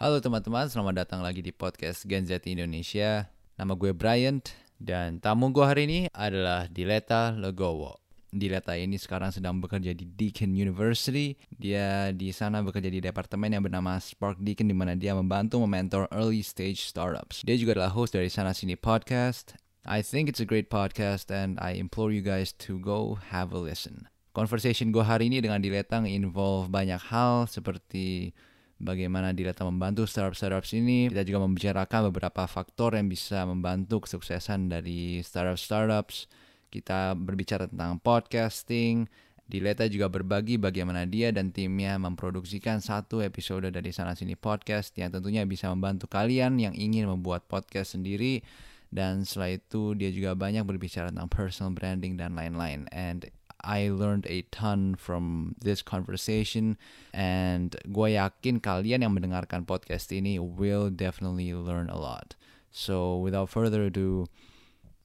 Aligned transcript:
Halo 0.00 0.16
teman-teman, 0.16 0.64
selamat 0.64 1.04
datang 1.04 1.20
lagi 1.20 1.44
di 1.44 1.52
podcast 1.52 2.08
Gen 2.08 2.24
Z 2.24 2.48
Indonesia. 2.48 3.28
Nama 3.60 3.76
gue 3.76 3.92
Bryant 3.92 4.48
dan 4.80 5.20
tamu 5.20 5.52
gue 5.52 5.60
hari 5.60 5.84
ini 5.84 6.00
adalah 6.16 6.64
Dileta 6.72 7.36
Legowo. 7.36 8.00
Dileta 8.32 8.80
ini 8.80 8.96
sekarang 8.96 9.28
sedang 9.28 9.60
bekerja 9.60 9.92
di 9.92 10.08
Deakin 10.08 10.56
University. 10.56 11.36
Dia 11.52 12.16
di 12.16 12.32
sana 12.32 12.64
bekerja 12.64 12.88
di 12.88 13.04
departemen 13.04 13.52
yang 13.52 13.60
bernama 13.60 14.00
Spark 14.00 14.40
Deakin 14.40 14.72
di 14.72 14.72
mana 14.72 14.96
dia 14.96 15.12
membantu 15.12 15.60
mementor 15.60 16.08
early 16.16 16.40
stage 16.40 16.88
startups. 16.88 17.44
Dia 17.44 17.60
juga 17.60 17.76
adalah 17.76 17.92
host 17.92 18.16
dari 18.16 18.32
Sana 18.32 18.56
Sini 18.56 18.80
Podcast. 18.80 19.52
I 19.84 20.00
think 20.00 20.32
it's 20.32 20.40
a 20.40 20.48
great 20.48 20.72
podcast 20.72 21.28
and 21.28 21.60
I 21.60 21.76
implore 21.76 22.08
you 22.08 22.24
guys 22.24 22.56
to 22.64 22.80
go 22.80 23.20
have 23.36 23.52
a 23.52 23.60
listen. 23.60 24.08
Conversation 24.32 24.96
gue 24.96 25.04
hari 25.04 25.28
ini 25.28 25.44
dengan 25.44 25.60
Dileta 25.60 26.00
involve 26.08 26.72
banyak 26.72 27.12
hal 27.12 27.44
seperti 27.52 28.32
bagaimana 28.80 29.36
Dileta 29.36 29.62
membantu 29.62 30.08
startup-startups 30.08 30.72
ini. 30.74 31.12
Kita 31.12 31.22
juga 31.22 31.44
membicarakan 31.44 32.10
beberapa 32.10 32.48
faktor 32.48 32.96
yang 32.96 33.06
bisa 33.06 33.44
membantu 33.44 34.08
kesuksesan 34.08 34.72
dari 34.72 35.20
startup-startups. 35.20 36.26
Kita 36.72 37.12
berbicara 37.14 37.68
tentang 37.68 38.00
podcasting. 38.00 39.06
Dileta 39.50 39.84
juga 39.90 40.06
berbagi 40.06 40.62
bagaimana 40.62 41.04
dia 41.10 41.34
dan 41.34 41.50
timnya 41.50 41.98
memproduksikan 41.98 42.78
satu 42.78 43.18
episode 43.18 43.66
dari 43.66 43.90
sana 43.90 44.14
sini 44.14 44.38
podcast 44.38 44.94
yang 44.94 45.10
tentunya 45.10 45.42
bisa 45.42 45.66
membantu 45.74 46.06
kalian 46.06 46.54
yang 46.62 46.70
ingin 46.70 47.10
membuat 47.10 47.50
podcast 47.50 47.98
sendiri 47.98 48.46
dan 48.94 49.26
setelah 49.26 49.58
itu 49.58 49.98
dia 49.98 50.14
juga 50.14 50.38
banyak 50.38 50.62
berbicara 50.62 51.10
tentang 51.10 51.26
personal 51.26 51.74
branding 51.74 52.14
dan 52.14 52.38
lain-lain 52.38 52.86
and 52.94 53.26
I 53.64 53.88
learned 53.88 54.26
a 54.28 54.42
ton 54.50 54.94
from 54.94 55.54
this 55.60 55.82
conversation 55.82 56.76
and 57.12 57.76
gue 57.92 58.16
yakin 58.16 58.60
kalian 58.60 59.02
yang 59.02 59.14
mendengarkan 59.14 59.66
podcast 59.66 60.10
ini 60.12 60.38
will 60.40 60.90
definitely 60.90 61.52
learn 61.54 61.88
a 61.90 61.98
lot. 61.98 62.34
So 62.70 63.18
without 63.18 63.50
further 63.50 63.84
ado, 63.84 64.26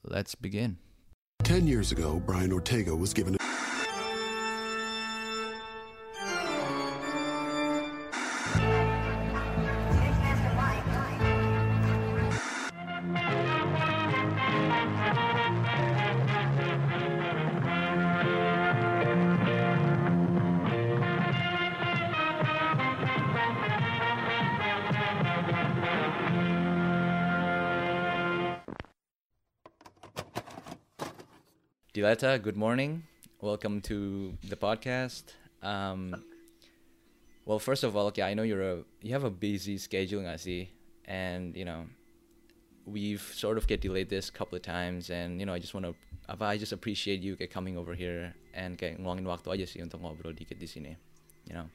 let's 0.03 0.36
begin. 0.36 0.78
10 1.44 1.67
years 1.67 1.92
ago, 1.92 2.22
Brian 2.25 2.52
Ortega 2.52 2.95
was 2.95 3.14
given 3.14 3.36
a 3.36 3.38
Dileta, 31.96 32.44
good 32.44 32.58
morning. 32.58 33.04
Welcome 33.40 33.80
to 33.88 34.36
the 34.44 34.58
podcast. 34.58 35.32
Um, 35.64 36.26
well, 37.46 37.58
first 37.58 37.86
of 37.86 37.96
all, 37.96 38.08
okay, 38.08 38.22
I 38.22 38.34
know 38.34 38.44
you're 38.44 38.62
a 38.62 38.84
you 39.00 39.14
have 39.14 39.24
a 39.24 39.30
busy 39.30 39.78
schedule, 39.78 40.28
I 40.28 40.36
see, 40.36 40.76
And 41.08 41.56
you 41.56 41.64
know, 41.64 41.88
we've 42.84 43.22
sort 43.22 43.58
of 43.58 43.66
get 43.66 43.80
delayed 43.80 44.10
this 44.10 44.30
couple 44.30 44.58
of 44.58 44.62
times, 44.62 45.10
and 45.10 45.40
you 45.40 45.46
know, 45.46 45.54
I 45.54 45.60
just 45.60 45.74
want 45.74 45.86
to, 45.86 45.96
I 46.28 46.58
just 46.58 46.74
appreciate 46.74 47.22
you 47.22 47.38
kayak 47.40 47.56
coming 47.56 47.80
over 47.80 47.96
here 47.96 48.36
and 48.52 48.76
kayak 48.76 49.00
ngeluangin 49.00 49.24
waktu 49.24 49.56
aja 49.56 49.64
sih 49.64 49.80
untuk 49.80 50.04
ngobrol 50.04 50.36
dikit 50.36 50.59
di 50.59 50.68
sini, 50.68 51.00
you 51.48 51.56
know. 51.56 51.72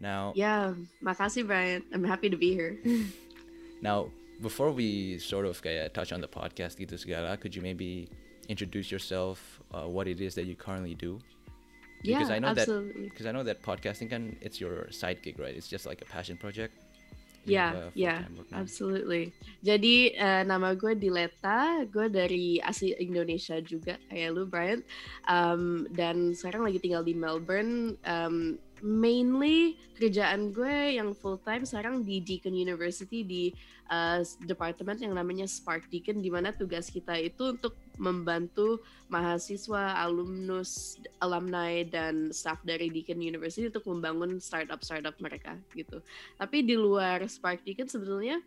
Now, 0.00 0.32
Yeah, 0.32 0.72
makasih 1.04 1.44
Brian. 1.44 1.84
I'm 1.92 2.08
happy 2.08 2.32
to 2.32 2.40
be 2.40 2.56
here. 2.56 2.80
Now, 3.84 4.08
before 4.40 4.72
we 4.72 5.20
sort 5.20 5.44
of 5.44 5.60
kayak 5.60 5.92
touch 5.92 6.08
on 6.08 6.24
the 6.24 6.30
podcast 6.32 6.80
gitu 6.80 6.96
segala, 6.96 7.36
could 7.36 7.52
you 7.52 7.60
maybe 7.60 8.08
introduce 8.50 8.90
yourself, 8.90 9.62
uh, 9.70 9.86
what 9.86 10.10
it 10.10 10.18
is 10.18 10.34
that 10.34 10.50
you 10.50 10.58
currently 10.58 10.98
do? 10.98 11.22
yeah, 12.02 12.18
because 12.18 12.30
I 12.30 12.38
know 12.38 12.48
absolutely. 12.48 13.02
that 13.02 13.10
because 13.10 13.26
I 13.26 13.32
know 13.32 13.42
that 13.44 13.62
podcasting 13.62 14.08
can 14.10 14.36
it's 14.40 14.60
your 14.60 14.90
side 14.90 15.22
gig, 15.22 15.38
right? 15.38 15.54
It's 15.54 15.68
just 15.68 15.86
like 15.86 16.02
a 16.02 16.08
passion 16.08 16.36
project. 16.36 16.74
Yeah, 17.46 17.88
yeah, 17.94 18.20
full-time 18.20 18.36
work 18.36 18.52
now. 18.52 18.58
absolutely. 18.60 19.24
Jadi 19.64 20.12
eh, 20.12 20.42
nama 20.44 20.76
gue 20.76 20.92
Dileta, 20.92 21.88
gue 21.88 22.12
dari 22.12 22.60
asli 22.60 22.92
Indonesia 23.00 23.56
juga 23.64 23.96
kayak 24.12 24.28
lu 24.36 24.44
Brian. 24.44 24.84
Um, 25.24 25.88
dan 25.96 26.36
sekarang 26.36 26.68
lagi 26.68 26.84
tinggal 26.84 27.00
di 27.00 27.16
Melbourne. 27.16 27.96
Um, 28.04 28.60
mainly 28.80 29.76
kerjaan 29.96 30.52
gue 30.52 30.96
yang 30.96 31.12
full 31.12 31.36
time 31.44 31.64
sekarang 31.68 32.00
di 32.04 32.20
Deakin 32.24 32.56
University 32.56 33.20
di 33.24 33.52
uh, 33.92 34.24
departemen 34.44 34.96
yang 34.96 35.12
namanya 35.12 35.44
Spark 35.44 35.88
Deakin 35.92 36.24
di 36.24 36.32
mana 36.32 36.54
tugas 36.56 36.88
kita 36.88 37.18
itu 37.20 37.56
untuk 37.56 37.76
membantu 38.00 38.80
mahasiswa, 39.12 40.00
alumnus, 40.00 40.96
alumni 41.20 41.84
dan 41.84 42.32
staff 42.32 42.62
dari 42.64 42.88
Deakin 42.88 43.20
University 43.20 43.68
untuk 43.68 43.84
membangun 43.90 44.40
startup-startup 44.40 45.18
mereka 45.20 45.58
gitu. 45.76 46.00
Tapi 46.40 46.64
di 46.64 46.78
luar 46.78 47.20
Spark 47.28 47.60
Deakin 47.66 47.90
sebetulnya 47.90 48.40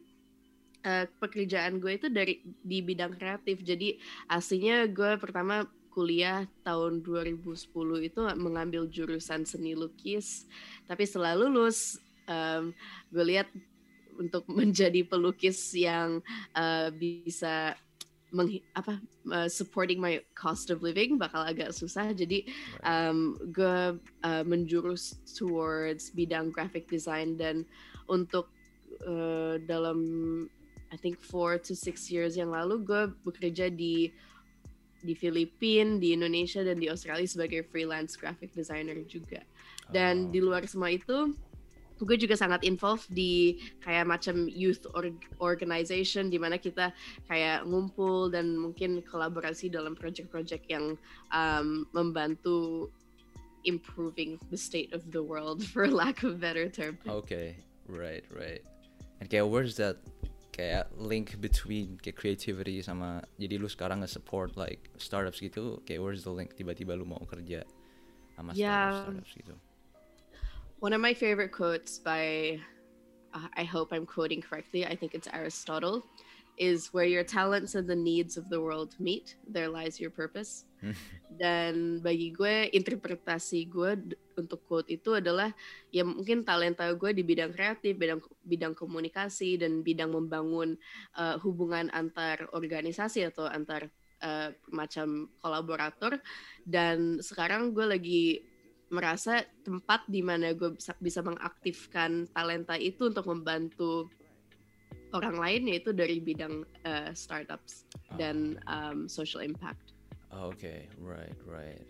eh, 0.82 1.06
pekerjaan 1.22 1.78
gue 1.78 1.94
itu 2.02 2.08
dari 2.10 2.42
di 2.44 2.82
bidang 2.82 3.14
kreatif. 3.14 3.62
Jadi 3.62 4.02
aslinya 4.32 4.90
gue 4.90 5.22
pertama 5.22 5.68
kuliah 5.94 6.50
tahun 6.66 7.06
2010 7.06 7.70
itu 8.02 8.20
mengambil 8.34 8.90
jurusan 8.90 9.46
seni 9.46 9.78
lukis. 9.78 10.50
Tapi 10.90 11.06
setelah 11.06 11.38
lulus 11.38 12.02
em, 12.26 12.74
gue 13.14 13.22
lihat 13.22 13.48
untuk 14.18 14.50
menjadi 14.60 15.06
pelukis 15.06 15.78
yang 15.78 16.26
eh, 16.58 16.90
bisa 16.90 17.78
menghi- 18.34 18.66
apa 18.74 18.98
eh, 19.30 19.50
supporting 19.50 20.02
my 20.02 20.18
cost 20.34 20.74
of 20.74 20.82
living 20.82 21.22
bakal 21.22 21.46
agak 21.46 21.70
susah. 21.70 22.10
Jadi 22.12 22.50
um, 22.82 23.38
gue 23.54 24.02
uh, 24.26 24.44
menjurus 24.44 25.22
towards 25.38 26.10
bidang 26.18 26.50
graphic 26.50 26.90
design 26.90 27.38
dan 27.38 27.62
untuk 28.10 28.50
uh, 29.06 29.62
dalam 29.70 30.02
I 30.94 30.98
think 30.98 31.22
four 31.22 31.58
to 31.58 31.74
six 31.74 32.10
years 32.10 32.38
yang 32.38 32.54
lalu 32.54 32.86
gue 32.86 33.04
bekerja 33.26 33.70
di 33.74 34.14
di 35.04 35.14
Filipina, 35.14 36.00
di 36.00 36.16
Indonesia 36.16 36.64
dan 36.64 36.80
di 36.80 36.88
Australia 36.88 37.28
sebagai 37.28 37.68
freelance 37.68 38.16
graphic 38.16 38.56
designer 38.56 38.98
juga. 39.06 39.44
Oh. 39.44 39.92
Dan 39.92 40.32
di 40.32 40.40
luar 40.40 40.64
semua 40.66 40.90
itu 40.90 41.36
gue 42.04 42.20
juga 42.20 42.36
sangat 42.36 42.68
involved 42.68 43.08
di 43.08 43.56
kayak 43.80 44.04
macam 44.04 44.52
youth 44.52 44.84
org- 44.92 45.30
organization 45.40 46.28
di 46.28 46.36
mana 46.36 46.60
kita 46.60 46.92
kayak 47.32 47.64
ngumpul 47.64 48.28
dan 48.28 48.60
mungkin 48.60 49.00
kolaborasi 49.08 49.72
dalam 49.72 49.96
project-project 49.96 50.68
yang 50.68 51.00
um, 51.32 51.88
membantu 51.96 52.92
improving 53.64 54.36
the 54.52 54.60
state 54.60 54.92
of 54.92 55.08
the 55.16 55.24
world 55.24 55.64
for 55.72 55.88
lack 55.88 56.28
of 56.28 56.44
better 56.44 56.68
term. 56.68 57.00
Okay, 57.08 57.56
right, 57.88 58.28
right. 58.36 58.60
And 59.24 59.32
kayak 59.32 59.48
where's 59.48 59.80
that 59.80 60.04
kayak 60.54 60.86
link 60.96 61.34
between 61.42 61.98
kayak 61.98 62.14
creativity 62.14 62.78
sama 62.86 63.26
jadi 63.42 63.58
lu 63.58 63.66
sekarang 63.66 64.06
nge-support 64.06 64.54
like 64.54 64.94
startups 65.02 65.42
gitu, 65.42 65.82
kayak 65.84 65.98
where's 65.98 66.22
the 66.22 66.30
link 66.30 66.54
tiba-tiba 66.54 66.94
lu 66.94 67.10
mau 67.10 67.20
kerja 67.26 67.66
sama 68.38 68.54
Yeah. 68.54 68.94
startups, 68.94 69.26
startups 69.26 69.34
gitu. 69.34 69.56
One 70.78 70.94
of 70.94 71.02
my 71.02 71.18
favorite 71.18 71.50
quotes 71.56 71.98
by, 71.98 72.60
uh, 73.34 73.50
I 73.58 73.66
hope 73.66 73.90
I'm 73.96 74.06
quoting 74.06 74.44
correctly, 74.46 74.86
I 74.86 74.94
think 74.94 75.16
it's 75.18 75.32
Aristotle, 75.32 76.06
is 76.58 76.94
where 76.94 77.08
your 77.08 77.24
talents 77.24 77.74
and 77.76 77.90
the 77.90 77.98
needs 77.98 78.38
of 78.38 78.50
the 78.50 78.62
world 78.62 78.94
meet, 79.00 79.36
there 79.50 79.70
lies 79.70 80.00
your 80.00 80.14
purpose. 80.14 80.66
Dan 81.42 82.04
bagi 82.06 82.30
gue, 82.30 82.70
interpretasi 82.70 83.66
gue 83.66 83.98
untuk 84.38 84.62
quote 84.70 84.90
itu 84.94 85.18
adalah 85.18 85.50
ya 85.90 86.06
mungkin 86.06 86.46
talenta 86.46 86.86
gue 86.94 87.10
di 87.10 87.26
bidang 87.26 87.50
kreatif, 87.50 87.98
bidang 87.98 88.22
bidang 88.46 88.74
komunikasi 88.78 89.58
dan 89.58 89.82
bidang 89.82 90.14
membangun 90.14 90.78
uh, 91.18 91.42
hubungan 91.42 91.90
antar 91.90 92.46
organisasi 92.54 93.26
atau 93.34 93.50
antar 93.50 93.90
uh, 94.22 94.54
macam 94.70 95.26
kolaborator. 95.42 96.22
Dan 96.62 97.18
sekarang 97.18 97.74
gue 97.74 97.86
lagi 97.86 98.26
merasa 98.94 99.42
tempat 99.66 100.06
di 100.06 100.22
mana 100.22 100.54
gue 100.54 100.78
bisa, 100.78 100.94
bisa 101.02 101.26
mengaktifkan 101.26 102.30
talenta 102.30 102.78
itu 102.78 103.10
untuk 103.10 103.26
membantu 103.26 104.06
orang 105.14 105.38
lain 105.38 105.70
yaitu 105.70 105.94
dari 105.94 106.20
bidang 106.20 106.66
uh, 106.84 107.14
startups 107.14 107.86
dan 108.18 108.58
um, 108.68 109.06
social 109.08 109.40
impact. 109.40 109.94
Okay, 110.34 110.90
right, 110.98 111.38
right. 111.46 111.86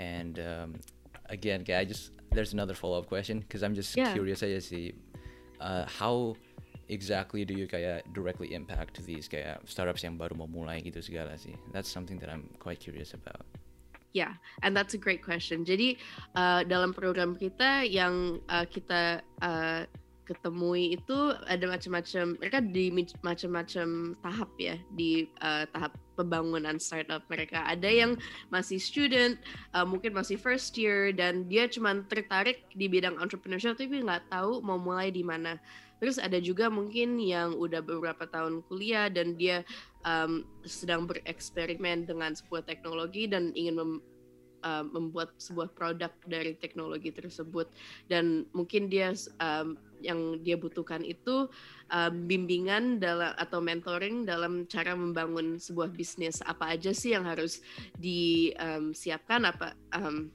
And 0.00 0.40
um, 0.40 0.80
again, 1.28 1.64
I 1.68 1.84
just 1.84 2.12
there's 2.32 2.52
another 2.52 2.74
follow 2.74 2.98
up 2.98 3.06
question 3.06 3.40
because 3.40 3.62
I'm 3.62 3.76
just 3.76 3.96
Yeah. 3.96 4.12
curious 4.12 4.40
aja 4.40 4.60
sih, 4.60 4.92
uh, 5.60 5.84
how 5.88 6.36
exactly 6.88 7.44
do 7.44 7.52
you 7.52 7.66
kayak 7.66 8.06
directly 8.12 8.54
impact 8.54 9.00
these 9.04 9.28
kayak 9.28 9.60
startups 9.68 10.04
yang 10.04 10.16
baru 10.16 10.36
mau 10.36 10.48
mulai 10.48 10.80
gitu 10.80 11.00
segala 11.04 11.36
sih? 11.36 11.56
That's 11.72 11.88
something 11.88 12.16
that 12.20 12.32
I'm 12.32 12.48
quite 12.60 12.80
curious 12.80 13.12
about. 13.12 13.44
Yeah, 14.16 14.32
and 14.64 14.72
that's 14.72 14.96
a 14.96 15.00
great 15.00 15.20
question. 15.20 15.68
Jadi 15.68 16.00
uh, 16.32 16.64
dalam 16.64 16.96
program 16.96 17.36
kita 17.36 17.84
yang 17.84 18.40
uh, 18.48 18.64
kita 18.64 19.20
uh, 19.44 19.84
ketemui 20.26 20.98
itu 20.98 21.16
ada 21.46 21.64
macam-macam 21.70 22.34
mereka 22.36 22.58
di 22.58 22.90
macam-macam 23.22 24.18
tahap 24.18 24.50
ya 24.58 24.74
di 24.90 25.30
uh, 25.38 25.64
tahap 25.70 25.94
pembangunan 26.18 26.80
startup 26.82 27.22
mereka. 27.30 27.62
Ada 27.64 27.86
yang 27.86 28.18
masih 28.50 28.82
student 28.82 29.38
uh, 29.76 29.86
mungkin 29.86 30.10
masih 30.16 30.34
first 30.34 30.74
year 30.74 31.14
dan 31.14 31.46
dia 31.46 31.70
cuma 31.70 31.94
tertarik 32.10 32.66
di 32.74 32.90
bidang 32.90 33.20
entrepreneurship 33.22 33.78
tapi 33.78 34.02
nggak 34.02 34.26
tahu 34.28 34.58
mau 34.66 34.80
mulai 34.80 35.14
di 35.14 35.22
mana. 35.22 35.56
Terus 35.96 36.20
ada 36.20 36.36
juga 36.36 36.68
mungkin 36.68 37.16
yang 37.16 37.56
udah 37.56 37.80
beberapa 37.80 38.28
tahun 38.28 38.60
kuliah 38.68 39.08
dan 39.08 39.32
dia 39.32 39.64
um, 40.04 40.44
sedang 40.68 41.08
bereksperimen 41.08 42.04
dengan 42.04 42.36
sebuah 42.36 42.68
teknologi 42.68 43.24
dan 43.24 43.54
ingin 43.56 44.02
uh, 44.64 44.84
membuat 44.86 45.34
sebuah 45.36 45.72
produk 45.74 46.12
dari 46.24 46.56
teknologi 46.56 47.12
tersebut. 47.12 47.68
Dan 48.08 48.46
mungkin 48.52 48.88
dia 48.88 49.12
um, 49.40 49.76
yang 50.04 50.40
dia 50.44 50.56
butuhkan 50.60 51.00
itu 51.02 51.48
um, 51.92 52.12
bimbingan 52.28 53.00
dalam 53.00 53.32
atau 53.40 53.60
mentoring 53.64 54.28
dalam 54.28 54.68
cara 54.68 54.92
membangun 54.92 55.56
sebuah 55.56 55.92
bisnis. 55.92 56.44
Apa 56.44 56.76
aja 56.76 56.92
sih 56.92 57.16
yang 57.16 57.24
harus 57.24 57.64
disiapkan 57.96 59.48
apa 59.48 59.72
um, 59.96 60.28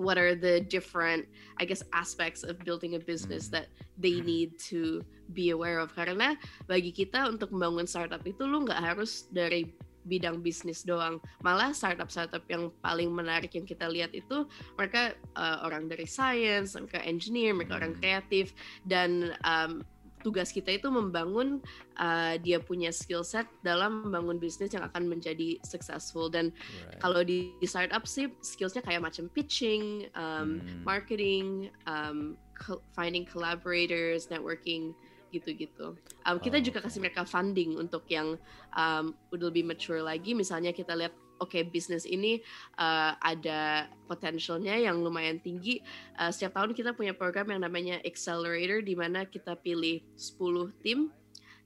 what 0.00 0.18
are 0.18 0.34
the 0.34 0.62
different 0.66 1.26
I 1.58 1.64
guess 1.64 1.82
aspects 1.92 2.42
of 2.42 2.58
building 2.64 2.94
a 2.94 3.02
business 3.02 3.48
that 3.54 3.70
they 3.98 4.22
need 4.22 4.58
to 4.72 5.04
be 5.34 5.50
aware 5.50 5.78
of? 5.78 5.94
Karena 5.94 6.34
bagi 6.66 6.94
kita 6.94 7.28
untuk 7.28 7.52
membangun 7.52 7.86
startup 7.86 8.22
itu 8.26 8.42
lu 8.46 8.64
nggak 8.66 8.80
harus 8.80 9.30
dari 9.30 9.70
bidang 10.02 10.42
bisnis 10.42 10.82
doang 10.82 11.18
malah 11.40 11.70
startup 11.70 12.10
startup 12.10 12.42
yang 12.46 12.70
paling 12.82 13.10
menarik 13.10 13.54
yang 13.54 13.64
kita 13.64 13.86
lihat 13.86 14.10
itu 14.12 14.44
mereka 14.74 15.14
uh, 15.34 15.62
orang 15.62 15.86
dari 15.86 16.04
science 16.04 16.74
mereka 16.74 17.00
engineer 17.02 17.54
mereka 17.54 17.78
orang 17.78 17.94
kreatif 17.94 18.52
dan 18.82 19.34
um, 19.42 19.82
tugas 20.22 20.54
kita 20.54 20.78
itu 20.78 20.86
membangun 20.86 21.58
uh, 21.98 22.38
dia 22.38 22.62
punya 22.62 22.94
skill 22.94 23.26
set 23.26 23.42
dalam 23.66 24.06
membangun 24.06 24.38
bisnis 24.38 24.70
yang 24.70 24.86
akan 24.86 25.10
menjadi 25.10 25.58
successful 25.66 26.30
dan 26.30 26.54
Right. 26.86 27.02
kalau 27.02 27.26
di 27.26 27.50
di 27.58 27.66
startup 27.66 28.06
sih 28.06 28.30
skillsnya 28.38 28.86
kayak 28.86 29.02
macam 29.02 29.26
pitching, 29.34 30.06
um, 30.14 30.62
Hmm. 30.62 30.86
marketing, 30.86 31.46
um, 31.90 32.38
co- 32.54 32.78
finding 32.94 33.26
collaborators, 33.26 34.30
networking 34.30 34.94
gitu-gitu. 35.32 35.96
Um, 36.28 36.36
kita 36.38 36.60
Oh, 36.60 36.64
juga 36.64 36.78
kasih 36.84 37.00
mereka 37.02 37.24
funding 37.24 37.80
untuk 37.80 38.04
yang 38.12 38.36
um, 38.76 39.16
udah 39.32 39.48
lebih 39.48 39.64
mature 39.66 40.04
lagi. 40.04 40.36
Misalnya 40.36 40.70
kita 40.70 40.92
lihat, 40.94 41.16
oke 41.42 41.58
bisnis 41.72 42.06
ini 42.06 42.38
uh, 42.78 43.18
ada 43.18 43.90
potensialnya 44.06 44.78
yang 44.78 45.02
lumayan 45.02 45.42
tinggi. 45.42 45.82
Uh, 46.20 46.30
setiap 46.30 46.60
tahun 46.60 46.76
kita 46.76 46.94
punya 46.94 47.16
program 47.16 47.50
yang 47.50 47.64
namanya 47.64 47.98
Accelerator, 48.06 48.84
di 48.84 48.94
mana 48.94 49.26
kita 49.26 49.58
pilih 49.58 50.04
10 50.14 50.70
tim 50.84 51.10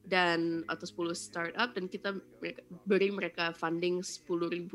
dan 0.06 0.62
atau 0.70 0.86
10 0.86 1.18
startup 1.18 1.74
dan 1.74 1.90
kita 1.90 2.14
beri 2.86 3.10
mereka 3.10 3.50
funding 3.52 4.00
10.000 4.00 4.70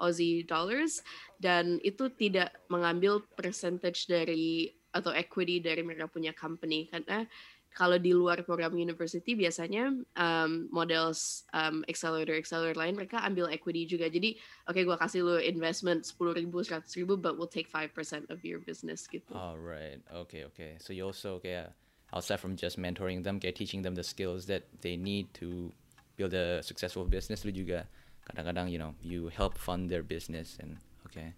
Aussie 0.00 0.48
dollars 0.48 1.04
dan 1.36 1.76
itu 1.84 2.08
tidak 2.16 2.56
mengambil 2.72 3.20
percentage 3.36 4.08
dari 4.08 4.72
atau 4.90 5.12
equity 5.14 5.62
dari 5.62 5.84
mereka 5.84 6.08
punya 6.10 6.32
company 6.34 6.88
karena 6.88 7.28
kalau 7.70 7.96
di 7.96 8.10
luar 8.10 8.42
program 8.42 8.74
university 8.74 9.38
biasanya 9.38 9.94
um, 10.18 10.66
model 10.74 11.14
um, 11.54 11.86
accelerator 11.86 12.34
accelerator 12.34 12.74
lain 12.74 12.98
mereka 12.98 13.22
ambil 13.22 13.46
equity 13.46 13.86
juga 13.86 14.10
jadi 14.10 14.34
oke 14.66 14.80
gua 14.82 14.98
kasih 14.98 15.22
lu 15.22 15.36
investment 15.38 16.02
10.000 16.02 16.42
ribu 16.42 16.62
100 16.66 16.82
ribu 16.98 17.14
but 17.14 17.38
we'll 17.38 17.50
take 17.50 17.70
5% 17.70 17.94
of 18.30 18.42
your 18.42 18.58
business 18.58 19.06
gitu 19.06 19.30
All 19.30 19.58
right. 19.58 20.02
Okay. 20.10 20.44
Okay. 20.52 20.76
So 20.82 20.92
you 20.92 21.06
also 21.06 21.38
kayak 21.38 21.72
outside 22.12 22.42
from 22.42 22.58
just 22.58 22.76
mentoring 22.76 23.22
them, 23.22 23.38
kayak 23.38 23.54
teaching 23.54 23.82
them 23.82 23.94
the 23.94 24.04
skills 24.04 24.46
that 24.50 24.66
they 24.82 24.98
need 24.98 25.30
to 25.38 25.70
build 26.18 26.34
a 26.34 26.62
successful 26.62 27.06
business. 27.06 27.46
Lu 27.46 27.54
juga 27.54 27.86
kadang-kadang 28.26 28.68
you 28.70 28.78
know 28.78 28.94
you 29.00 29.30
help 29.30 29.56
fund 29.56 29.88
their 29.90 30.02
business 30.04 30.58
and 30.60 30.78
okay. 31.06 31.34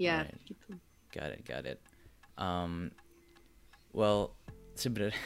ya 0.00 0.24
Right. 0.24 0.40
gitu 0.44 0.76
Got 1.08 1.32
it. 1.32 1.42
Got 1.48 1.64
it. 1.64 1.80
Um, 2.36 2.92
well, 3.96 4.36
sebenarnya 4.82 5.16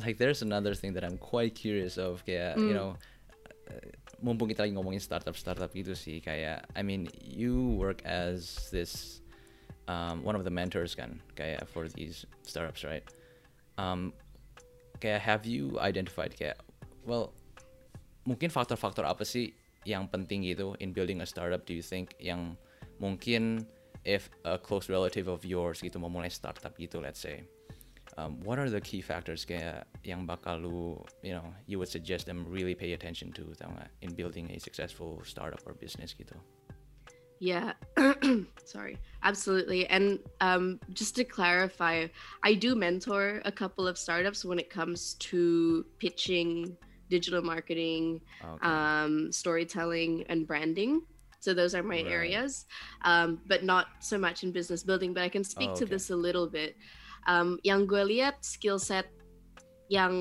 like 0.00 0.16
there's 0.16 0.42
another 0.42 0.74
thing 0.74 0.94
that 0.94 1.04
I'm 1.04 1.18
quite 1.18 1.54
curious 1.54 1.98
of 1.98 2.24
kayak 2.24 2.56
you 2.56 2.72
know 2.72 2.96
uh, 3.68 3.84
mumpung 4.24 4.48
kita 4.48 4.64
lagi 4.64 4.72
ngomongin 4.72 5.02
startup 5.02 5.36
startup 5.36 5.68
gitu 5.74 5.92
sih 5.92 6.24
kayak 6.24 6.64
I 6.72 6.80
mean 6.80 7.12
you 7.20 7.76
work 7.76 8.00
as 8.08 8.70
this 8.72 9.20
um, 9.88 10.24
one 10.24 10.38
of 10.38 10.48
the 10.48 10.54
mentors 10.54 10.96
kan 10.96 11.20
kayak 11.36 11.68
for 11.68 11.88
these 11.92 12.24
startups 12.46 12.86
right? 12.86 13.04
Um, 13.76 14.16
kayak 15.02 15.20
have 15.20 15.42
you 15.44 15.76
identified 15.82 16.32
kayak 16.32 16.56
well 17.04 17.34
mungkin 18.22 18.48
faktor-faktor 18.48 19.02
apa 19.02 19.26
sih 19.26 19.50
yang 19.82 20.06
penting 20.06 20.46
gitu 20.46 20.78
in 20.78 20.94
building 20.94 21.18
a 21.20 21.26
startup 21.26 21.66
do 21.66 21.74
you 21.74 21.82
think 21.82 22.14
yang 22.22 22.54
mungkin 23.02 23.66
if 24.06 24.30
a 24.46 24.54
close 24.54 24.86
relative 24.86 25.26
of 25.26 25.42
yours 25.42 25.82
gitu 25.82 25.98
mau 25.98 26.06
mulai 26.06 26.30
startup 26.30 26.70
gitu 26.78 27.02
let's 27.02 27.18
say 27.18 27.42
um, 28.16 28.40
what 28.40 28.58
are 28.58 28.68
the 28.68 28.80
key 28.80 29.00
factors 29.00 29.44
kayak 29.44 29.86
yang 30.04 30.26
bakal 30.26 30.60
lu 30.60 31.00
you 31.22 31.32
know 31.32 31.46
you 31.66 31.78
would 31.78 31.88
suggest 31.88 32.26
them 32.26 32.44
really 32.48 32.74
pay 32.74 32.92
attention 32.92 33.32
to 33.32 33.54
in 34.00 34.12
building 34.14 34.50
a 34.52 34.58
successful 34.60 35.20
startup 35.24 35.60
or 35.64 35.74
business 35.74 36.12
gitu 36.12 36.36
Yeah, 37.42 37.72
sorry, 38.64 38.98
absolutely. 39.24 39.84
And 39.88 40.20
um, 40.40 40.78
just 40.92 41.16
to 41.16 41.24
clarify, 41.24 42.06
I 42.44 42.54
do 42.54 42.76
mentor 42.76 43.42
a 43.44 43.50
couple 43.50 43.88
of 43.88 43.98
startups 43.98 44.44
when 44.44 44.60
it 44.60 44.70
comes 44.70 45.14
to 45.26 45.84
pitching, 45.98 46.76
digital 47.10 47.42
marketing, 47.42 48.20
okay. 48.46 48.62
um, 48.62 49.32
storytelling, 49.32 50.22
and 50.28 50.46
branding. 50.46 51.02
So 51.40 51.52
those 51.52 51.74
are 51.74 51.82
my 51.82 52.06
Right. 52.06 52.06
areas, 52.06 52.66
um, 53.02 53.42
but 53.50 53.64
not 53.66 53.86
so 53.98 54.18
much 54.18 54.44
in 54.44 54.52
business 54.52 54.84
building. 54.86 55.10
But 55.12 55.24
I 55.24 55.28
can 55.28 55.42
speak 55.42 55.74
Oh, 55.74 55.82
to 55.82 55.84
this 55.84 56.10
a 56.10 56.16
little 56.16 56.46
bit. 56.46 56.78
Um, 57.26 57.58
yang 57.62 57.86
gue 57.86 58.02
lihat 58.02 58.42
skill 58.42 58.82
set 58.82 59.06
yang 59.86 60.14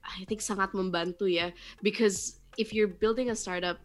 I 0.00 0.24
think 0.24 0.40
sangat 0.40 0.72
membantu 0.72 1.28
ya, 1.28 1.52
because 1.84 2.40
if 2.56 2.72
you're 2.72 2.88
building 2.88 3.28
a 3.28 3.36
startup, 3.36 3.76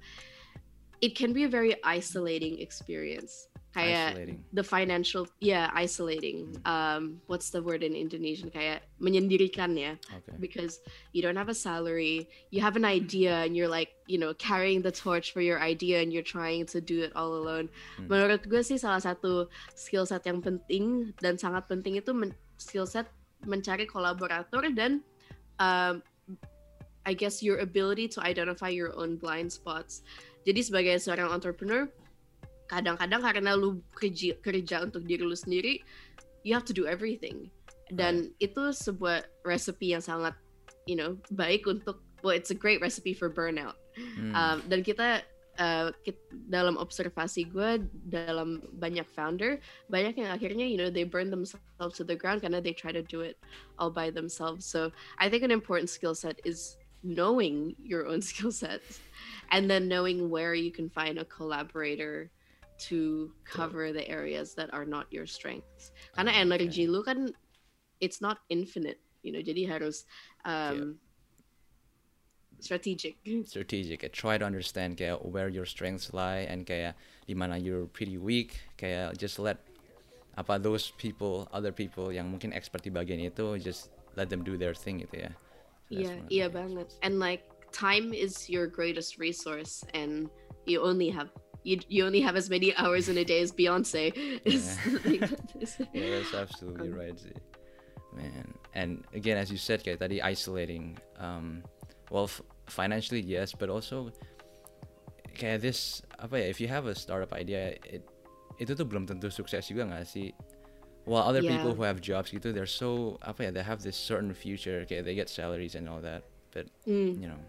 it 1.03 1.19
can 1.19 1.35
be 1.35 1.44
a 1.44 1.51
very 1.51 1.75
isolating 1.83 2.63
experience. 2.63 3.51
Kayak 3.74 4.14
isolating 4.14 4.38
the 4.54 4.62
financial, 4.62 5.25
yeah, 5.42 5.74
isolating. 5.74 6.54
Um, 6.62 7.18
what's 7.25 7.50
the 7.50 7.58
word 7.58 7.81
in 7.81 7.98
Indonesian? 7.98 8.54
Kayak 8.54 8.86
menyendirikan 9.04 9.75
ya 9.75 10.00
okay 10.16 10.38
because 10.40 10.80
you 11.12 11.20
don't 11.20 11.36
have 11.36 11.52
a 11.52 11.58
salary 11.58 12.30
you 12.56 12.64
have 12.64 12.80
an 12.80 12.88
idea 12.88 13.44
and 13.44 13.52
you're 13.52 13.68
like 13.68 13.92
you 14.07 14.16
know 14.16 14.31
carrying 14.40 14.80
the 14.80 14.94
torch 14.94 15.36
for 15.36 15.44
your 15.44 15.59
idea 15.59 16.00
and 16.00 16.16
you're 16.16 16.24
trying 16.24 16.64
to 16.64 16.80
do 16.80 17.04
it 17.04 17.12
all 17.19 17.36
alone 17.36 17.68
Hmm. 18.00 18.07
menurut 18.07 18.47
gue 18.47 18.64
sih 18.64 18.80
salah 18.80 19.04
satu 19.04 19.52
skill 19.76 20.07
set 20.07 20.24
yang 20.24 20.40
penting 20.40 21.12
dan 21.19 21.36
sangat 21.36 21.68
penting 21.68 22.00
itu 22.00 22.16
men- 22.16 22.38
skill 22.56 22.88
set 22.88 23.12
mencari 23.44 23.83
kolaborator 23.83 24.64
dan 24.71 25.04
um, 25.59 26.00
I 27.04 27.12
guess 27.12 27.44
your 27.44 27.59
ability 27.59 28.07
to 28.16 28.24
identify 28.24 28.71
your 28.71 28.95
own 28.95 29.19
blind 29.19 29.52
spots 29.52 30.00
jadi 30.47 30.64
sebagai 30.64 30.95
seorang 31.04 31.28
entrepreneur 31.28 31.92
kadang-kadang 32.68 33.22
karena 33.22 33.52
lu 33.54 33.84
kerja, 33.94 34.36
kerja 34.40 34.84
untuk 34.84 35.04
diri 35.04 35.24
lu 35.24 35.36
sendiri 35.36 35.84
you 36.44 36.54
have 36.54 36.68
to 36.68 36.76
do 36.76 36.86
everything. 36.86 37.50
Dan 37.92 38.32
itu 38.40 38.72
sebuah 38.72 39.28
recipe 39.44 39.96
yang 39.96 40.04
sangat 40.04 40.36
you 40.86 40.96
know 40.96 41.16
baik 41.32 41.68
untuk 41.68 42.04
well 42.22 42.36
it's 42.36 42.52
a 42.52 42.58
great 42.58 42.84
recipe 42.84 43.16
for 43.16 43.32
burnout. 43.32 43.80
Hmm. 43.96 44.36
Um, 44.36 44.58
dan 44.68 44.84
kita 44.84 45.24
uh, 45.60 45.92
kit- 46.04 46.32
dalam 46.50 46.76
observasi 46.80 47.48
gue 47.52 47.84
dalam 48.10 48.64
banyak 48.80 49.06
founder 49.06 49.62
banyak 49.88 50.18
yang 50.18 50.32
akhirnya 50.34 50.66
you 50.66 50.80
know 50.80 50.90
they 50.90 51.06
burn 51.06 51.30
themselves 51.30 51.96
to 51.96 52.04
the 52.04 52.16
ground 52.16 52.42
karena 52.42 52.60
they 52.60 52.74
try 52.74 52.92
to 52.92 53.04
do 53.06 53.22
it 53.22 53.40
all 53.80 53.92
by 53.92 54.12
themselves. 54.12 54.66
So 54.66 54.92
I 55.20 55.30
think 55.30 55.44
an 55.44 55.54
important 55.54 55.90
skill 55.90 56.16
set 56.16 56.40
is 56.44 56.78
knowing 57.04 57.76
your 57.80 58.08
own 58.08 58.24
skill 58.30 58.52
sets 58.52 59.00
and 59.52 59.70
then 59.70 59.88
knowing 59.88 60.32
where 60.32 60.56
you 60.56 60.72
can 60.72 60.90
find 60.90 61.20
a 61.20 61.28
collaborator 61.28 62.32
to 62.90 63.31
cover 63.45 63.92
the 63.94 64.07
areas 64.07 64.54
that 64.56 64.73
are 64.73 64.85
not 64.85 65.07
your 65.11 65.25
strengths. 65.25 65.92
Karena 66.16 66.31
energi 66.31 66.87
lu 66.87 67.04
kan 67.04 67.31
it's 67.99 68.19
not 68.19 68.44
infinite. 68.49 68.99
You 69.23 69.31
know 69.31 69.44
jadi 69.44 69.68
harus 69.68 70.04
um, 70.44 70.99
strategic. 72.59 73.19
Strategic. 73.47 74.04
Kayak 74.04 74.16
try 74.16 74.35
to 74.37 74.45
understand 74.45 74.95
kayak 74.99 75.19
where 75.23 75.47
your 75.47 75.68
strengths 75.68 76.11
lie. 76.11 76.47
And 76.47 76.68
kayak 76.68 76.95
di 77.28 77.35
mana 77.35 77.59
you're 77.59 77.87
pretty 77.92 78.19
weak. 78.19 78.59
Kayak 78.75 79.19
just 79.19 79.40
let 79.40 79.59
apa 80.33 80.57
those 80.57 80.90
people 80.97 81.45
other 81.54 81.69
people 81.69 82.09
yang 82.09 82.25
mungkin 82.25 82.49
expert 82.57 82.81
di 82.81 82.90
bagian 82.90 83.21
itu 83.21 83.61
just 83.61 83.94
let 84.18 84.33
them 84.33 84.42
do 84.42 84.57
their 84.57 84.73
thing 84.73 85.04
gitu 85.04 85.30
ya. 85.30 85.31
So 85.87 85.99
that's 85.99 86.09
Iya, 86.09 86.13
iya 86.31 86.47
banget. 86.49 86.87
And 87.04 87.19
like 87.19 87.45
time 87.73 88.13
is 88.13 88.49
your 88.49 88.66
greatest 88.68 89.19
resource, 89.19 89.83
and 89.94 90.30
you 90.66 90.81
only 90.81 91.09
have 91.11 91.30
you 91.64 91.80
you 91.88 92.06
only 92.06 92.22
have 92.22 92.36
as 92.36 92.50
many 92.52 92.76
hours 92.76 93.08
in 93.08 93.18
a 93.18 93.24
day 93.26 93.42
as 93.42 93.52
Beyonce. 93.52 94.12
Is 94.46 94.76
that 95.08 95.40
is- 95.60 95.80
Yeah, 95.96 96.20
that's 96.20 96.34
absolutely 96.36 96.92
Um, 96.92 97.00
right 97.00 97.16
sih. 97.18 97.36
Man, 98.14 98.54
and 98.78 99.02
again, 99.18 99.42
as 99.42 99.50
you 99.50 99.58
said, 99.58 99.82
kayak 99.82 99.98
tadi 99.98 100.22
isolating. 100.22 101.00
Um, 101.18 101.64
well, 102.14 102.30
f- 102.30 102.46
financially 102.70 103.24
yes, 103.26 103.58
but 103.58 103.74
also 103.74 104.14
kayak 105.34 105.66
this 105.66 106.06
apa 106.22 106.38
ya? 106.38 106.46
If 106.54 106.62
you 106.62 106.70
have 106.70 106.86
a 106.86 106.94
startup 106.94 107.34
idea, 107.34 107.74
it 107.90 108.06
itu 108.62 108.78
tuh 108.78 108.86
belum 108.86 109.10
tentu 109.10 109.34
sukses 109.34 109.66
juga 109.66 109.90
nggak 109.90 110.06
sih? 110.06 110.30
While 111.10 111.26
other 111.26 111.42
Yeah. 111.44 111.58
people 111.58 111.74
who 111.76 111.84
have 111.84 112.00
jobs 112.00 112.30
gitu, 112.32 112.54
they're 112.54 112.70
so 112.70 113.18
apa 113.26 113.48
ya? 113.48 113.52
They 113.52 113.66
have 113.66 113.82
this 113.82 113.98
certain 113.98 114.32
future. 114.32 114.86
Okay, 114.88 115.02
they 115.02 115.18
get 115.18 115.28
salaries 115.28 115.74
and 115.76 115.90
all 115.90 116.00
that, 116.06 116.24
but 116.54 116.70
Mm. 116.86 117.18
you 117.18 117.28
know, 117.28 117.42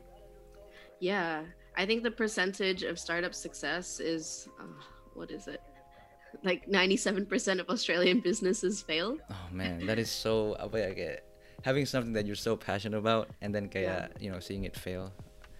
Yeah, 1.03 1.45
I 1.77 1.87
think 1.87 2.03
the 2.03 2.11
percentage 2.11 2.83
of 2.83 2.99
startup 2.99 3.35
success 3.35 3.99
is 4.01 4.49
uh, 4.61 4.65
what 5.15 5.31
is 5.31 5.49
it? 5.49 5.61
Like 6.43 6.67
97% 6.67 7.61
of 7.61 7.69
Australian 7.69 8.21
businesses 8.21 8.83
fail. 8.83 9.19
oh 9.31 9.49
man, 9.53 9.87
that 9.87 9.99
is 9.99 10.11
so 10.11 10.57
apa 10.59 10.95
ya? 10.95 11.17
Having 11.63 11.87
something 11.87 12.13
that 12.13 12.27
you're 12.27 12.37
so 12.37 12.57
passionate 12.57 12.99
about, 12.99 13.31
and 13.41 13.55
then 13.55 13.73
kayak 13.73 14.13
you 14.21 14.31
know 14.31 14.39
seeing 14.39 14.65
it 14.65 14.77
fail. 14.77 15.15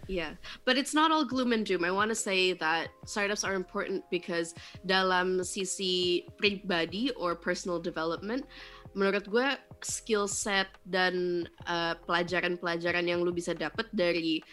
Yeah, 0.07 0.37
but 0.65 0.77
it's 0.77 0.93
not 0.93 1.09
all 1.09 1.25
gloom 1.25 1.51
and 1.51 1.65
doom. 1.65 1.83
I 1.83 1.89
want 1.89 2.09
to 2.13 2.15
say 2.15 2.53
that 2.61 2.89
startups 3.05 3.43
are 3.43 3.57
important 3.57 4.05
because 4.13 4.53
dalam 4.85 5.41
sisi 5.41 6.29
pribadi 6.37 7.09
or 7.17 7.33
personal 7.33 7.81
development, 7.81 8.45
menurut 8.93 9.25
gue 9.25 9.57
skill 9.81 10.29
set 10.29 10.69
dan 10.85 11.45
uh, 11.65 11.97
pelajaran-pelajaran 12.05 13.09
yang 13.09 13.25
lu 13.25 13.33
bisa 13.33 13.57
dapat 13.57 13.89
dari 13.97 14.45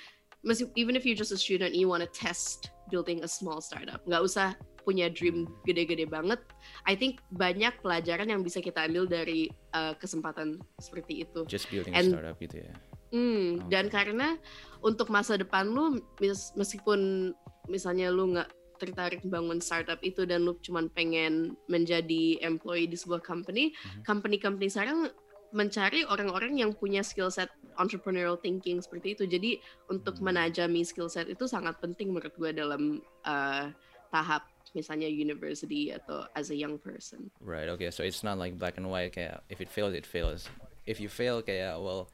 even 0.75 0.99
if 0.99 1.07
you're 1.07 1.19
just 1.19 1.31
a 1.33 1.39
student 1.39 1.75
you 1.75 1.87
want 1.89 2.03
to 2.03 2.11
test 2.11 2.71
building 2.91 3.23
a 3.23 3.29
small 3.31 3.63
startup, 3.63 4.03
nggak 4.05 4.23
usah 4.23 4.55
punya 4.83 5.07
dream 5.07 5.47
gede-gede 5.63 6.11
banget. 6.11 6.43
I 6.83 6.99
think 6.99 7.23
banyak 7.31 7.71
pelajaran 7.81 8.27
yang 8.27 8.43
bisa 8.43 8.59
kita 8.59 8.91
ambil 8.91 9.07
dari 9.07 9.47
uh, 9.71 9.95
kesempatan 9.95 10.59
seperti 10.83 11.23
itu. 11.23 11.47
Just 11.47 11.71
building 11.71 11.95
And- 11.95 12.11
a 12.11 12.19
startup 12.19 12.37
gitu 12.43 12.59
ya. 12.67 12.75
Hmm, 13.13 13.61
Oke. 13.61 13.69
dan 13.69 13.93
karena 13.93 14.41
untuk 14.81 15.13
masa 15.13 15.37
depan 15.37 15.69
lu 15.69 16.01
mis- 16.17 16.51
meskipun 16.57 17.31
misalnya 17.69 18.09
lu 18.09 18.33
nggak 18.33 18.49
tertarik 18.81 19.23
bangun 19.23 19.63
startup 19.63 20.01
itu 20.03 20.27
dan 20.27 20.43
lu 20.43 20.59
cuman 20.59 20.91
pengen 20.91 21.55
menjadi 21.71 22.41
employee 22.43 22.91
di 22.91 22.99
sebuah 22.99 23.23
company, 23.23 23.71
Mhm. 23.71 24.03
company-company 24.03 24.67
sekarang 24.67 25.07
mencari 25.53 26.05
orang-orang 26.09 26.59
yang 26.59 26.73
punya 26.73 27.05
skill 27.05 27.29
set 27.29 27.53
entrepreneurial 27.77 28.41
thinking 28.41 28.81
seperti 28.81 29.15
itu. 29.17 29.25
Jadi 29.29 29.51
untuk 29.89 30.19
Hmm. 30.19 30.33
menajami 30.33 30.83
skill 30.85 31.13
set 31.13 31.29
itu 31.29 31.45
sangat 31.45 31.77
penting 31.79 32.11
menurut 32.13 32.33
gue 32.35 32.51
dalam 32.57 33.01
uh, 33.29 33.69
tahap 34.13 34.45
misalnya 34.73 35.09
university 35.09 35.93
atau 35.93 36.25
as 36.33 36.49
a 36.49 36.57
young 36.57 36.81
person. 36.81 37.29
Right. 37.41 37.69
Okay. 37.69 37.93
So 37.93 38.01
it's 38.05 38.25
not 38.25 38.41
like 38.41 38.57
black 38.57 38.81
and 38.81 38.89
white. 38.89 39.13
Kayak 39.13 39.45
if 39.53 39.61
it 39.61 39.69
fails, 39.69 39.93
it 39.93 40.09
fails. 40.09 40.49
If 40.89 40.99
you 41.01 41.13
fail, 41.13 41.45
kayak 41.45 41.77
well, 41.79 42.09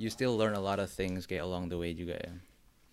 you 0.00 0.08
still 0.08 0.36
learn 0.36 0.56
a 0.56 0.62
lot 0.64 0.80
of 0.80 0.88
things 0.88 1.28
kayak 1.28 1.44
along 1.44 1.68
the 1.68 1.76
way 1.76 1.92
juga 1.92 2.16
ya. 2.20 2.32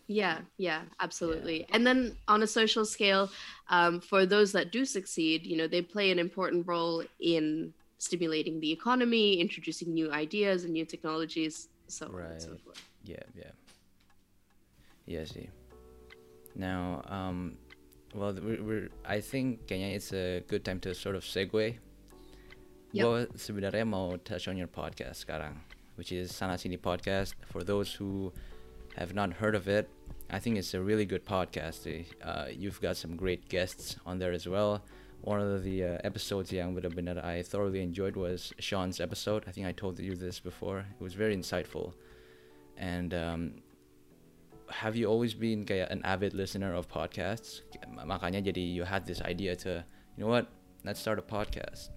Yeah, 0.06 0.46
yeah, 0.62 0.86
absolutely. 1.02 1.66
And 1.74 1.82
then 1.82 2.14
on 2.30 2.46
a 2.46 2.48
social 2.48 2.86
scale, 2.86 3.34
um, 3.74 3.98
for 4.06 4.30
those 4.30 4.54
that 4.54 4.70
do 4.70 4.86
succeed, 4.86 5.50
you 5.50 5.58
know, 5.58 5.66
they 5.66 5.82
play 5.82 6.14
an 6.14 6.22
important 6.22 6.70
role 6.70 7.02
in 7.18 7.74
stimulating 7.98 8.60
the 8.60 8.72
economy, 8.72 9.40
introducing 9.40 9.94
new 9.94 10.12
ideas 10.12 10.64
and 10.64 10.74
new 10.74 10.86
technologies, 10.86 11.70
so 11.88 12.08
on 12.08 12.22
and 12.32 12.42
so 12.42 12.50
Right. 12.52 12.62
forth. 12.62 12.82
Yeah. 13.04 13.24
Yeah. 13.36 13.52
Yeah. 15.06 15.24
See. 15.26 15.50
Now, 16.56 17.04
um, 17.08 17.58
well, 18.14 18.34
we're, 18.34 18.64
we're 18.64 18.90
I 19.06 19.20
think 19.22 19.68
Kenya 19.68 19.88
it's 19.96 20.14
a 20.14 20.44
good 20.48 20.64
time 20.66 20.80
to 20.82 20.94
sort 20.96 21.16
of 21.16 21.24
segue. 21.24 21.76
Yep. 22.96 23.04
Gue 23.04 23.28
sebenarnya 23.36 23.84
mau 23.86 24.16
touch 24.24 24.48
on 24.48 24.56
your 24.56 24.72
podcast 24.72 25.28
sekarang, 25.28 25.60
which 26.00 26.12
is 26.16 26.32
Sana 26.32 26.56
Sini 26.56 26.80
Podcast. 26.80 27.36
For 27.52 27.64
those 27.64 27.92
who 27.94 28.32
have 28.96 29.14
not 29.14 29.34
heard 29.44 29.54
of 29.54 29.68
it, 29.68 29.90
I 30.32 30.40
think 30.40 30.56
it's 30.58 30.74
a 30.74 30.80
really 30.80 31.04
good 31.06 31.26
podcast. 31.28 31.84
Uh, 32.24 32.46
you've 32.50 32.80
got 32.80 32.96
some 32.96 33.18
great 33.20 33.50
guests 33.52 33.98
on 34.08 34.20
there 34.20 34.32
as 34.32 34.48
well. 34.48 34.80
One 35.26 35.42
of 35.42 35.66
the 35.66 35.98
uh, 35.98 35.98
episodes 36.06 36.54
yang 36.54 36.78
benar-benar 36.78 37.18
I 37.18 37.42
thoroughly 37.42 37.82
enjoyed 37.82 38.14
was 38.14 38.54
Sean's 38.62 39.02
episode. 39.02 39.42
I 39.50 39.52
think 39.52 39.66
I 39.66 39.74
told 39.74 39.98
you 39.98 40.14
this 40.14 40.38
before. 40.38 40.86
It 40.86 41.02
was 41.02 41.18
very 41.18 41.34
insightful. 41.34 41.98
And 42.78 43.10
um, 43.10 43.66
have 44.70 44.94
you 44.94 45.10
always 45.10 45.34
been 45.34 45.66
kayak 45.66 45.90
an 45.90 46.06
avid 46.06 46.38
listener 46.38 46.78
of 46.78 46.86
podcasts? 46.86 47.66
Makanya 47.90 48.46
jadi 48.46 48.62
you 48.62 48.86
had 48.86 49.10
this 49.10 49.18
idea 49.26 49.58
to, 49.66 49.82
you 50.14 50.22
know 50.22 50.30
what, 50.30 50.46
let's 50.86 51.02
start 51.02 51.18
a 51.18 51.26
podcast. 51.26 51.90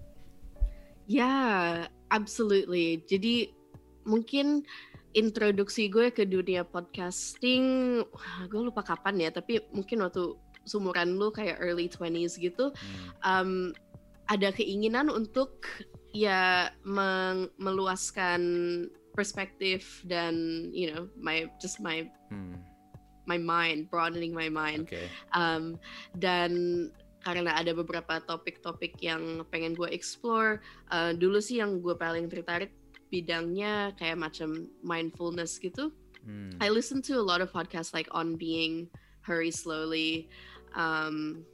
Yeah, 1.05 1.85
absolutely. 2.09 3.05
Jadi 3.05 3.53
mungkin 4.09 4.65
introduksi 5.13 5.85
gue 5.85 6.09
ke 6.09 6.25
dunia 6.25 6.65
podcasting, 6.65 8.01
gue 8.49 8.61
lupa 8.61 8.81
kapan 8.81 9.21
ya, 9.21 9.29
tapi 9.29 9.61
mungkin 9.69 10.01
waktu 10.01 10.33
sumuran 10.63 11.15
lu 11.15 11.29
kayak 11.29 11.59
early 11.59 11.87
20s 11.87 12.35
gitu, 12.35 12.71
Hmm. 12.73 13.07
um, 13.21 13.51
ada 14.27 14.53
keinginan 14.53 15.09
untuk 15.09 15.65
ya 16.09 16.69
meng- 16.81 17.49
meluaskan 17.57 18.41
perspektif 19.13 20.01
dan 20.05 20.67
you 20.71 20.89
know 20.89 21.09
my 21.17 21.49
just 21.57 21.81
my 21.81 22.05
Hmm. 22.29 22.61
my 23.25 23.37
mind 23.37 23.89
broadening 23.89 24.33
my 24.33 24.49
mind 24.49 24.85
Okay. 24.89 25.09
um, 25.33 25.77
dan 26.17 26.51
karena 27.19 27.51
ada 27.51 27.75
beberapa 27.75 28.21
topik-topik 28.23 28.95
yang 29.03 29.43
pengen 29.51 29.75
gue 29.75 29.89
explore 29.91 30.63
uh, 30.89 31.11
dulu 31.11 31.41
sih 31.43 31.59
yang 31.59 31.81
gue 31.81 31.93
paling 31.93 32.29
tertarik 32.31 32.73
bidangnya 33.09 33.91
kayak 33.97 34.17
macam 34.17 34.69
mindfulness 34.81 35.57
gitu 35.57 35.89
Hmm. 36.19 36.51
I 36.59 36.67
listen 36.67 36.99
to 37.07 37.15
a 37.15 37.23
lot 37.23 37.39
of 37.39 37.47
podcasts 37.49 37.95
like 37.95 38.11
On 38.11 38.35
Being, 38.35 38.91
Hurry 39.29 39.53
Slowly, 39.53 40.25
um, 40.73 41.45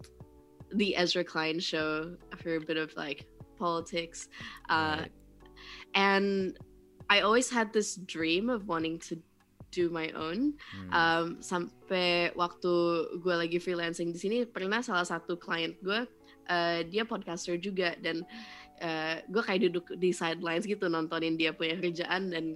the 0.72 0.96
Ezra 0.96 1.28
Klein 1.28 1.60
Show 1.60 2.16
for 2.40 2.56
a 2.56 2.64
bit 2.64 2.80
of 2.80 2.96
like 2.96 3.28
politics, 3.60 4.32
uh, 4.72 5.04
Right. 5.04 5.12
and 5.92 6.56
I 7.12 7.28
always 7.28 7.52
had 7.52 7.76
this 7.76 8.00
dream 8.00 8.48
of 8.48 8.72
wanting 8.72 9.04
to 9.12 9.20
do 9.76 9.92
my 9.92 10.08
own. 10.16 10.56
Hmm. 10.72 10.90
Um, 10.96 11.26
sampai 11.44 12.32
waktu 12.32 12.74
gue 13.20 13.36
lagi 13.36 13.60
freelancing 13.60 14.16
di 14.16 14.20
sini 14.24 14.38
pernah 14.48 14.80
salah 14.80 15.04
satu 15.04 15.36
klien 15.36 15.76
gue 15.84 16.08
uh, 16.48 16.80
dia 16.88 17.04
podcaster 17.04 17.60
juga 17.60 18.00
dan 18.00 18.24
uh, 18.80 19.20
gue 19.28 19.44
kayak 19.44 19.68
duduk 19.68 19.86
di 20.00 20.16
sidelines 20.16 20.64
gitu 20.64 20.88
nontonin 20.88 21.36
dia 21.36 21.52
punya 21.52 21.76
kerjaan 21.76 22.32
dan 22.32 22.56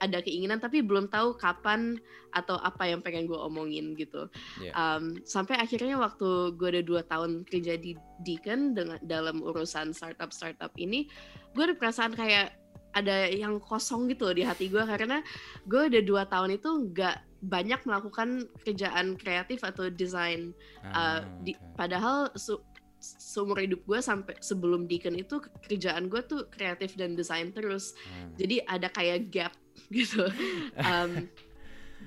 ada 0.00 0.18
keinginan 0.24 0.58
tapi 0.58 0.80
belum 0.80 1.12
tahu 1.12 1.36
kapan 1.36 2.00
atau 2.32 2.56
apa 2.60 2.88
yang 2.88 3.04
pengen 3.04 3.28
gue 3.28 3.36
omongin 3.36 3.92
gitu. 3.94 4.26
Yeah. 4.58 4.74
Um, 4.74 5.20
sampai 5.28 5.60
akhirnya 5.60 6.00
waktu 6.00 6.56
gue 6.56 6.68
udah 6.78 6.84
dua 6.84 7.02
tahun 7.04 7.44
kerja 7.44 7.76
di 7.76 7.94
Deacon 8.24 8.72
dengan 8.72 8.98
dalam 9.04 9.44
urusan 9.44 9.92
startup 9.92 10.32
startup 10.32 10.72
ini, 10.80 11.06
gue 11.52 11.62
ada 11.62 11.76
perasaan 11.76 12.16
kayak 12.16 12.56
ada 12.90 13.30
yang 13.30 13.62
kosong 13.62 14.10
gitu 14.10 14.34
di 14.34 14.42
hati 14.42 14.66
gue 14.66 14.82
karena 14.82 15.22
gue 15.68 15.82
udah 15.94 16.02
dua 16.02 16.22
tahun 16.26 16.58
itu 16.58 16.90
nggak 16.90 17.16
banyak 17.40 17.80
melakukan 17.86 18.50
kerjaan 18.66 19.14
kreatif 19.14 19.62
atau 19.62 19.88
desain. 19.88 20.52
Uh, 20.82 21.22
di- 21.46 21.54
okay. 21.54 21.76
padahal 21.78 22.28
su- 22.34 22.60
seumur 23.00 23.56
hidup 23.56 23.80
gue 23.88 24.00
sampai 24.04 24.36
sebelum 24.44 24.84
Deacon 24.84 25.16
itu 25.16 25.40
kerjaan 25.64 26.12
gue 26.12 26.20
tuh 26.20 26.46
kreatif 26.52 26.94
dan 27.00 27.16
desain 27.16 27.48
terus. 27.48 27.96
Ah. 28.12 28.28
Jadi 28.36 28.60
ada 28.68 28.92
kayak 28.92 29.32
gap 29.32 29.54
gitu. 29.96 30.30
Um, 30.78 31.26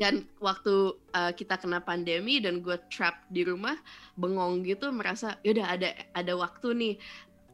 dan 0.01 0.25
waktu 0.41 0.97
uh, 1.13 1.31
kita 1.37 1.61
kena 1.61 1.77
pandemi 1.77 2.41
dan 2.41 2.65
gue 2.65 2.77
trap 2.89 3.29
di 3.29 3.45
rumah 3.45 3.77
bengong 4.17 4.65
gitu 4.65 4.89
merasa 4.89 5.37
yaudah 5.45 5.69
ada 5.69 5.93
ada 6.17 6.33
waktu 6.33 6.67
nih 6.73 6.95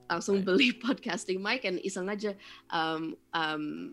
langsung 0.08 0.42
beli 0.42 0.72
podcasting 0.84 1.44
mic 1.44 1.68
and 1.68 1.84
iseng 1.84 2.08
aja 2.08 2.32
um, 2.72 3.14
um, 3.36 3.92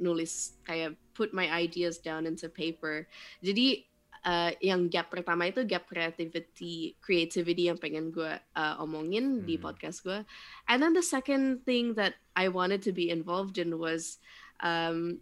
nulis 0.00 0.56
kayak 0.64 0.96
put 1.12 1.36
my 1.36 1.46
ideas 1.52 2.00
down 2.00 2.24
into 2.24 2.48
paper. 2.48 3.04
Jadi 3.44 3.84
uh, 4.24 4.50
yang 4.64 4.88
gap 4.88 5.12
pertama 5.12 5.46
itu 5.52 5.62
gap 5.68 5.86
creativity 5.86 6.96
creativity 7.04 7.68
yang 7.68 7.78
pengen 7.78 8.10
gue 8.10 8.32
uh, 8.56 8.74
omongin 8.82 9.44
di 9.44 9.60
Hmm. 9.60 9.70
podcast 9.70 10.02
gue. 10.02 10.24
And 10.66 10.80
then 10.80 10.96
the 10.96 11.04
second 11.04 11.62
thing 11.68 11.94
that 12.00 12.16
I 12.34 12.48
wanted 12.48 12.82
to 12.88 12.92
be 12.96 13.12
involved 13.12 13.60
in 13.60 13.76
was 13.76 14.18
um, 14.64 15.20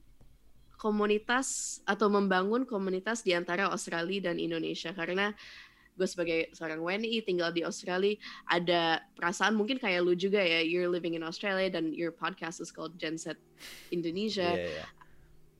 komunitas 0.80 1.78
atau 1.84 2.08
membangun 2.08 2.64
komunitas 2.64 3.20
di 3.20 3.36
antara 3.36 3.68
Australia 3.68 4.32
dan 4.32 4.40
Indonesia 4.40 4.96
karena 4.96 5.36
gue 6.00 6.08
sebagai 6.08 6.48
seorang 6.56 6.80
WNI 6.80 7.20
tinggal 7.28 7.52
di 7.52 7.60
Australia 7.60 8.16
ada 8.48 9.04
perasaan 9.12 9.52
mungkin 9.52 9.76
kayak 9.76 10.00
lu 10.00 10.16
juga 10.16 10.40
ya 10.40 10.64
you're 10.64 10.88
living 10.88 11.12
in 11.12 11.20
Australia 11.20 11.68
dan 11.68 11.92
your 11.92 12.08
podcast 12.08 12.64
is 12.64 12.72
called 12.72 12.96
Gen 12.96 13.20
Z 13.20 13.36
Indonesia 13.92 14.56
Yeah, 14.56 14.72
yeah. 14.80 14.88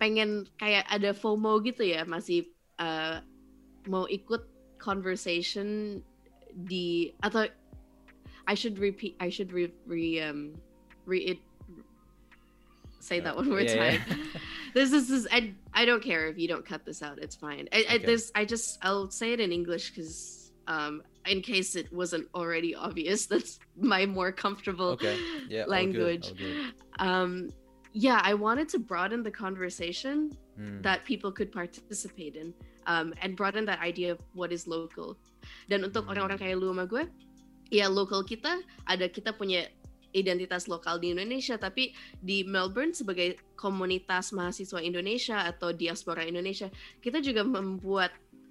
pengen 0.00 0.48
kayak 0.56 0.88
ada 0.88 1.12
FOMO 1.12 1.60
gitu 1.60 1.84
ya 1.84 2.08
masih 2.08 2.48
uh, 2.80 3.20
mau 3.84 4.08
ikut 4.08 4.48
conversation 4.80 6.00
di 6.64 7.12
atau 7.20 7.44
I 8.48 8.56
should 8.56 8.80
repeat 8.80 9.20
I 9.20 9.28
should 9.28 9.52
re, 9.52 9.68
re 9.84 10.24
um 10.24 10.56
re 11.04 11.36
say 13.00 13.20
that 13.20 13.34
one 13.34 13.48
more 13.48 13.60
yeah, 13.64 13.74
time. 13.76 14.00
yeah. 14.06 14.16
this 14.76 14.92
is, 14.92 15.08
this 15.08 15.24
is 15.24 15.28
I, 15.32 15.54
I 15.74 15.84
don't 15.84 16.02
care 16.02 16.28
if 16.28 16.38
you 16.38 16.48
don't 16.48 16.64
cut 16.64 16.84
this 16.84 17.02
out. 17.02 17.18
It's 17.18 17.36
fine. 17.36 17.68
I, 17.72 17.84
I 17.88 17.98
this 17.98 18.30
I 18.34 18.44
just 18.44 18.78
I'll 18.84 19.10
say 19.10 19.32
it 19.32 19.40
in 19.40 19.50
English 19.52 19.90
because 19.90 20.52
um 20.68 21.02
in 21.26 21.40
case 21.42 21.76
it 21.76 21.92
wasn't 21.92 22.28
already 22.34 22.74
obvious, 22.74 23.26
that's 23.32 23.58
my 23.76 24.06
more 24.06 24.32
comfortable 24.32 24.96
Okay. 25.00 25.16
Yeah. 25.48 25.64
all 25.64 25.64
good, 25.64 25.70
language. 25.70 26.26
all 26.28 26.38
good. 26.38 26.56
Um 27.00 27.32
yeah, 27.92 28.20
I 28.22 28.34
wanted 28.38 28.68
to 28.70 28.78
broaden 28.78 29.22
the 29.24 29.32
conversation 29.32 30.30
Hmm. 30.60 30.84
that 30.84 31.08
people 31.08 31.32
could 31.32 31.48
participate 31.48 32.36
in 32.36 32.52
um, 32.84 33.14
and 33.24 33.32
broaden 33.32 33.64
that 33.64 33.80
idea 33.80 34.12
of 34.12 34.20
what 34.36 34.52
is 34.52 34.68
local. 34.68 35.16
Dan 35.72 35.80
untuk 35.88 36.04
Hmm. 36.04 36.12
orang-orang 36.12 36.36
kayak 36.36 36.60
lu 36.60 36.68
sama 36.68 36.84
gue, 36.84 37.08
ya 37.72 37.88
local 37.88 38.20
kita 38.20 38.60
ada 38.84 39.08
kita 39.08 39.32
punya 39.32 39.72
identitas 40.12 40.66
lokal 40.66 40.98
di 40.98 41.14
Indonesia, 41.14 41.54
tapi 41.56 41.94
di 42.18 42.42
Melbourne 42.42 42.94
sebagai 42.94 43.38
komunitas 43.54 44.34
mahasiswa 44.34 44.82
Indonesia 44.82 45.46
atau 45.46 45.70
diaspora 45.70 46.26
Indonesia, 46.26 46.66
kita 46.98 47.22
juga 47.22 47.46
membuat 47.46 48.10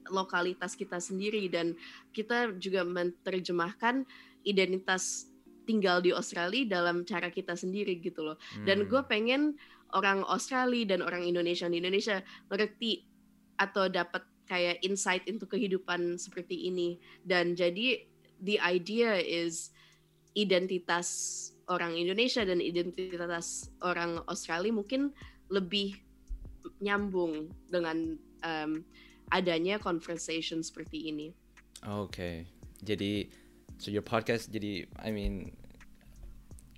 lokalitas 0.09 0.73
kita 0.73 0.97
sendiri 0.97 1.47
dan 1.51 1.77
kita 2.15 2.55
juga 2.57 2.81
menerjemahkan 2.81 4.03
identitas 4.43 5.29
tinggal 5.69 6.01
di 6.01 6.09
Australia 6.09 6.65
dalam 6.81 7.05
cara 7.05 7.29
kita 7.29 7.53
sendiri 7.53 8.01
gitu 8.01 8.25
loh. 8.25 8.37
Dan 8.65 8.85
Hmm. 8.85 8.89
gue 8.89 9.01
pengen 9.05 9.41
orang 9.93 10.25
Australia 10.25 10.97
dan 10.97 11.05
orang 11.05 11.25
Indonesia 11.25 11.69
di 11.69 11.77
Indonesia 11.77 12.25
ngerti 12.49 13.05
atau 13.61 13.85
dapat 13.85 14.25
kayak 14.49 14.81
insight 14.81 15.21
into 15.29 15.45
kehidupan 15.45 16.17
seperti 16.17 16.73
ini. 16.73 16.97
Dan 17.21 17.53
jadi 17.53 18.01
the 18.41 18.57
idea 18.57 19.13
is 19.21 19.69
identitas 20.39 21.07
orang 21.69 21.93
Indonesia 21.93 22.41
dan 22.41 22.59
identitas 22.63 23.69
orang 23.85 24.23
Australia 24.25 24.73
mungkin 24.73 25.13
lebih 25.53 25.99
nyambung 26.81 27.51
dengan 27.69 28.17
um, 28.43 28.71
adanya 29.29 29.77
conversation 29.77 30.65
seperti 30.65 31.13
ini. 31.13 31.29
Oke. 31.85 32.49
Jadi 32.81 33.29
so 33.79 33.91
your 33.93 34.03
podcast 34.03 34.51
jadi 34.51 34.87
I 34.99 35.11
mean 35.13 35.53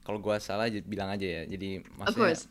kalau 0.01 0.17
gua 0.17 0.41
salah 0.41 0.67
bilang 0.85 1.13
aja 1.13 1.41
ya. 1.41 1.43
Jadi 1.47 1.81
Of 1.81 1.97
maksudnya 1.97 2.33
course. 2.35 2.43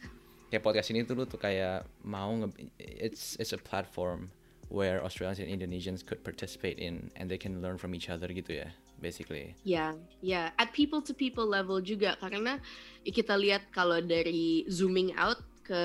kayak 0.51 0.63
podcast 0.65 0.89
ini 0.91 1.05
tuh 1.05 1.15
lu 1.19 1.25
tuh 1.27 1.39
kayak 1.39 1.87
mau 2.03 2.31
nge- 2.35 2.73
it's 2.79 3.37
it's 3.39 3.53
a 3.55 3.61
platform 3.61 4.31
where 4.71 5.03
Australians 5.03 5.43
and 5.43 5.51
Indonesians 5.51 6.01
could 6.07 6.23
participate 6.23 6.79
in 6.79 7.11
and 7.19 7.27
they 7.27 7.39
can 7.39 7.59
learn 7.59 7.77
from 7.77 7.91
each 7.95 8.07
other 8.07 8.31
gitu 8.31 8.63
ya 8.63 8.71
basically. 9.01 9.57
Ya, 9.65 9.97
ya, 10.21 10.53
at 10.61 10.71
people 10.77 11.01
to 11.01 11.17
people 11.17 11.49
level 11.49 11.81
juga 11.81 12.15
karena 12.21 12.61
kita 13.03 13.35
lihat 13.35 13.73
kalau 13.73 13.99
dari 13.99 14.69
zooming 14.69 15.17
out 15.17 15.41
ke 15.65 15.83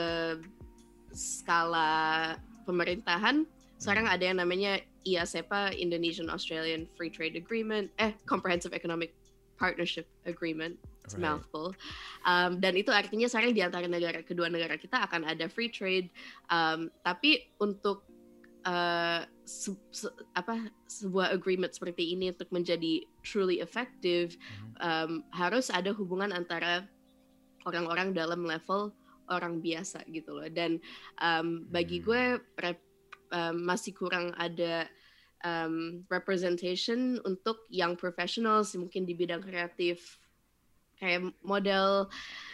skala 1.15 2.35
pemerintahan, 2.67 3.47
sekarang 3.79 4.05
ada 4.05 4.23
yang 4.23 4.37
namanya 4.43 4.83
IASEPA 5.07 5.73
Indonesian 5.79 6.27
Australian 6.27 6.85
Free 6.99 7.09
Trade 7.09 7.39
Agreement, 7.39 7.87
eh 7.97 8.11
Comprehensive 8.27 8.75
Economic 8.75 9.15
Partnership 9.55 10.05
Agreement, 10.27 10.75
Right. 11.13 11.21
mouthful. 11.21 11.77
Um, 12.25 12.57
dan 12.57 12.73
itu 12.73 12.89
artinya 12.89 13.29
sekarang 13.29 13.53
di 13.53 13.61
antara 13.61 13.85
negara 13.85 14.25
kedua 14.25 14.49
negara 14.49 14.73
kita 14.73 15.05
akan 15.05 15.29
ada 15.29 15.45
free 15.45 15.69
trade, 15.69 16.09
um, 16.49 16.89
tapi 17.05 17.45
untuk 17.61 18.04
uh, 18.65 19.23
se- 19.45 19.89
se- 19.93 20.17
apa 20.33 20.69
sebuah 20.89 21.31
agreement 21.31 21.71
seperti 21.71 22.17
ini 22.17 22.33
untuk 22.33 22.49
menjadi 22.49 23.05
truly 23.21 23.61
effective 23.61 24.35
um, 24.81 25.21
harus 25.31 25.69
ada 25.69 25.93
hubungan 25.93 26.33
antara 26.33 26.89
orang-orang 27.65 28.13
dalam 28.13 28.45
level 28.45 28.93
orang 29.29 29.61
biasa 29.61 30.05
gitu 30.09 30.37
loh. 30.37 30.49
Dan 30.49 30.77
um, 31.21 31.65
bagi 31.69 32.01
Hmm. 32.01 32.05
gue 32.05 32.23
rep- 32.61 32.89
um, 33.33 33.65
masih 33.65 33.93
kurang 33.97 34.33
ada 34.37 34.85
um, 35.45 36.05
representation 36.09 37.21
untuk 37.25 37.65
young 37.69 37.97
professionals 37.97 38.73
mungkin 38.77 39.05
di 39.05 39.13
bidang 39.17 39.41
kreatif 39.41 40.21
kayak 40.95 41.27
model 41.43 42.07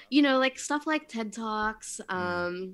you 0.10 0.26
know 0.26 0.42
like 0.42 0.58
stuff 0.58 0.90
like 0.90 1.06
TED 1.06 1.30
Talks 1.30 2.02
um, 2.10 2.74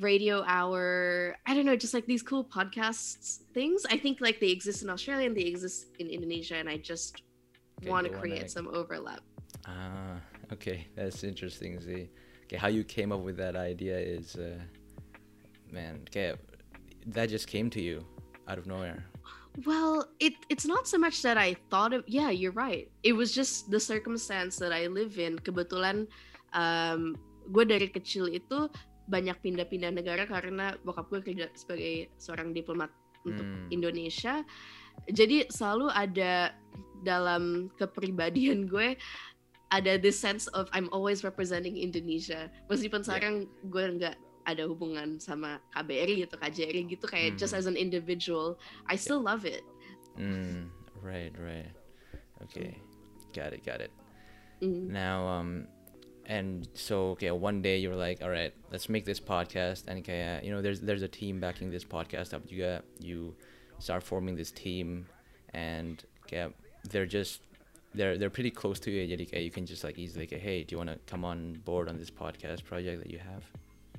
radio 0.00 0.44
hour 0.46 1.36
i 1.46 1.54
don't 1.54 1.64
know 1.64 1.76
just 1.76 1.94
like 1.94 2.04
these 2.06 2.22
cool 2.22 2.44
podcasts 2.44 3.40
things. 3.56 3.86
I 3.88 3.96
think 3.96 4.20
like 4.20 4.40
they 4.40 4.50
exist 4.52 4.82
in 4.84 4.90
australia 4.90 5.26
and 5.26 5.36
they 5.36 5.48
exist 5.48 5.86
in 5.98 6.08
indonesia 6.08 6.56
and 6.56 6.68
i 6.68 6.76
just 6.76 7.22
Okay, 7.80 7.88
want 7.92 8.06
to 8.06 8.12
wanna- 8.12 8.20
create 8.20 8.48
some 8.50 8.68
overlap. 8.72 9.20
Ah, 9.68 10.16
okay, 10.52 10.88
that's 10.96 11.20
interesting. 11.24 11.76
See, 11.80 12.08
okay, 12.48 12.56
how 12.56 12.68
you 12.68 12.84
came 12.84 13.12
up 13.12 13.20
with 13.20 13.36
that 13.36 13.52
idea 13.56 13.98
is, 14.00 14.32
uh, 14.36 14.56
man, 15.70 16.00
okay, 16.08 16.32
that 17.12 17.28
just 17.28 17.46
came 17.48 17.68
to 17.76 17.80
you 17.84 18.00
out 18.48 18.56
of 18.56 18.64
nowhere. 18.66 19.04
well 19.64 20.04
it 20.20 20.36
it's 20.52 20.64
not 20.68 20.84
so 20.84 21.00
much 21.00 21.24
that 21.24 21.40
i 21.40 21.56
thought 21.72 21.92
of 21.96 22.04
yeah 22.08 22.28
you're 22.28 22.52
right. 22.52 22.92
It 23.04 23.12
was 23.16 23.32
just 23.32 23.68
the 23.72 23.80
circumstance 23.80 24.56
that 24.60 24.72
i 24.72 24.86
live 24.88 25.16
in. 25.20 25.36
Kebetulan 25.40 26.08
um, 26.52 27.16
gue 27.52 27.64
dari 27.64 27.88
kecil 27.88 28.28
itu 28.32 28.68
banyak 29.06 29.38
pindah-pindah 29.40 29.94
negara 29.94 30.26
karena 30.26 30.74
bokap 30.82 31.06
gue 31.10 31.20
kerja 31.22 31.46
sebagai 31.54 32.10
seorang 32.18 32.50
diplomat 32.50 32.90
untuk 33.26 33.46
Hmm. 33.46 33.66
Indonesia. 33.70 34.42
Jadi 35.10 35.46
selalu 35.50 35.90
ada 35.90 36.54
dalam 37.02 37.70
kepribadian 37.76 38.66
gue 38.66 38.96
ada 39.74 39.98
this 39.98 40.14
sense 40.14 40.46
of 40.54 40.70
I'm 40.70 40.86
always 40.94 41.26
representing 41.26 41.74
Indonesia. 41.74 42.46
Meskipun 42.70 43.02
Yeah. 43.02 43.06
sekarang 43.10 43.34
gue 43.66 43.84
nggak 43.98 44.16
ada 44.46 44.62
hubungan 44.70 45.18
sama 45.18 45.58
KBRI 45.74 46.22
atau 46.22 46.38
KJRI 46.38 46.86
gitu 46.86 47.10
kayak 47.10 47.34
just 47.34 47.50
Mhm. 47.50 47.58
as 47.58 47.66
an 47.66 47.74
individual, 47.74 48.54
I 48.86 48.94
still 48.94 49.18
love 49.18 49.42
it. 49.42 49.66
Mm, 50.14 50.70
right, 51.02 51.34
right. 51.34 51.74
Okay, 52.46 52.78
got 53.34 53.50
it, 53.50 53.66
got 53.66 53.82
it. 53.82 53.90
Mm. 54.62 54.86
Now, 54.88 55.26
um, 55.26 55.66
and 56.26 56.68
so 56.74 57.10
okay, 57.10 57.30
one 57.30 57.62
day 57.62 57.78
you're 57.78 57.94
like, 57.94 58.22
all 58.22 58.30
right, 58.30 58.52
let's 58.70 58.88
make 58.88 59.04
this 59.04 59.20
podcast, 59.20 59.84
and 59.86 60.00
okay, 60.00 60.40
you 60.42 60.50
know, 60.50 60.60
there's 60.60 60.80
there's 60.80 61.02
a 61.02 61.08
team 61.08 61.40
backing 61.40 61.70
this 61.70 61.84
podcast 61.84 62.34
up. 62.34 62.42
You 62.48 62.62
got 62.62 62.84
you 63.00 63.34
start 63.78 64.02
forming 64.02 64.34
this 64.34 64.50
team, 64.50 65.06
and 65.54 66.04
okay, 66.24 66.52
they're 66.90 67.06
just 67.06 67.40
they're 67.94 68.18
they're 68.18 68.30
pretty 68.30 68.50
close 68.50 68.80
to 68.80 68.90
you. 68.90 69.02
You 69.02 69.50
can 69.50 69.66
just 69.66 69.84
like 69.84 69.98
easily 69.98 70.26
like, 70.30 70.40
hey, 70.40 70.64
do 70.64 70.74
you 70.74 70.78
want 70.78 70.90
to 70.90 70.98
come 71.06 71.24
on 71.24 71.54
board 71.64 71.88
on 71.88 71.96
this 71.96 72.10
podcast 72.10 72.64
project 72.64 73.02
that 73.02 73.10
you 73.10 73.18
have? 73.18 73.44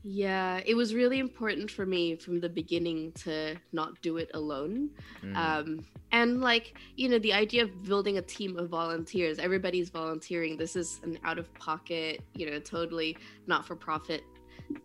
Yeah, 0.08 0.62
it 0.66 0.74
was 0.74 0.96
really 0.96 1.20
important 1.20 1.70
for 1.70 1.86
me 1.86 2.16
from 2.16 2.40
the 2.40 2.48
beginning 2.48 3.12
to 3.28 3.60
not 3.74 4.00
do 4.02 4.16
it 4.16 4.32
alone. 4.34 4.92
Mm, 5.22 5.36
um, 5.36 5.86
and 6.14 6.40
like 6.40 6.80
you 6.96 7.10
know 7.10 7.20
the 7.20 7.34
idea 7.34 7.64
of 7.64 7.84
building 7.84 8.18
a 8.18 8.22
team 8.22 8.56
of 8.56 8.70
volunteers 8.70 9.38
everybody's 9.38 9.90
volunteering 9.90 10.56
this 10.56 10.78
is 10.78 11.02
an 11.04 11.20
out 11.26 11.38
of 11.38 11.54
pocket 11.56 12.24
you 12.34 12.50
know 12.50 12.58
totally 12.58 13.18
not 13.48 13.68
for 13.68 13.76
profit 13.76 14.24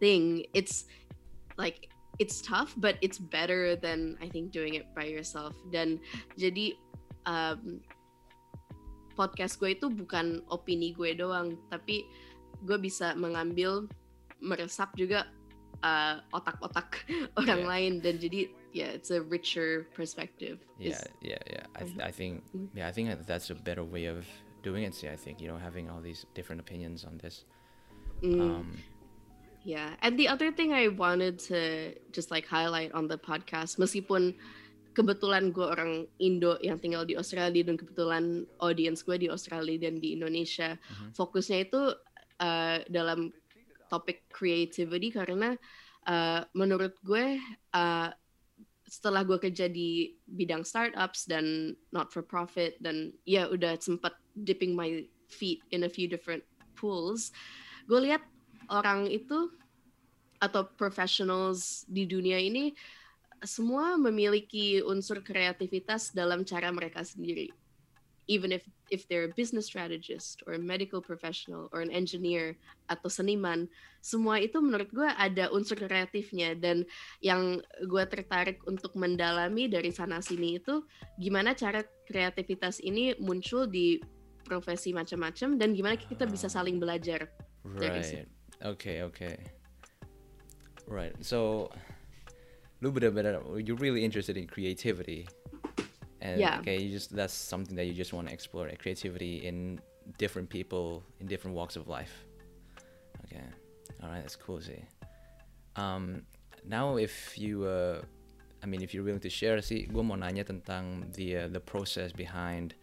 thing. 0.00 0.44
It's 0.54 0.86
like 1.56 1.86
it's 2.18 2.42
tough 2.42 2.74
but 2.76 2.98
it's 3.00 3.18
better 3.18 3.76
than 3.76 4.18
i 4.20 4.28
think 4.28 4.50
doing 4.50 4.74
it 4.74 4.90
by 4.90 5.06
yourself. 5.06 5.54
Dan 5.70 6.02
jadi 6.34 6.74
um, 7.30 7.78
podcast 9.14 9.62
gue 9.62 9.70
itu 9.70 9.86
bukan 9.86 10.42
opini 10.50 10.90
gue 10.90 11.14
doang 11.14 11.54
tapi 11.70 12.10
gue 12.66 12.78
bisa 12.82 13.14
mengambil 13.14 13.86
meresap 14.42 14.90
juga 14.94 15.30
uh, 15.80 16.18
otak-otak 16.30 17.06
orang 17.40 17.62
Yeah. 17.62 17.70
lain 17.70 17.92
dan 18.02 18.18
jadi 18.18 18.40
yeah 18.74 18.90
it's 18.90 19.08
a 19.08 19.22
richer 19.22 19.86
perspective 19.94 20.58
yeah, 20.76 20.98
It's- 20.98 21.06
yeah, 21.22 21.42
yeah. 21.46 21.64
I, 21.78 21.82
th- 21.86 21.96
Mhm. 21.96 22.02
I 22.02 22.12
think 22.12 22.32
Mm. 22.50 22.68
yeah, 22.74 22.86
I 22.86 22.92
think 22.92 23.06
that 23.08 23.22
that's 23.24 23.48
a 23.48 23.56
better 23.56 23.86
way 23.86 24.06
of 24.06 24.26
doing 24.62 24.86
it. 24.86 24.94
See, 24.94 25.10
I 25.10 25.18
think 25.18 25.42
you 25.42 25.50
know 25.50 25.58
having 25.58 25.90
all 25.90 25.98
these 25.98 26.22
different 26.34 26.62
opinions 26.62 27.02
on 27.02 27.18
this. 27.18 27.42
Mm, 28.22 28.38
Um, 28.38 28.78
yeah 29.62 29.94
and 30.02 30.14
the 30.14 30.26
other 30.26 30.50
thing 30.50 30.70
i 30.70 30.86
wanted 30.86 31.38
to 31.38 31.90
just 32.10 32.30
like 32.30 32.46
highlight 32.46 32.90
on 32.94 33.06
the 33.06 33.14
podcast 33.14 33.78
meskipun 33.78 34.34
kebetulan 34.94 35.50
gue 35.50 35.64
orang 35.64 36.06
Indo 36.18 36.58
yang 36.60 36.78
tinggal 36.78 37.02
di 37.02 37.14
Australia 37.18 37.62
dan 37.64 37.74
kebetulan 37.74 38.44
audience 38.58 39.02
gue 39.02 39.16
di 39.16 39.26
Australia 39.26 39.74
dan 39.80 39.98
di 39.98 40.14
Indonesia 40.14 40.78
Mhm. 40.78 41.14
fokusnya 41.16 41.58
itu 41.66 41.82
uh, 42.38 42.78
dalam 42.86 43.34
topik 43.92 44.24
creativity 44.32 45.12
karena 45.12 45.52
uh, 46.08 46.40
menurut 46.56 46.96
gue 47.04 47.36
uh, 47.76 48.08
setelah 48.88 49.24
gue 49.24 49.36
kerja 49.36 49.68
di 49.68 50.16
bidang 50.24 50.64
startups 50.64 51.28
dan 51.28 51.76
not 51.92 52.08
for 52.08 52.24
profit 52.24 52.80
dan 52.80 53.12
ya 53.28 53.48
udah 53.52 53.76
sempat 53.76 54.16
dipping 54.32 54.72
my 54.72 55.04
feet 55.28 55.60
in 55.76 55.84
a 55.84 55.90
few 55.92 56.08
different 56.08 56.44
pools 56.72 57.28
gue 57.84 58.00
lihat 58.08 58.24
orang 58.72 59.04
itu 59.12 59.52
atau 60.40 60.66
professionals 60.74 61.84
di 61.86 62.08
dunia 62.08 62.40
ini 62.40 62.72
semua 63.42 63.98
memiliki 63.98 64.82
unsur 64.82 65.22
kreativitas 65.22 66.14
dalam 66.14 66.46
cara 66.46 66.70
mereka 66.70 67.02
sendiri. 67.02 67.50
Even 68.30 68.54
if 68.54 68.62
if 68.92 69.08
they're 69.08 69.24
a 69.24 69.32
business 69.32 69.72
strategist 69.72 70.44
or 70.44 70.52
a 70.54 70.60
medical 70.60 71.00
professional 71.00 71.72
or 71.72 71.80
an 71.80 71.88
engineer 71.88 72.60
atau 72.92 73.08
seniman 73.08 73.64
semua 74.04 74.36
itu 74.36 74.60
menurut 74.60 74.92
gue 74.92 75.08
ada 75.08 75.48
unsur 75.48 75.80
kreatifnya 75.80 76.52
dan 76.52 76.84
yang 77.24 77.64
gue 77.88 78.04
tertarik 78.04 78.60
untuk 78.68 78.92
mendalami 78.92 79.72
dari 79.72 79.88
sana 79.88 80.20
sini 80.20 80.60
itu 80.60 80.84
gimana 81.16 81.56
cara 81.56 81.80
kreativitas 82.04 82.84
ini 82.84 83.16
muncul 83.16 83.64
di 83.64 83.96
profesi 84.44 84.92
macam-macam 84.92 85.56
dan 85.56 85.72
gimana 85.72 85.96
kita 85.96 86.28
bisa 86.28 86.52
saling 86.52 86.76
belajar. 86.76 87.32
Right. 87.64 88.28
Okay, 88.60 89.06
okay. 89.06 89.38
Right. 90.84 91.14
So, 91.24 91.70
lu 92.82 92.90
benar-benar 92.90 93.40
you're 93.62 93.78
really 93.78 94.04
interested 94.04 94.36
in 94.36 94.50
creativity. 94.50 95.30
And 96.22 96.38
Yeah. 96.38 96.62
okay, 96.62 96.78
you 96.78 96.94
just 96.94 97.10
that's 97.10 97.34
something 97.34 97.74
that 97.74 97.90
you 97.90 97.94
just 97.98 98.14
want 98.14 98.30
to 98.30 98.32
explore, 98.32 98.70
creativity 98.78 99.42
in 99.42 99.82
different 100.22 100.46
people 100.46 101.02
in 101.18 101.26
different 101.26 101.58
walks 101.58 101.74
of 101.74 101.90
life. 101.90 102.14
Okay. 103.26 103.42
All 104.02 104.08
right, 104.10 104.22
that's 104.22 104.38
cool, 104.38 104.62
see. 104.62 104.86
Um 105.74 106.22
now 106.62 106.94
if 106.94 107.34
you 107.34 107.66
uh 107.66 108.06
I 108.62 108.70
mean 108.70 108.86
if 108.86 108.94
you're 108.94 109.02
willing 109.02 109.26
to 109.26 109.32
share 109.32 109.58
sih 109.58 109.90
gue 109.90 110.02
mau 110.06 110.14
nanya 110.14 110.46
tentang 110.46 111.10
the 111.18 111.28
uh, 111.34 111.48
the 111.50 111.58
process 111.58 112.14
behind 112.14 112.78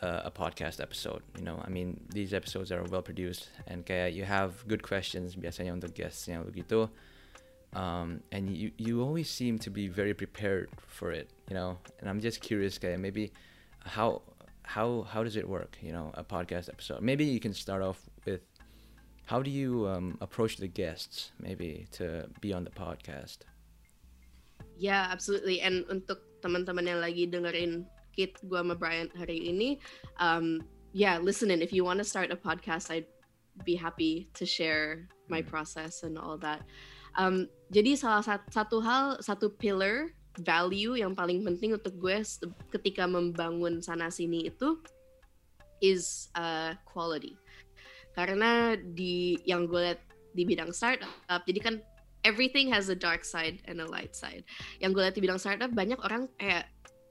uh, 0.00 0.22
a 0.24 0.32
podcast 0.32 0.80
episode. 0.80 1.20
You 1.36 1.44
know, 1.44 1.60
I 1.60 1.68
mean, 1.68 2.00
these 2.08 2.32
episodes 2.32 2.72
are 2.72 2.80
well 2.88 3.04
produced 3.04 3.52
and 3.68 3.84
kayak 3.84 4.16
you 4.16 4.24
have 4.24 4.64
good 4.64 4.80
questions 4.80 5.36
biasanya 5.36 5.76
untuk 5.76 5.92
guests 5.92 6.24
yang 6.24 6.48
begitu. 6.48 6.88
Um, 7.76 8.24
and 8.32 8.48
you 8.50 8.72
you 8.80 9.04
always 9.04 9.28
seem 9.28 9.60
to 9.60 9.70
be 9.70 9.86
very 9.92 10.16
prepared 10.16 10.72
for 10.88 11.12
it. 11.12 11.28
You 11.50 11.58
know, 11.58 11.82
and 11.98 12.06
I'm 12.06 12.22
just 12.22 12.38
curious, 12.38 12.78
kayak 12.78 13.02
maybe 13.02 13.34
how 13.82 14.22
how 14.62 15.02
how 15.02 15.26
does 15.26 15.34
it 15.34 15.50
work? 15.50 15.76
You 15.82 15.90
know, 15.90 16.14
a 16.14 16.22
podcast 16.22 16.70
episode. 16.70 17.02
Maybe 17.02 17.26
you 17.26 17.42
can 17.42 17.50
start 17.50 17.82
off 17.82 17.98
with 18.22 18.46
how 19.26 19.42
do 19.42 19.50
you 19.50 19.90
um, 19.90 20.14
approach 20.22 20.62
the 20.62 20.70
guests 20.70 21.34
maybe 21.42 21.90
to 21.98 22.30
be 22.38 22.54
on 22.54 22.62
the 22.62 22.70
podcast. 22.70 23.50
yeah 24.80 25.12
absolutely. 25.12 25.60
And 25.60 25.84
untuk 25.92 26.24
teman-teman 26.40 26.88
yang 26.88 27.04
lagi 27.04 27.28
dengerin 27.28 27.84
Kit, 28.10 28.40
gue 28.42 28.58
sama 28.58 28.74
Brian 28.74 29.06
hari 29.14 29.38
ini, 29.54 29.78
um, 30.18 30.64
yeah, 30.90 31.22
listen 31.22 31.52
in. 31.52 31.62
If 31.62 31.70
you 31.70 31.86
want 31.86 32.02
to 32.02 32.06
start 32.06 32.34
a 32.34 32.38
podcast, 32.38 32.90
I'd 32.90 33.06
be 33.62 33.78
happy 33.78 34.26
to 34.34 34.42
share 34.42 35.06
my 35.30 35.46
process 35.46 36.02
and 36.02 36.18
all 36.18 36.34
that. 36.42 36.66
Um, 37.14 37.46
jadi 37.70 37.94
salah 37.94 38.24
sat- 38.26 38.50
satu 38.50 38.82
hal, 38.82 39.22
satu 39.22 39.54
pillar 39.54 40.10
value 40.38 40.94
yang 40.94 41.12
paling 41.18 41.42
penting 41.42 41.74
untuk 41.74 41.98
gue 41.98 42.22
ketika 42.78 43.04
membangun 43.10 43.82
sana 43.82 44.08
sini 44.12 44.46
itu 44.46 44.78
is 45.82 46.30
uh, 46.38 46.76
quality. 46.86 47.34
Karena 48.14 48.76
di 48.78 49.40
yang 49.48 49.66
gue 49.66 49.80
lihat 49.90 50.00
di 50.36 50.46
bidang 50.46 50.70
startup, 50.70 51.42
jadi 51.46 51.60
kan 51.60 51.74
everything 52.22 52.70
has 52.70 52.92
a 52.92 52.96
dark 52.96 53.24
side 53.26 53.58
and 53.66 53.80
a 53.80 53.88
light 53.88 54.14
side. 54.14 54.44
Yang 54.78 54.90
gue 54.94 55.02
lihat 55.08 55.16
di 55.16 55.22
bidang 55.24 55.40
startup 55.40 55.70
banyak 55.72 55.98
orang 56.04 56.28
kayak 56.38 56.68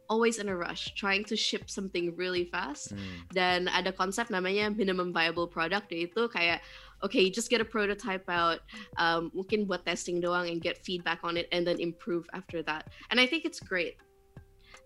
always 0.10 0.42
in 0.42 0.50
a 0.50 0.56
rush, 0.58 0.94
trying 0.98 1.24
to 1.30 1.38
ship 1.38 1.70
something 1.70 2.18
really 2.18 2.44
fast. 2.50 2.92
Hmm. 2.92 3.30
Dan 3.32 3.60
ada 3.70 3.94
konsep 3.94 4.28
namanya 4.34 4.74
minimum 4.74 5.14
viable 5.14 5.48
product 5.48 5.94
yaitu 5.94 6.28
kayak 6.28 6.66
okay, 7.00 7.24
you 7.24 7.32
just 7.32 7.48
get 7.48 7.62
a 7.62 7.68
prototype 7.68 8.28
out, 8.28 8.60
um, 9.00 9.32
mungkin 9.32 9.64
buat 9.64 9.88
testing 9.88 10.20
doang 10.20 10.52
and 10.52 10.60
get 10.60 10.84
feedback 10.84 11.24
on 11.24 11.40
it 11.40 11.48
and 11.56 11.64
then 11.64 11.80
improve 11.80 12.28
after 12.36 12.60
that. 12.60 12.92
And 13.08 13.24
I 13.24 13.26
think 13.26 13.48
it's 13.48 13.64
great. 13.64 13.96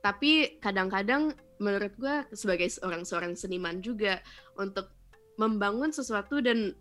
Tapi 0.05 0.61
kadang-kadang 0.61 1.33
menurut 1.57 1.95
gue 1.97 2.27
sebagai 2.35 2.69
seorang 2.69 3.07
seorang 3.07 3.33
seniman 3.33 3.81
juga 3.81 4.21
untuk 4.59 4.91
membangun 5.41 5.89
sesuatu 5.89 6.43
dan 6.43 6.77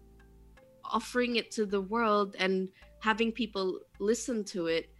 offering 0.91 1.41
it 1.41 1.49
to 1.55 1.65
the 1.65 1.81
world 1.81 2.37
and 2.37 2.69
having 3.01 3.33
people 3.33 3.81
listen 4.03 4.45
to 4.45 4.67
it 4.69 4.93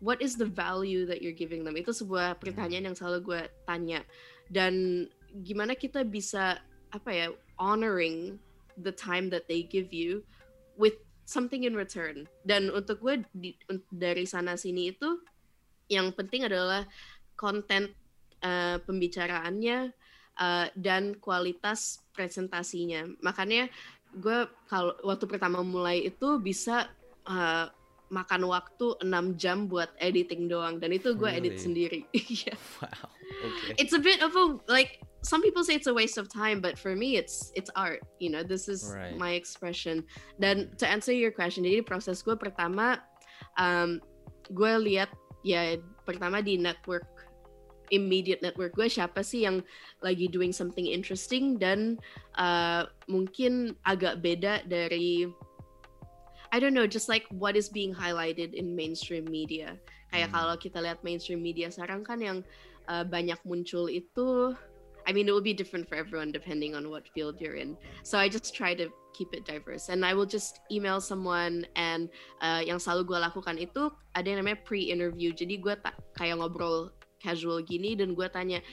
what 0.00 0.18
is 0.22 0.34
the 0.34 0.48
value 0.48 1.06
that 1.06 1.22
you're 1.22 1.36
giving 1.36 1.62
them? 1.62 1.76
Itu 1.78 1.94
sebuah 1.94 2.40
pertanyaan 2.42 2.92
yang 2.92 2.96
selalu 2.96 3.18
gue 3.22 3.42
tanya. 3.68 4.00
Dan 4.50 5.06
gimana 5.44 5.74
kita 5.74 6.02
bisa 6.02 6.58
apa 6.94 7.10
ya 7.10 7.26
honoring 7.58 8.38
the 8.80 8.94
time 8.94 9.30
that 9.30 9.46
they 9.46 9.66
give 9.66 9.90
you 9.94 10.22
with 10.74 10.98
something 11.26 11.66
in 11.66 11.78
return? 11.78 12.26
Dan 12.42 12.70
untuk 12.74 13.02
gue 13.02 13.22
di- 13.34 13.58
dari 13.92 14.26
sana 14.26 14.58
sini 14.58 14.90
itu 14.94 15.20
yang 15.92 16.10
penting 16.16 16.48
adalah 16.48 16.88
konten 17.36 17.92
uh, 18.40 18.80
pembicaraannya 18.82 19.92
uh, 20.38 20.66
dan 20.74 21.16
kualitas 21.18 22.02
presentasinya. 22.14 23.08
Makanya 23.20 23.68
gue 24.14 24.46
kalau 24.70 24.94
waktu 25.02 25.26
pertama 25.26 25.60
mulai 25.66 26.06
itu 26.06 26.38
bisa 26.38 26.86
uh, 27.26 27.66
makan 28.12 28.44
waktu 28.46 28.96
6 29.00 29.40
jam 29.40 29.66
buat 29.66 29.90
editing 29.98 30.46
doang 30.46 30.76
dan 30.78 30.92
itu 30.92 31.16
gue 31.16 31.28
edit 31.28 31.56
Really? 31.56 31.64
sendiri 31.64 32.00
Iya. 32.36 32.54
Wow. 32.80 33.08
Okay. 33.44 33.72
it's 33.80 33.96
a 33.96 34.02
bit 34.02 34.20
of 34.20 34.32
a 34.36 34.60
like 34.68 35.00
some 35.24 35.40
people 35.40 35.64
say 35.64 35.72
it's 35.74 35.88
a 35.88 35.94
waste 35.96 36.20
of 36.20 36.28
time 36.28 36.60
but 36.60 36.76
for 36.76 36.92
me 36.92 37.16
it's 37.16 37.48
it's 37.56 37.72
art 37.74 38.04
you 38.20 38.28
know 38.28 38.44
this 38.44 38.68
is 38.68 38.84
Right. 38.92 39.16
my 39.16 39.34
expression 39.34 40.04
dan 40.36 40.68
to 40.76 40.84
answer 40.84 41.10
your 41.16 41.32
question 41.32 41.64
jadi 41.64 41.80
proses 41.80 42.20
gue 42.20 42.36
pertama 42.36 43.00
um, 43.56 43.98
gue 44.52 44.72
lihat 44.92 45.08
ya 45.40 45.80
pertama 46.04 46.44
di 46.44 46.60
network 46.60 47.08
immediate 47.92 48.40
network 48.40 48.72
gue 48.76 48.88
siapa 48.88 49.20
sih 49.20 49.44
yang 49.44 49.60
lagi 50.00 50.28
doing 50.28 50.52
something 50.52 50.88
interesting 50.88 51.56
dan 51.60 51.96
uh, 52.40 52.88
mungkin 53.08 53.76
agak 53.84 54.24
beda 54.24 54.64
dari 54.64 55.28
I 56.54 56.62
don't 56.62 56.70
know 56.70 56.86
just 56.86 57.10
like 57.10 57.26
what 57.34 57.58
is 57.58 57.66
being 57.66 57.90
highlighted 57.90 58.54
in 58.54 58.78
mainstream 58.78 59.26
media. 59.26 59.74
Kayak 60.14 60.30
Hmm. 60.30 60.36
kalau 60.38 60.54
kita 60.54 60.78
lihat 60.78 61.02
mainstream 61.02 61.42
media 61.42 61.66
sekarang 61.66 62.06
kan 62.06 62.22
yang 62.22 62.38
uh, 62.86 63.02
banyak 63.02 63.42
muncul 63.42 63.90
itu 63.90 64.54
I 65.04 65.10
mean 65.10 65.26
it 65.26 65.34
will 65.34 65.42
be 65.42 65.52
different 65.52 65.90
for 65.90 65.98
everyone 65.98 66.30
depending 66.30 66.78
on 66.78 66.88
what 66.94 67.10
field 67.10 67.42
you're 67.42 67.58
in. 67.58 67.74
So 68.06 68.22
I 68.22 68.30
just 68.30 68.54
try 68.54 68.72
to 68.78 68.86
keep 69.12 69.34
it 69.34 69.42
diverse. 69.44 69.90
And 69.90 70.06
I 70.06 70.14
will 70.14 70.30
just 70.30 70.62
email 70.70 71.02
someone 71.02 71.66
and 71.74 72.06
uh, 72.40 72.62
yang 72.62 72.78
selalu 72.78 73.12
gue 73.12 73.18
lakukan 73.18 73.58
itu 73.58 73.90
ada 74.14 74.24
yang 74.24 74.40
namanya 74.40 74.62
pre-interview. 74.62 75.34
Jadi 75.34 75.58
gue 75.58 75.74
kayak 76.16 76.38
ngobrol 76.38 76.94
casual 77.20 77.60
gini 77.66 77.98
dan 77.98 78.14
gue 78.14 78.24
tanya 78.32 78.64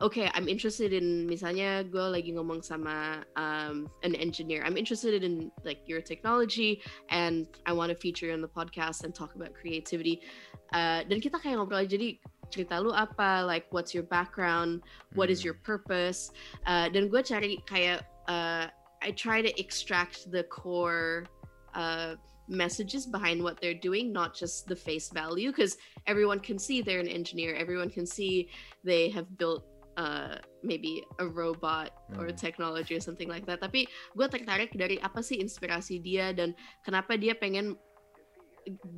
okay 0.00 0.30
I'm 0.34 0.48
interested 0.48 0.92
in 0.92 1.26
misalnya 1.26 1.82
gue 1.82 2.00
lagi 2.00 2.30
ngomong 2.34 2.62
sama 2.62 3.26
um, 3.34 3.90
an 4.06 4.14
engineer. 4.14 4.62
I'm 4.62 4.76
interested 4.76 5.22
in 5.22 5.50
like 5.64 5.82
your 5.86 6.00
technology 6.00 6.82
and 7.10 7.46
I 7.66 7.72
want 7.72 7.90
to 7.90 7.98
feature 7.98 8.30
in 8.30 8.40
the 8.40 8.48
podcast 8.48 9.02
and 9.04 9.14
talk 9.14 9.34
about 9.34 9.54
creativity. 9.54 10.22
Uh, 10.70 11.02
dan 11.08 11.18
kita 11.18 11.40
kayak 11.42 11.58
ngobrol 11.58 11.82
jadi 11.82 12.20
cerita 12.48 12.78
lu 12.78 12.94
apa? 12.94 13.42
Like 13.42 13.66
what's 13.74 13.90
your 13.92 14.06
background? 14.06 14.86
What 15.18 15.30
is 15.30 15.42
Hmm. 15.42 15.50
your 15.50 15.56
purpose? 15.66 16.30
Uh, 16.66 16.86
dan 16.88 17.10
gue 17.10 17.22
cari 17.24 17.58
kayak 17.66 18.06
uh, 18.30 18.70
I 19.02 19.10
try 19.14 19.42
to 19.42 19.50
extract 19.58 20.30
the 20.30 20.42
core 20.46 21.26
uh, 21.74 22.14
messages 22.48 23.04
behind 23.04 23.42
what 23.42 23.60
they're 23.60 23.76
doing 23.76 24.10
not 24.10 24.32
just 24.34 24.66
the 24.66 24.74
face 24.74 25.12
value 25.12 25.52
because 25.52 25.76
everyone 26.08 26.40
can 26.40 26.58
see 26.58 26.80
they're 26.80 27.02
an 27.02 27.10
engineer. 27.10 27.54
Everyone 27.54 27.90
can 27.90 28.06
see 28.06 28.48
they 28.84 29.10
have 29.10 29.28
built 29.36 29.66
uh, 29.98 30.38
maybe 30.62 31.02
a 31.18 31.26
robot 31.26 31.90
or 32.16 32.30
Hmm. 32.30 32.38
technology 32.38 32.94
or 32.94 33.02
something 33.02 33.28
like 33.28 33.44
that 33.44 33.58
tapi 33.58 33.90
gue 34.14 34.26
tertarik 34.30 34.72
dari 34.78 34.96
apa 35.02 35.20
sih 35.20 35.42
inspirasi 35.42 35.98
dia 35.98 36.30
dan 36.30 36.54
kenapa 36.86 37.18
dia 37.18 37.34
pengen 37.34 37.74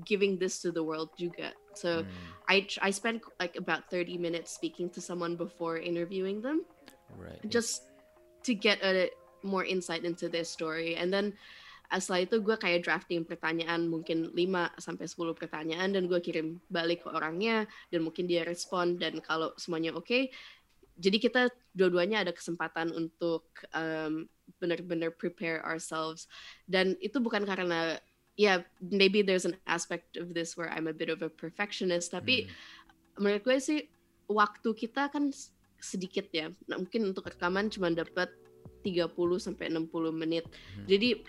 giving 0.05 0.37
this 0.37 0.61
to 0.61 0.71
the 0.71 0.83
world 0.83 1.11
juga 1.17 1.57
so 1.75 2.05
Hmm. 2.05 2.27
I 2.51 2.67
I 2.83 2.91
spent 2.91 3.23
like 3.39 3.55
about 3.57 3.89
30 3.89 4.19
minutes 4.19 4.53
speaking 4.55 4.91
to 4.95 5.01
someone 5.01 5.35
before 5.39 5.79
interviewing 5.81 6.43
them 6.45 6.67
Right. 7.15 7.43
just 7.51 7.83
to 8.47 8.55
get 8.55 8.83
a 8.83 9.11
more 9.47 9.65
insight 9.65 10.05
into 10.05 10.29
their 10.29 10.45
story 10.47 10.99
and 10.99 11.09
then 11.15 11.33
uh, 11.91 11.99
setelah 11.99 12.27
itu 12.27 12.37
gue 12.43 12.57
kayak 12.57 12.83
drafting 12.87 13.27
pertanyaan 13.27 13.87
mungkin 13.91 14.31
5 14.35 14.79
sampai 14.79 15.07
10 15.07 15.39
pertanyaan 15.39 15.89
dan 15.95 16.07
gue 16.07 16.21
kirim 16.23 16.59
balik 16.71 17.05
ke 17.05 17.09
orangnya 17.11 17.67
dan 17.91 18.07
mungkin 18.07 18.27
dia 18.27 18.47
respon 18.47 18.99
dan 18.99 19.19
kalau 19.23 19.55
semuanya 19.59 19.95
oke 19.95 20.31
jadi 20.99 21.19
kita 21.21 21.43
dua-duanya 21.77 22.27
ada 22.27 22.33
kesempatan 22.35 22.91
untuk 22.95 23.47
um, 23.77 24.27
benar-benar 24.59 25.15
prepare 25.15 25.63
ourselves 25.63 26.27
dan 26.67 26.99
itu 26.99 27.23
bukan 27.23 27.47
karena 27.47 28.01
ya 28.35 28.65
maybe 28.81 29.21
there's 29.21 29.45
an 29.45 29.55
aspect 29.69 30.17
of 30.17 30.33
this 30.33 30.57
where 30.57 30.73
I'm 30.73 30.89
a 30.89 30.97
bit 30.97 31.13
of 31.13 31.21
a 31.21 31.31
perfectionist 31.31 32.11
tapi 32.11 32.49
Hmm. 32.49 32.53
menurut 33.21 33.43
gue 33.45 33.59
sih 33.61 33.81
waktu 34.31 34.73
kita 34.73 35.11
kan 35.13 35.29
sedikit 35.81 36.29
ya. 36.31 36.53
Nah, 36.69 36.81
mungkin 36.81 37.11
untuk 37.11 37.29
rekaman 37.29 37.73
cuma 37.73 37.91
dapat 37.91 38.31
30 38.85 39.13
sampai 39.41 39.69
60 39.69 40.13
menit. 40.13 40.45
Hmm. 40.49 40.87
Jadi 40.89 41.21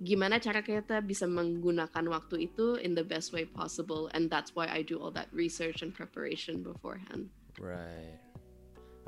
gimana 0.00 0.40
cara 0.40 0.64
kita 0.64 1.04
bisa 1.04 1.28
menggunakan 1.28 2.04
waktu 2.08 2.48
itu 2.48 2.80
in 2.80 2.96
the 2.96 3.04
best 3.04 3.36
way 3.36 3.44
possible 3.44 4.08
and 4.16 4.32
that's 4.32 4.56
why 4.56 4.64
I 4.64 4.80
do 4.80 4.96
all 4.96 5.12
that 5.12 5.28
research 5.34 5.82
and 5.84 5.92
preparation 5.92 6.64
beforehand. 6.64 7.28
Right. 7.60 8.29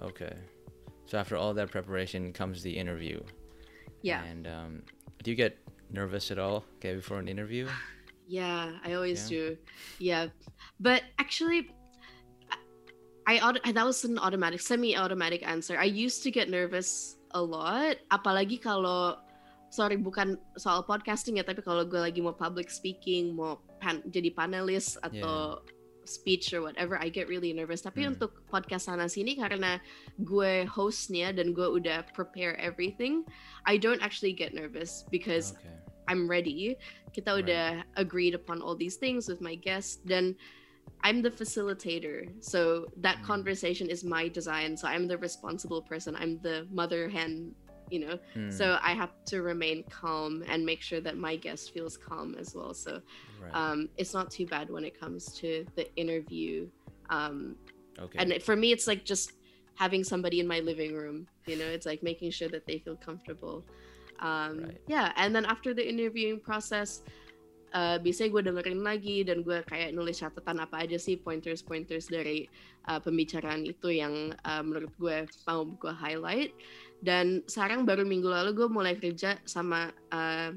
Okay. 0.02 0.34
So 1.06 1.18
after 1.18 1.36
all 1.36 1.54
that 1.54 1.70
preparation 1.70 2.32
comes 2.32 2.62
the 2.62 2.72
interview. 2.74 3.20
Yeah. 4.02 4.22
And 4.24 4.46
um, 4.46 4.72
do 5.22 5.30
you 5.30 5.36
get 5.36 5.58
nervous 5.90 6.30
at 6.30 6.38
all? 6.38 6.64
Okay, 6.78 6.94
before 6.96 7.18
an 7.18 7.28
interview. 7.28 7.68
Yeah, 8.32 8.78
I 8.86 8.94
always 8.94 9.28
Yeah. 9.28 9.28
do. 9.28 9.44
Yeah, 9.98 10.24
but 10.80 11.02
actually, 11.18 11.68
I, 13.26 13.38
I 13.62 13.72
that 13.76 13.84
was 13.84 14.04
an 14.08 14.16
automatic, 14.16 14.62
semi-automatic 14.62 15.46
answer. 15.46 15.76
I 15.76 15.84
used 15.84 16.22
to 16.24 16.30
get 16.30 16.48
nervous 16.48 17.18
a 17.34 17.42
lot, 17.42 17.98
apalagi 18.08 18.56
kalau 18.62 19.20
sorry 19.68 20.00
bukan 20.00 20.38
soal 20.56 20.80
podcasting 20.86 21.36
ya, 21.36 21.44
tapi 21.44 21.60
kalau 21.60 21.84
gue 21.84 21.98
lagi 22.00 22.24
mau 22.24 22.32
public 22.32 22.70
speaking, 22.72 23.36
mau 23.36 23.60
pan- 23.82 24.06
jadi 24.08 24.32
panelis 24.32 24.96
atau 25.02 25.60
speech 26.12 26.52
or 26.52 26.60
whatever, 26.60 27.00
I 27.00 27.08
get 27.08 27.26
really 27.26 27.56
nervous. 27.56 27.80
Tapi 27.80 28.04
Hmm. 28.04 28.12
untuk 28.14 28.44
podcast 28.52 28.92
sana 28.92 29.08
sini 29.08 29.40
karena 29.40 29.80
gue 30.20 30.68
hostnya 30.68 31.32
dan 31.32 31.56
gue 31.56 31.64
udah 31.64 32.04
prepare 32.12 32.52
everything, 32.60 33.24
I 33.64 33.80
don't 33.80 34.04
actually 34.04 34.36
get 34.36 34.52
nervous 34.52 35.08
because 35.08 35.56
Okay. 35.56 35.72
I'm 36.12 36.28
ready. 36.28 36.76
Kita 37.16 37.32
Right. 37.32 37.46
udah 37.48 37.64
agreed 37.96 38.36
upon 38.36 38.60
all 38.60 38.76
these 38.76 39.00
things 39.00 39.30
with 39.30 39.40
my 39.40 39.56
guest. 39.56 40.04
Then 40.04 40.36
I'm 41.06 41.22
the 41.22 41.30
facilitator. 41.30 42.26
So 42.42 42.90
that 43.02 43.22
Mm. 43.22 43.26
conversation 43.26 43.86
is 43.90 44.02
my 44.02 44.26
design. 44.26 44.74
So 44.78 44.86
I'm 44.90 45.06
the 45.06 45.18
responsible 45.18 45.82
person. 45.82 46.14
I'm 46.18 46.42
the 46.42 46.66
mother 46.70 47.06
hen, 47.10 47.54
you 47.90 48.00
know. 48.00 48.18
Hmm, 48.34 48.50
So 48.50 48.78
I 48.82 48.92
have 48.92 49.10
to 49.26 49.42
remain 49.42 49.84
calm 49.90 50.44
and 50.48 50.64
make 50.64 50.82
sure 50.82 51.00
that 51.00 51.16
my 51.16 51.36
guest 51.36 51.72
feels 51.72 51.96
calm 51.96 52.34
as 52.38 52.54
well. 52.54 52.74
So 52.74 53.00
right. 53.40 53.54
um, 53.54 53.88
it's 53.96 54.14
not 54.14 54.30
too 54.30 54.46
bad 54.46 54.70
when 54.70 54.84
it 54.84 54.98
comes 54.98 55.32
to 55.40 55.66
the 55.76 55.92
interview. 55.96 56.68
Um, 57.10 57.56
okay. 57.98 58.18
and 58.18 58.42
for 58.42 58.56
me, 58.56 58.72
it's 58.72 58.86
like 58.86 59.04
just 59.04 59.32
having 59.74 60.04
somebody 60.04 60.40
in 60.40 60.46
my 60.46 60.60
living 60.60 60.94
room. 60.94 61.26
You 61.46 61.56
know, 61.56 61.66
it's 61.66 61.86
like 61.86 62.02
making 62.02 62.30
sure 62.30 62.48
that 62.48 62.66
they 62.66 62.78
feel 62.78 62.96
comfortable. 62.96 63.64
Um, 64.20 64.60
Right. 64.60 64.80
Yeah, 64.86 65.12
and 65.16 65.34
then 65.34 65.44
after 65.44 65.74
the 65.74 65.86
interviewing 65.86 66.40
process, 66.40 67.02
uh, 67.72 67.96
biasanya 67.98 68.30
gue 68.30 68.42
dengerin 68.48 68.80
lagi 68.80 69.16
dan 69.24 69.40
gue 69.40 69.60
kayak 69.64 69.92
nulis 69.92 70.20
catatan 70.20 70.60
apa 70.60 70.84
aja 70.84 70.96
sih 70.96 71.16
pointers-pointers 71.16 72.06
dari 72.06 72.46
uh, 72.86 73.00
pembicaraan 73.00 73.64
itu 73.64 73.88
yang 73.92 74.32
uh, 74.44 74.62
menurut 74.62 74.92
gue 74.96 75.16
mau 75.44 75.64
gue 75.66 75.92
highlight. 75.92 76.52
Dan 77.02 77.42
sekarang 77.44 77.82
baru 77.82 78.06
minggu 78.06 78.30
lalu 78.30 78.54
gue 78.54 78.68
mulai 78.70 78.94
kerja 78.94 79.40
sama 79.42 79.90
uh, 80.14 80.54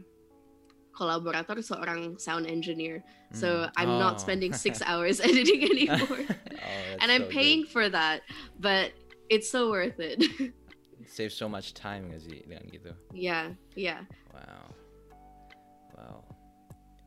kolaborator 0.91 1.59
seorang 1.59 2.15
sound 2.15 2.45
engineer. 2.45 3.03
So 3.35 3.67
Hmm. 3.67 3.75
I'm 3.75 3.91
not 3.99 4.15
Oh. 4.15 4.23
spending 4.23 4.53
six 4.65 4.79
hours 4.85 5.19
editing 5.27 5.65
anymore 5.65 6.23
Oh, 6.65 7.01
and 7.03 7.11
I'm 7.11 7.27
so 7.27 7.27
good. 7.27 7.35
paying 7.35 7.61
for 7.67 7.89
that, 7.89 8.23
but 8.57 8.95
it's 9.27 9.49
so 9.51 9.69
worth 9.69 9.99
it. 9.99 10.21
It 10.23 11.09
saves 11.11 11.35
so 11.35 11.45
much 11.45 11.75
time 11.75 12.09
nggak 12.09 12.21
sih 12.25 12.39
dengan 12.47 12.63
gitu. 12.71 12.91
yeah, 13.13 13.53
yeah. 13.77 14.07
Wow. 14.33 14.73
Wow. 15.93 16.17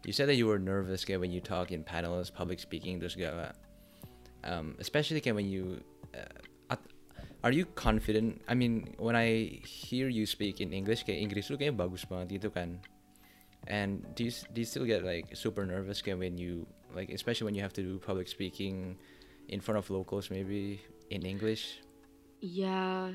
You 0.07 0.13
said 0.13 0.29
that 0.29 0.37
you 0.37 0.47
were 0.47 0.59
nervous 0.59 1.05
kayak 1.05 1.21
when 1.21 1.33
you 1.33 1.41
talk 1.41 1.73
in 1.73 1.83
panels, 1.83 2.31
public 2.31 2.61
speaking, 2.61 3.01
terus 3.03 3.19
segala. 3.19 3.55
Um, 4.47 4.79
especially 4.79 5.19
kayak 5.21 5.35
when 5.35 5.51
you 5.51 5.83
uh, 6.15 6.49
are 7.45 7.53
you 7.53 7.67
confident? 7.67 8.43
I 8.49 8.55
mean, 8.55 8.95
when 8.99 9.15
I 9.15 9.61
hear 9.65 10.09
you 10.09 10.27
speak 10.27 10.61
in 10.61 10.73
English, 10.73 11.05
kayak 11.05 11.23
Inggris 11.23 11.51
lu 11.51 11.57
kayak 11.57 11.79
bagus 11.79 12.03
banget 12.05 12.43
gitu 12.43 12.51
kan. 12.51 12.83
And 13.69 14.03
do 14.15 14.27
you 14.27 14.33
do 14.55 14.59
you 14.63 14.69
still 14.69 14.87
get 14.87 15.05
like 15.05 15.35
super 15.37 15.63
nervous 15.67 16.03
kayak 16.03 16.19
when 16.19 16.39
you 16.39 16.67
like 16.95 17.11
especially 17.11 17.47
when 17.47 17.55
you 17.55 17.63
have 17.63 17.75
to 17.77 17.85
do 17.85 17.99
public 18.01 18.27
speaking 18.27 18.97
in 19.51 19.61
front 19.61 19.79
of 19.79 19.87
locals 19.91 20.31
maybe 20.31 20.83
in 21.11 21.23
English? 21.23 21.79
Yeah. 22.43 23.15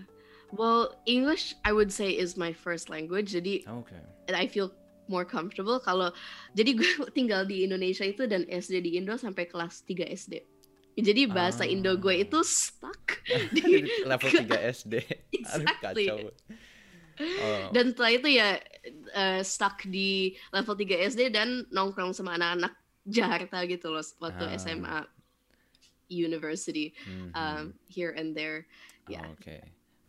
Well, 0.54 1.02
English 1.10 1.56
I 1.66 1.74
would 1.74 1.92
say 1.92 2.14
is 2.14 2.38
my 2.38 2.54
first 2.54 2.88
language. 2.88 3.34
Jadi 3.34 3.66
Okay. 3.66 4.04
And 4.30 4.36
I 4.38 4.48
feel 4.48 4.72
more 5.06 5.24
comfortable 5.24 5.80
kalau 5.80 6.10
jadi 6.52 6.74
gue 6.74 6.88
tinggal 7.18 7.44
di 7.44 7.64
Indonesia 7.64 8.04
itu 8.04 8.24
dan 8.24 8.44
SD 8.46 8.82
di 8.82 8.92
Indo 8.96 9.16
sampai 9.16 9.46
kelas 9.46 9.84
3 9.84 10.08
SD. 10.10 10.34
Jadi 10.94 11.26
bahasa 11.26 11.66
Indo 11.66 11.98
gue 11.98 12.14
Ah. 12.14 12.22
itu 12.22 12.40
stuck 12.42 13.18
di 13.56 13.62
level 14.06 14.30
3 14.46 14.46
SD. 14.72 14.94
Aduh 15.02 15.66
Exactly. 15.66 16.06
kacau. 16.08 16.18
Oh. 17.14 17.70
dan 17.70 17.94
setelah 17.94 18.10
itu 18.10 18.26
ya 18.26 18.58
uh, 19.14 19.42
stuck 19.42 19.86
di 19.86 20.34
level 20.50 20.74
3 20.74 21.14
SD 21.14 21.30
dan 21.30 21.62
nongkrong 21.70 22.10
sama 22.10 22.34
anak-anak 22.34 22.74
Jakarta 23.06 23.62
gitu 23.70 23.94
loh 23.94 24.02
waktu 24.18 24.50
Ah. 24.50 24.58
SMA 24.58 24.98
university 26.10 26.94
Mhm. 27.06 27.30
um, 27.34 27.64
here 27.86 28.14
and 28.14 28.34
there. 28.34 28.66
yeah. 29.06 29.24
Oh, 29.24 29.34
okay. 29.38 29.62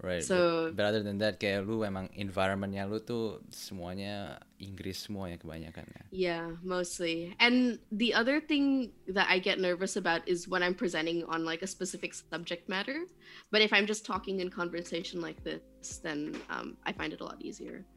Right. 0.05 0.21
So- 0.21 0.69
but, 0.69 0.77
but 0.77 0.85
other 0.85 1.01
than 1.01 1.17
that 1.25 1.41
kayak 1.41 1.65
lu 1.65 1.81
emang 1.81 2.13
environmentnya 2.13 2.85
lu 2.85 3.01
tuh 3.01 3.41
semuanya 3.49 4.37
Inggris 4.61 5.09
semuanya 5.09 5.41
kebanyakan 5.41 5.89
ya. 5.89 6.03
Yeah, 6.13 6.47
mostly. 6.61 7.33
And 7.41 7.81
the 7.89 8.13
other 8.13 8.45
thing 8.45 8.93
that 9.09 9.33
I 9.33 9.41
get 9.41 9.57
nervous 9.57 9.97
about 9.97 10.29
is 10.29 10.45
when 10.45 10.61
I'm 10.61 10.77
presenting 10.77 11.25
on 11.25 11.49
like 11.49 11.65
a 11.65 11.71
specific 11.71 12.13
subject 12.13 12.69
matter. 12.69 13.09
But 13.49 13.65
if 13.65 13.73
I'm 13.73 13.89
just 13.89 14.05
talking 14.05 14.45
in 14.45 14.53
conversation 14.53 15.25
like 15.25 15.41
this, 15.41 15.65
then 16.05 16.37
um, 16.53 16.77
I 16.85 16.93
find 16.93 17.17
it 17.17 17.25
a 17.25 17.27
lot 17.27 17.41
easier. 17.41 17.89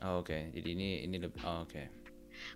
Oh, 0.00 0.24
oke. 0.24 0.32
Jadi 0.32 0.72
ini 0.72 1.04
ini 1.04 1.20
lebih 1.20 1.44
oh, 1.44 1.68
oke. 1.68 1.99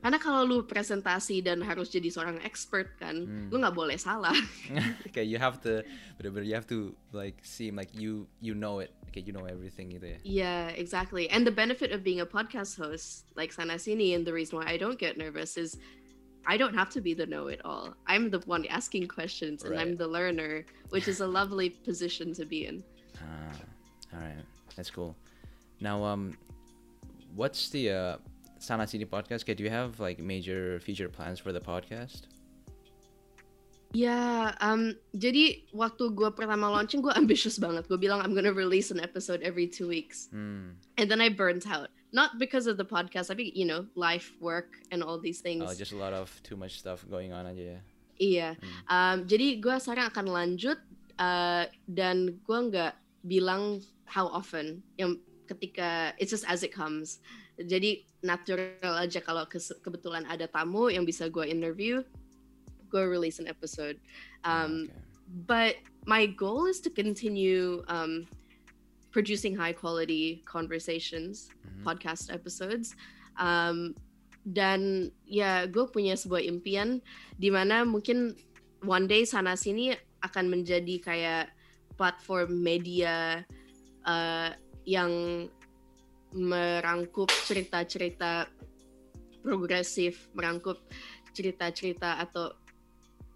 Karena 0.01 0.19
kalau 0.19 0.43
lu 0.45 0.57
presentasi 0.63 1.41
dan 1.45 1.61
harus 1.63 1.89
jadi 1.91 2.09
seorang 2.11 2.39
expert 2.43 2.93
kan, 2.99 3.25
Hmm. 3.25 3.49
lu 3.53 3.59
nggak 3.61 3.75
boleh 3.75 3.97
salah. 3.97 4.35
okay, 5.09 5.25
you 5.25 5.39
have 5.39 5.61
to 5.63 5.81
bener-bener 6.19 6.45
you 6.47 6.55
have 6.55 6.67
to 6.69 6.93
like 7.13 7.39
seem 7.43 7.75
like 7.77 7.91
you 7.95 8.25
you 8.41 8.53
know 8.55 8.79
it. 8.81 8.91
Okay, 9.11 9.23
you 9.23 9.31
know 9.31 9.47
everything 9.47 9.95
gitu 9.95 10.11
ya. 10.11 10.19
Yeah, 10.27 10.65
exactly. 10.75 11.31
And 11.31 11.47
the 11.47 11.55
benefit 11.55 11.95
of 11.95 12.03
being 12.03 12.19
a 12.19 12.27
podcast 12.27 12.75
host 12.75 13.31
like 13.39 13.55
Sana 13.55 13.79
Sini 13.79 14.13
and 14.15 14.27
the 14.27 14.35
reason 14.35 14.59
why 14.59 14.67
I 14.67 14.75
don't 14.75 14.99
get 14.99 15.15
nervous 15.15 15.55
is 15.55 15.79
I 16.45 16.59
don't 16.61 16.75
have 16.77 16.91
to 16.93 17.01
be 17.01 17.15
the 17.17 17.25
know-it-all. 17.25 17.97
I'm 18.05 18.29
the 18.29 18.43
one 18.45 18.69
asking 18.69 19.09
questions 19.09 19.65
and 19.65 19.73
I'm 19.79 19.97
the 19.97 20.05
learner, 20.05 20.67
which 20.93 21.09
is 21.09 21.25
a 21.25 21.29
lovely 21.41 21.71
position 21.73 22.35
to 22.37 22.45
be 22.45 22.67
in. 22.69 22.85
Ah, 23.17 23.55
all 24.13 24.21
right. 24.21 24.45
That's 24.77 24.91
cool. 24.91 25.17
Now 25.81 26.03
um 26.05 26.37
what's 27.39 27.71
the 27.71 27.91
uh 27.91 28.15
Sana 28.65 28.89
Sini 28.89 29.05
podcast? 29.05 29.45
Okay, 29.45 29.53
do 29.53 29.61
you 29.61 29.69
have 29.69 30.01
like 30.01 30.17
major 30.17 30.81
future 30.81 31.13
plans 31.13 31.37
for 31.37 31.53
the 31.53 31.61
podcast? 31.61 32.33
Ya, 33.95 34.51
um, 34.59 34.91
jadi 35.15 35.63
waktu 35.71 36.11
gue 36.19 36.27
pertama 36.35 36.67
launching 36.67 36.99
gue 36.99 37.15
ambitious 37.15 37.63
banget. 37.63 37.87
Gue 37.87 37.95
bilang 38.01 38.19
I'm 38.25 38.35
gonna 38.35 38.51
release 38.51 38.91
an 38.91 38.99
episode 38.99 39.39
every 39.47 39.71
two 39.71 39.87
weeks, 39.87 40.27
Hmm. 40.35 40.75
and 40.99 41.07
then 41.07 41.23
I 41.23 41.31
burnt 41.31 41.69
out. 41.71 41.95
Not 42.11 42.43
because 42.43 42.67
of 42.67 42.75
the 42.75 42.87
podcast, 42.89 43.31
tapi 43.31 43.55
you 43.55 43.63
know 43.69 43.87
life, 43.95 44.35
work, 44.43 44.83
and 44.91 44.99
all 44.99 45.21
these 45.21 45.39
things. 45.39 45.63
Oh, 45.63 45.77
just 45.79 45.95
a 45.95 46.01
lot 46.01 46.11
of 46.11 46.27
too 46.43 46.59
much 46.59 46.81
stuff 46.83 47.07
going 47.07 47.31
on 47.31 47.47
aja 47.47 47.79
ya. 47.79 47.81
Iya. 48.19 48.49
Um, 48.91 49.31
jadi 49.31 49.63
gue 49.63 49.77
sekarang 49.79 50.11
akan 50.11 50.27
lanjut 50.27 50.79
uh, 51.21 51.71
dan 51.87 52.41
gue 52.43 52.59
nggak 52.71 52.99
bilang 53.27 53.79
how 54.11 54.27
often. 54.27 54.83
Yang 54.99 55.23
ketika 55.47 56.15
it's 56.19 56.35
just 56.35 56.47
as 56.51 56.67
it 56.67 56.75
comes. 56.75 57.23
Jadi 57.59 58.03
natural 58.23 58.99
aja 58.99 59.23
kalau 59.23 59.47
kes- 59.47 59.79
kebetulan 59.81 60.27
ada 60.27 60.51
tamu 60.51 60.91
yang 60.91 61.07
bisa 61.07 61.31
gue 61.31 61.47
interview, 61.47 62.03
gue 62.91 63.03
release 63.05 63.39
an 63.39 63.47
episode. 63.47 63.99
Um, 64.43 64.91
okay. 64.91 65.03
but 65.49 65.75
my 66.05 66.29
goal 66.29 66.69
is 66.69 66.85
to 66.85 66.93
continue 66.93 67.81
um, 67.89 68.29
producing 69.09 69.57
high 69.57 69.73
quality 69.73 70.43
conversations 70.45 71.49
Mhm. 71.65 71.81
podcast 71.87 72.29
episodes 72.29 72.93
um, 73.41 73.97
dan 74.45 75.09
ya 75.25 75.65
gue 75.65 75.89
punya 75.89 76.13
sebuah 76.13 76.45
impian 76.45 77.01
di 77.41 77.49
mana 77.49 77.89
mungkin 77.89 78.37
one 78.85 79.09
day 79.09 79.25
sana 79.25 79.57
sini 79.57 79.97
akan 80.21 80.53
menjadi 80.53 81.01
kayak 81.01 81.45
platform 81.97 82.61
media 82.61 83.47
uh, 84.05 84.53
yang 84.85 85.47
merangkup 86.35 87.31
cerita-cerita 87.47 88.51
progresif 89.41 90.29
merangkup 90.33 90.81
cerita-cerita 91.35 92.19
atau 92.21 92.55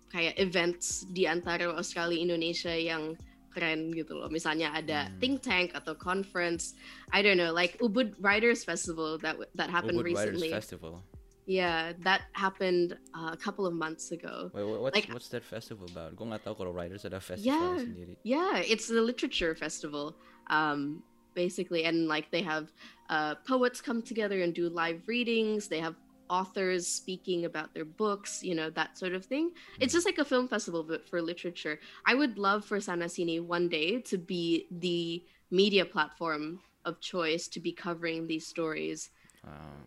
kayak 0.09 0.39
events 0.41 1.05
di 1.13 1.29
antara 1.29 1.69
Australia 1.69 2.17
Indonesia 2.17 2.73
yang 2.73 3.13
keren 3.53 3.93
gitu 3.93 4.17
loh. 4.17 4.31
Misalnya 4.33 4.73
ada 4.73 5.09
Hmm. 5.09 5.19
think 5.21 5.43
tank 5.43 5.75
atau 5.75 5.93
conference. 5.93 6.79
I 7.13 7.21
don't 7.21 7.37
know, 7.37 7.53
like 7.53 7.77
Ubud 7.79 8.17
Writers 8.19 8.65
Festival 8.65 9.19
that 9.21 9.37
that 9.57 9.69
happened 9.69 10.01
Ubud 10.01 10.15
Writers 10.15 10.39
recently. 10.41 10.51
Festival. 10.53 11.05
Yeah, 11.49 11.97
that 12.05 12.29
happened 12.37 12.97
uh, 13.17 13.33
a 13.33 13.41
couple 13.41 13.65
of 13.65 13.73
months 13.73 14.13
ago. 14.13 14.53
Wait, 14.53 14.65
wha- 14.65 14.81
what's 14.85 14.97
Like- 14.97 15.09
what's 15.13 15.33
that 15.33 15.45
festival 15.45 15.89
about? 15.89 16.13
Gue 16.13 16.29
nggak 16.29 16.45
tahu 16.45 16.55
kalau 16.61 16.73
writers 16.77 17.09
ada 17.09 17.21
festival 17.21 17.49
Yeah. 17.49 17.81
sendiri. 17.81 18.15
Yeah, 18.21 18.61
it's 18.61 18.85
the 18.89 19.01
literature 19.01 19.57
festival, 19.57 20.17
um, 20.53 21.01
basically, 21.39 21.85
and 21.85 22.09
like 22.09 22.27
they 22.33 22.43
have 22.43 22.73
uh, 23.09 23.37
poets 23.47 23.81
come 23.81 24.03
together 24.03 24.43
and 24.43 24.53
do 24.53 24.69
live 24.69 25.01
readings. 25.07 25.69
They 25.69 25.79
have 25.79 25.95
authors 26.29 26.85
speaking 27.01 27.45
about 27.45 27.69
their 27.75 27.85
books, 27.85 28.43
you 28.43 28.57
know, 28.59 28.69
that 28.71 28.99
sort 28.99 29.15
of 29.15 29.25
thing. 29.25 29.53
It's 29.79 29.95
just 29.97 30.05
like 30.05 30.19
a 30.19 30.25
film 30.25 30.49
festival, 30.49 30.83
but 30.83 31.09
for 31.09 31.23
literature. 31.23 31.79
I 32.11 32.17
would 32.21 32.39
love 32.39 32.65
for 32.65 32.79
Sanasini 32.79 33.39
one 33.41 33.69
day 33.69 34.01
to 34.11 34.19
be 34.19 34.67
the 34.87 35.23
media 35.53 35.85
platform 35.85 36.59
of 36.85 36.99
choice 37.01 37.47
to 37.55 37.61
be 37.61 37.73
covering 37.73 38.27
these 38.27 38.45
stories. 38.55 39.11
Um, 39.45 39.83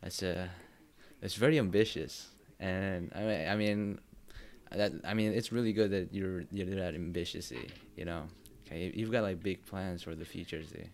that's 0.00 0.22
a 0.22 0.48
that's 1.20 1.34
very 1.34 1.58
ambitious, 1.58 2.30
and 2.60 3.10
I 3.18 3.20
mean, 3.28 3.48
I 3.48 3.56
mean, 3.62 3.98
that 4.70 4.92
I 5.02 5.12
mean, 5.18 5.32
it's 5.32 5.50
really 5.50 5.72
good 5.72 5.90
that 5.90 6.14
you're 6.14 6.44
you're 6.52 6.70
that 6.82 6.94
ambitious, 6.94 7.52
you 7.98 8.04
know. 8.04 8.22
Okay, 8.66 8.90
you've 8.94 9.12
got 9.12 9.22
like 9.22 9.42
big 9.42 9.64
plans 9.64 10.02
for 10.02 10.14
the 10.14 10.24
future, 10.24 10.60
eh. 10.74 10.90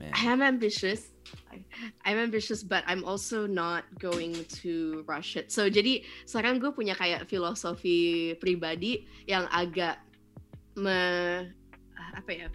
Man. 0.00 0.12
I 0.14 0.24
am 0.30 0.42
ambitious. 0.42 1.10
I, 1.50 1.64
I'm 2.04 2.18
ambitious, 2.18 2.62
but 2.62 2.84
I'm 2.86 3.04
also 3.04 3.46
not 3.46 3.84
going 3.98 4.44
to 4.62 5.04
rush 5.08 5.34
it. 5.34 5.50
So 5.50 5.66
jadi 5.66 6.06
sekarang 6.22 6.62
gue 6.62 6.70
punya 6.70 6.94
kayak 6.94 7.26
filosofi 7.26 8.38
pribadi 8.38 9.10
yang 9.26 9.50
agak 9.50 9.98
me 10.78 11.50
apa 12.14 12.30
ya 12.30 12.46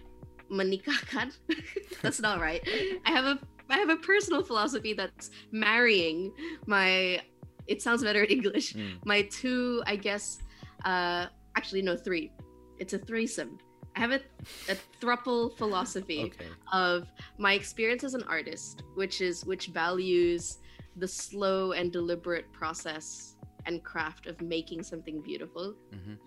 menikahkan. 0.48 1.36
that's 2.02 2.20
not 2.20 2.40
right. 2.40 2.64
I 3.04 3.10
have 3.12 3.28
a 3.28 3.36
I 3.68 3.76
have 3.76 3.92
a 3.92 4.00
personal 4.00 4.42
philosophy 4.42 4.92
that's 4.92 5.28
marrying 5.52 6.32
my. 6.64 7.20
It 7.66 7.80
sounds 7.80 8.04
better 8.04 8.24
in 8.24 8.30
English. 8.40 8.72
Mm. 8.76 9.04
My 9.04 9.28
two, 9.28 9.82
I 9.86 9.96
guess. 9.96 10.40
Uh, 10.84 11.32
actually, 11.56 11.80
no, 11.80 11.96
three. 11.96 12.32
It's 12.76 12.92
a 12.92 13.00
threesome. 13.00 13.56
I 13.96 14.00
have 14.00 14.12
a, 14.12 14.20
a 14.68 14.76
thruple 15.00 15.56
philosophy 15.56 16.24
Okay. 16.24 16.46
of 16.72 17.06
my 17.38 17.52
experience 17.52 18.04
as 18.04 18.14
an 18.14 18.24
artist, 18.24 18.82
which 18.94 19.20
is 19.20 19.44
which 19.44 19.68
values 19.68 20.58
the 20.96 21.08
slow 21.08 21.72
and 21.72 21.92
deliberate 21.92 22.52
process 22.52 23.36
and 23.66 23.82
craft 23.84 24.26
of 24.26 24.40
making 24.40 24.82
something 24.82 25.20
beautiful. 25.22 25.74
Mhm. 25.92 26.18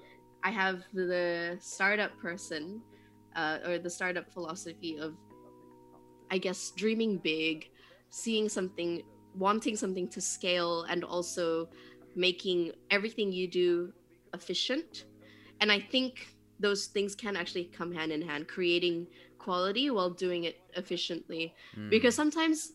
I 0.43 0.51
have 0.51 0.83
the 0.93 1.57
startup 1.59 2.17
person, 2.19 2.81
uh, 3.35 3.59
or 3.65 3.79
the 3.79 3.89
startup 3.89 4.31
philosophy 4.31 4.97
of, 4.97 5.15
I 6.31 6.37
guess, 6.37 6.71
dreaming 6.77 7.17
big, 7.17 7.69
seeing 8.09 8.49
something, 8.49 9.03
wanting 9.35 9.75
something 9.75 10.07
to 10.09 10.21
scale, 10.21 10.83
and 10.83 11.03
also 11.03 11.69
making 12.15 12.71
everything 12.89 13.31
you 13.31 13.47
do 13.47 13.93
efficient. 14.33 15.05
And 15.59 15.71
I 15.71 15.79
think 15.79 16.27
those 16.59 16.87
things 16.87 17.15
can 17.15 17.35
actually 17.35 17.65
come 17.65 17.93
hand 17.93 18.11
in 18.11 18.21
hand, 18.21 18.47
creating 18.47 19.07
quality 19.37 19.89
while 19.89 20.09
doing 20.09 20.45
it 20.45 20.59
efficiently. 20.75 21.53
Mm. 21.77 21.89
Because 21.89 22.15
sometimes 22.15 22.73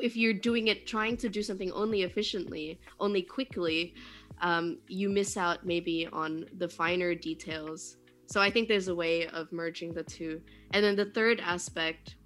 if 0.00 0.16
you're 0.16 0.32
doing 0.32 0.68
it 0.68 0.86
trying 0.86 1.16
to 1.16 1.28
do 1.28 1.42
something 1.42 1.70
only 1.72 2.02
efficiently 2.02 2.80
only 3.00 3.22
quickly 3.22 3.94
um, 4.40 4.78
you 4.88 5.08
miss 5.08 5.36
out 5.36 5.64
maybe 5.64 6.08
on 6.12 6.46
the 6.58 6.68
finer 6.68 7.14
details 7.14 7.96
so 8.26 8.40
i 8.40 8.50
think 8.50 8.68
there's 8.68 8.88
a 8.88 8.94
way 8.94 9.26
of 9.28 9.52
merging 9.52 9.92
the 9.92 10.02
two 10.02 10.40
and 10.72 10.84
then 10.84 10.96
the 10.96 11.04
third 11.04 11.40
aspect 11.40 12.16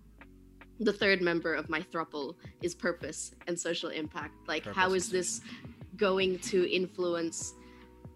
the 0.80 0.92
third 0.92 1.20
member 1.22 1.54
of 1.54 1.68
my 1.68 1.80
thruple 1.80 2.34
is 2.62 2.74
purpose 2.74 3.34
and 3.46 3.58
social 3.58 3.90
impact 3.90 4.34
like 4.46 4.64
how 4.64 4.88
Purpose 4.88 5.06
is 5.06 5.12
and 5.12 5.18
this 5.18 5.40
going 5.96 6.38
to 6.38 6.70
influence 6.70 7.54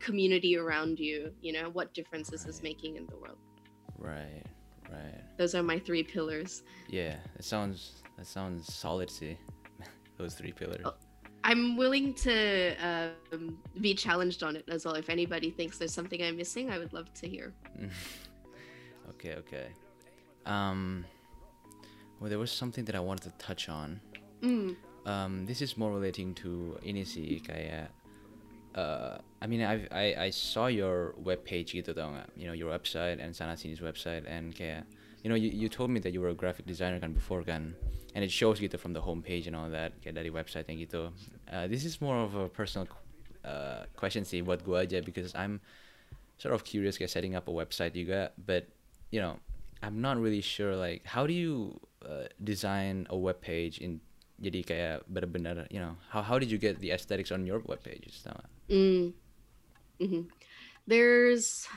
community 0.01 0.57
around 0.57 0.99
you 0.99 1.31
you 1.45 1.53
know 1.53 1.69
what 1.77 1.93
difference 1.95 2.33
is 2.33 2.43
this 2.45 2.59
Right. 2.59 2.73
making 2.73 2.97
in 2.97 3.05
the 3.07 3.17
world 3.17 3.39
right, 3.99 4.45
right. 4.91 5.21
those 5.39 5.55
are 5.55 5.63
my 5.63 5.79
three 5.79 6.03
pillars 6.03 6.63
Yeah, 6.89 7.17
it 7.39 7.45
sounds 7.45 8.03
that 8.17 8.27
sounds 8.27 8.69
solid, 8.69 9.09
see. 9.09 9.37
Those 10.21 10.35
three 10.37 10.53
pillars. 10.53 10.85
Oh. 10.85 10.93
I'm 11.41 11.73
willing 11.81 12.13
to 12.29 12.37
um, 12.85 13.57
be 13.81 13.97
challenged 13.97 14.43
on 14.45 14.57
it 14.61 14.69
as 14.69 14.85
well. 14.85 14.93
If 14.93 15.09
anybody 15.09 15.49
thinks 15.49 15.81
there's 15.81 15.95
something 15.97 16.21
I'm 16.21 16.37
missing, 16.37 16.69
I 16.69 16.77
would 16.77 16.93
love 16.93 17.09
to 17.17 17.25
hear. 17.25 17.57
okay, 19.17 19.35
okay. 19.41 19.69
Um, 20.45 21.05
well, 22.21 22.29
there 22.29 22.39
was 22.39 22.53
something 22.53 22.85
that 22.85 22.95
I 22.95 23.01
wanted 23.01 23.33
to 23.33 23.35
touch 23.41 23.69
on. 23.73 24.01
Mm, 24.45 24.77
Um, 25.09 25.47
this 25.49 25.65
is 25.65 25.81
more 25.81 25.89
relating 25.97 26.37
to 26.45 26.77
ini 26.85 27.09
sih 27.09 27.41
kayak 27.41 27.89
uh, 28.75 29.19
I 29.41 29.47
mean 29.47 29.63
I've, 29.63 29.89
I 29.91 30.15
I 30.15 30.31
saw 30.31 30.67
your 30.67 31.15
web 31.19 31.45
page 31.45 31.73
gitu 31.75 31.95
tau 31.95 32.15
nggak? 32.15 32.29
You 32.37 32.47
know 32.47 32.57
your 32.57 32.71
website 32.71 33.19
and 33.19 33.35
Sana 33.35 33.57
Sini's 33.57 33.83
website 33.83 34.29
and 34.29 34.55
kayak 34.55 34.87
you 35.23 35.29
know 35.29 35.37
you, 35.37 35.51
you 35.51 35.69
told 35.69 35.91
me 35.91 35.99
that 36.01 36.13
you 36.13 36.21
were 36.21 36.31
a 36.31 36.39
graphic 36.39 36.67
designer 36.67 37.01
before 37.11 37.43
kan 37.43 37.75
and 38.15 38.23
it 38.23 38.31
shows 38.31 38.59
gitu 38.59 38.79
from 38.79 38.93
the 38.93 39.03
homepage 39.03 39.47
and 39.47 39.55
all 39.55 39.71
that 39.71 39.95
kayak 40.03 40.19
dari 40.19 40.31
website 40.31 40.67
yang 40.71 40.79
gitu. 40.79 41.11
Uh, 41.51 41.67
this 41.67 41.83
is 41.83 41.99
more 41.99 42.19
of 42.23 42.35
a 42.35 42.47
personal 42.51 42.87
uh, 43.45 43.87
question 43.97 44.23
buat 44.45 44.63
gua 44.63 44.87
aja 44.87 45.03
because 45.03 45.35
I'm 45.35 45.59
sort 46.41 46.55
of 46.55 46.65
curious 46.65 46.97
kayak 46.97 47.13
setting 47.13 47.35
up 47.37 47.49
a 47.49 47.55
website 47.55 47.93
you 47.93 48.09
juga 48.09 48.33
but 48.41 48.65
you 49.13 49.21
know 49.21 49.37
I'm 49.85 50.01
not 50.01 50.17
really 50.17 50.45
sure 50.45 50.77
like 50.77 51.05
how 51.05 51.29
do 51.29 51.33
you 51.33 51.81
uh, 52.05 52.29
design 52.41 53.09
a 53.13 53.17
web 53.17 53.41
page 53.41 53.81
in 53.81 54.01
jadi 54.41 54.61
kayak 54.65 54.97
benar-benar 55.05 55.69
you 55.69 55.77
know 55.77 56.01
how 56.09 56.25
how 56.25 56.41
did 56.41 56.49
you 56.49 56.57
get 56.57 56.81
the 56.81 56.97
aesthetics 56.97 57.29
on 57.29 57.45
your 57.45 57.61
web 57.69 57.85
pages 57.85 58.25
tau 58.25 58.33
nggak? 58.33 58.51
Mm, 58.71 59.13
mhm. 60.01 60.29
There's 60.87 61.69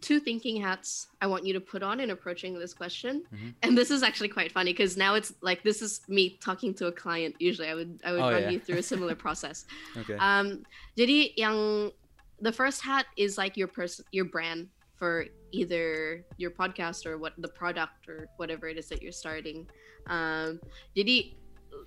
two 0.00 0.18
thinking 0.18 0.60
hats 0.60 1.06
I 1.20 1.26
want 1.28 1.46
you 1.46 1.52
to 1.54 1.60
put 1.60 1.82
on 1.82 2.00
in 2.00 2.10
approaching 2.10 2.58
this 2.58 2.74
question, 2.74 3.22
Mhm. 3.32 3.54
and 3.62 3.78
this 3.78 3.90
is 3.90 4.02
actually 4.02 4.28
quite 4.30 4.50
funny 4.50 4.72
because 4.72 4.96
now 4.96 5.14
it's 5.14 5.32
like 5.42 5.62
this 5.62 5.80
is 5.80 6.00
me 6.08 6.38
talking 6.40 6.74
to 6.74 6.86
a 6.86 6.92
client. 6.92 7.36
Usually, 7.38 7.68
I 7.68 7.74
would 7.74 8.00
I 8.04 8.10
would 8.12 8.20
Oh, 8.20 8.30
run 8.30 8.42
yeah. 8.42 8.50
you 8.50 8.58
through 8.60 8.78
a 8.78 8.82
similar 8.92 9.14
process. 9.14 9.64
okay 9.96 10.16
Um, 10.18 10.64
jadi 10.98 11.32
yang 11.38 11.92
the 12.40 12.50
first 12.52 12.82
hat 12.82 13.06
is 13.16 13.38
like 13.38 13.56
your 13.56 13.68
person, 13.68 14.04
your 14.10 14.24
brand 14.26 14.68
for 14.98 15.26
either 15.52 16.24
your 16.38 16.50
podcast 16.50 17.06
or 17.06 17.18
what 17.18 17.34
the 17.38 17.48
product 17.48 18.08
or 18.08 18.26
whatever 18.38 18.66
it 18.68 18.78
is 18.78 18.88
that 18.88 19.02
you're 19.02 19.14
starting. 19.14 19.68
Um, 20.10 20.58
jadi 20.96 21.34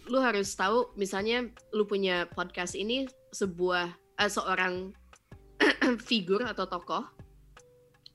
lu 0.10 0.20
harus 0.22 0.54
tahu, 0.54 0.94
misalnya 0.98 1.50
lu 1.74 1.86
punya 1.86 2.30
podcast 2.34 2.78
ini 2.78 3.10
sebuah 3.34 3.90
eh, 4.22 4.30
seorang 4.30 4.94
figur 6.10 6.46
atau 6.46 6.66
tokoh, 6.68 7.06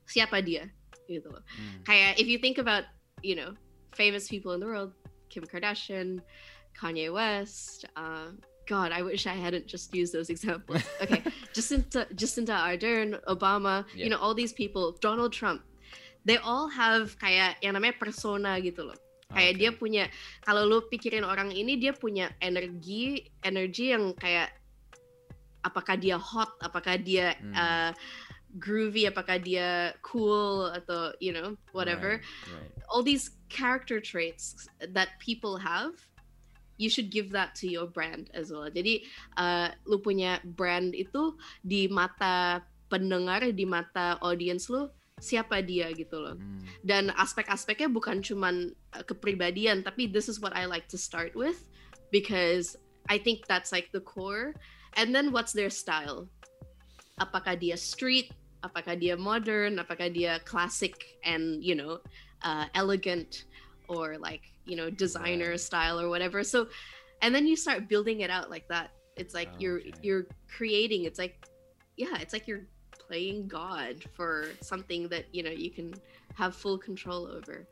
siapa 0.07 0.39
dia 0.43 0.69
gitu 1.09 1.27
loh. 1.31 1.43
Hmm. 1.43 1.83
Kayak 1.83 2.19
if 2.19 2.27
you 2.27 2.39
think 2.39 2.57
about, 2.59 2.87
you 3.19 3.35
know, 3.35 3.51
famous 3.95 4.27
people 4.31 4.55
in 4.55 4.63
the 4.63 4.67
world, 4.67 4.95
Kim 5.27 5.43
Kardashian, 5.43 6.23
Kanye 6.75 7.11
West, 7.11 7.83
uh, 7.99 8.31
God, 8.69 8.91
I 8.95 9.03
wish 9.03 9.27
I 9.27 9.35
hadn't 9.35 9.67
just 9.67 9.91
used 9.91 10.13
those 10.15 10.29
examples. 10.31 10.79
Okay, 11.03 11.23
Jacinta, 11.51 12.07
Jacinta 12.15 12.55
Ardern, 12.55 13.19
Obama, 13.27 13.83
Yeah. 13.91 14.07
you 14.07 14.09
know, 14.09 14.19
all 14.19 14.31
these 14.35 14.53
people, 14.53 14.95
Donald 15.03 15.33
Trump, 15.33 15.63
they 16.23 16.37
all 16.37 16.69
have 16.71 17.17
kayak 17.19 17.59
yang 17.59 17.75
namanya 17.75 17.99
persona 17.99 18.55
gitu 18.63 18.87
loh. 18.87 18.95
Kayak 19.31 19.53
Okay. 19.55 19.59
dia 19.59 19.71
punya, 19.73 20.03
kalau 20.43 20.67
lu 20.67 20.83
pikirin 20.91 21.23
orang 21.23 21.49
ini, 21.55 21.79
dia 21.79 21.95
punya 21.95 22.31
energi, 22.43 23.25
energi 23.41 23.95
yang 23.95 24.11
kayak 24.15 24.51
apakah 25.61 25.95
dia 25.97 26.17
hot, 26.17 26.57
apakah 26.61 26.97
dia 26.97 27.37
Hmm. 27.37 27.53
uh, 27.53 27.91
groovy, 28.59 29.07
apakah 29.07 29.39
dia 29.39 29.95
cool 30.03 30.67
atau 30.73 31.15
you 31.23 31.31
know 31.31 31.55
whatever. 31.71 32.19
right, 32.19 32.51
right. 32.51 32.71
All 32.91 32.99
these 33.05 33.31
character 33.47 34.03
traits 34.03 34.67
that 34.83 35.15
people 35.23 35.55
have, 35.55 35.95
you 36.75 36.91
should 36.91 37.07
give 37.07 37.31
that 37.31 37.55
to 37.63 37.71
your 37.71 37.87
brand 37.87 38.27
as 38.35 38.51
well. 38.51 38.67
Jadi 38.67 39.07
uh, 39.39 39.71
lu 39.87 40.03
punya 40.03 40.43
brand 40.43 40.91
itu 40.91 41.39
di 41.63 41.87
mata 41.87 42.65
pendengar, 42.91 43.47
di 43.55 43.63
mata 43.63 44.19
audience 44.19 44.67
lu 44.67 44.91
siapa 45.21 45.61
dia 45.61 45.93
gitu 45.93 46.17
loh. 46.17 46.35
Hmm. 46.35 46.65
Dan 46.81 47.03
aspek-aspeknya 47.13 47.93
bukan 47.93 48.25
cuman 48.25 48.73
uh, 48.97 49.05
kepribadian, 49.05 49.85
tapi 49.85 50.09
this 50.09 50.25
is 50.25 50.41
what 50.41 50.51
I 50.57 50.65
like 50.65 50.89
to 50.89 50.97
start 50.97 51.37
with 51.37 51.61
because 52.09 52.73
I 53.05 53.21
think 53.21 53.45
that's 53.45 53.69
like 53.69 53.93
the 53.93 54.01
core. 54.01 54.57
And 54.97 55.13
then 55.13 55.29
what's 55.31 55.53
their 55.53 55.69
style? 55.69 56.27
Apakah 57.21 57.55
dia 57.61 57.77
street? 57.77 58.33
Apakah 58.65 58.97
dia 58.97 59.13
modern? 59.13 59.77
Apakah 59.77 60.09
dia 60.09 60.41
classic 60.43 60.97
and 61.21 61.61
you 61.61 61.77
know 61.77 62.01
uh, 62.41 62.65
elegant 62.73 63.45
or 63.85 64.17
like 64.17 64.41
you 64.65 64.73
know 64.73 64.89
designer 64.89 65.53
Right. 65.53 65.61
style 65.61 66.01
or 66.01 66.09
whatever? 66.09 66.41
So, 66.41 66.67
and 67.21 67.29
then 67.33 67.45
you 67.45 67.55
start 67.55 67.85
building 67.85 68.25
it 68.25 68.33
out 68.33 68.49
like 68.49 68.65
that. 68.73 68.89
It's 69.17 69.37
like 69.37 69.53
you're 69.61 69.85
Okay. 69.85 69.93
you're 70.01 70.25
creating. 70.49 71.05
It's 71.05 71.21
like 71.21 71.37
yeah, 71.97 72.17
it's 72.17 72.33
like 72.33 72.49
you're 72.49 72.65
playing 73.11 73.45
God 73.47 74.05
for 74.13 74.45
something 74.61 75.09
that 75.09 75.25
you 75.33 75.43
know 75.43 75.51
you 75.51 75.69
can 75.69 75.93
have 76.35 76.55
full 76.55 76.77
control 76.77 77.27
over. 77.27 77.67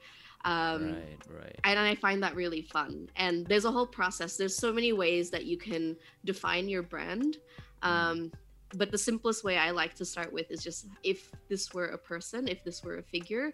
Um, 0.45 0.93
right, 0.93 1.43
right. 1.43 1.59
and 1.63 1.79
I 1.79 1.95
find 1.95 2.21
that 2.23 2.35
really 2.35 2.61
fun. 2.61 3.09
And 3.15 3.45
there's 3.47 3.65
a 3.65 3.71
whole 3.71 3.87
process. 3.87 4.35
There's 4.37 4.55
so 4.55 4.71
many 4.73 4.91
ways 4.93 5.29
that 5.31 5.45
you 5.45 5.57
can 5.57 5.95
define 6.25 6.67
your 6.69 6.83
brand. 6.83 7.37
Um, 7.81 8.31
but 8.73 8.91
the 8.91 8.97
simplest 8.97 9.43
way 9.43 9.57
I 9.57 9.71
like 9.71 9.95
to 9.95 10.05
start 10.05 10.31
with 10.31 10.51
is 10.51 10.61
just 10.61 10.87
if 11.03 11.31
this 11.47 11.73
were 11.73 11.87
a 11.87 11.97
person, 11.97 12.47
if 12.47 12.63
this 12.63 12.83
were 12.83 12.97
a 12.97 13.03
figure, 13.03 13.53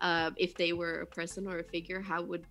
uh, 0.00 0.30
if 0.36 0.54
they 0.54 0.72
were 0.72 1.00
a 1.00 1.06
person 1.06 1.46
or 1.46 1.58
a 1.58 1.64
figure, 1.64 2.00
how 2.00 2.22
would 2.22 2.44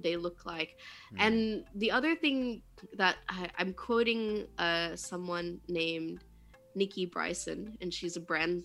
they 0.00 0.16
look 0.16 0.46
like? 0.46 0.78
Hmm. 1.10 1.20
And 1.20 1.64
the 1.74 1.90
other 1.90 2.14
thing 2.14 2.62
that 2.94 3.16
I, 3.28 3.48
I'm 3.58 3.72
quoting 3.72 4.46
uh, 4.58 4.96
someone 4.96 5.60
named 5.68 6.20
Nikki 6.74 7.06
Bryson, 7.06 7.76
and 7.80 7.92
she's 7.92 8.16
a 8.16 8.24
brand 8.24 8.64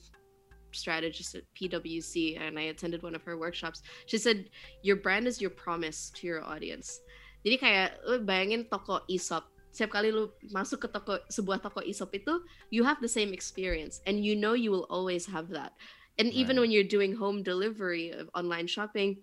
strategist 0.71 1.35
at 1.35 1.43
PwC, 1.55 2.37
and 2.39 2.59
I 2.59 2.69
attended 2.69 3.01
one 3.03 3.15
of 3.15 3.23
her 3.23 3.37
workshops. 3.37 3.81
She 4.05 4.17
said, 4.17 4.51
"Your 4.83 4.99
brand 4.99 5.27
is 5.27 5.39
your 5.41 5.51
promise 5.51 6.11
to 6.19 6.27
your 6.27 6.43
audience." 6.43 6.99
Jadi 7.45 7.55
kayak 7.59 7.89
lu 8.03 8.19
bayangin 8.27 8.67
toko 8.67 9.01
e-shop. 9.07 9.47
Setiap 9.71 10.01
kali 10.01 10.11
lu 10.11 10.33
masuk 10.51 10.83
ke 10.83 10.87
toko 10.91 11.21
sebuah 11.31 11.61
toko 11.63 11.79
e-shop 11.85 12.11
itu, 12.11 12.41
you 12.73 12.83
have 12.83 12.99
the 12.99 13.09
same 13.09 13.31
experience, 13.31 14.03
and 14.09 14.25
you 14.25 14.35
know 14.35 14.57
you 14.57 14.73
will 14.73 14.89
always 14.91 15.23
have 15.29 15.47
that. 15.53 15.71
And 16.17 16.33
even 16.33 16.57
Right. 16.57 16.67
when 16.67 16.71
you're 16.73 16.87
doing 16.87 17.13
home 17.13 17.45
delivery 17.45 18.09
of 18.09 18.25
online 18.33 18.65
shopping, 18.65 19.21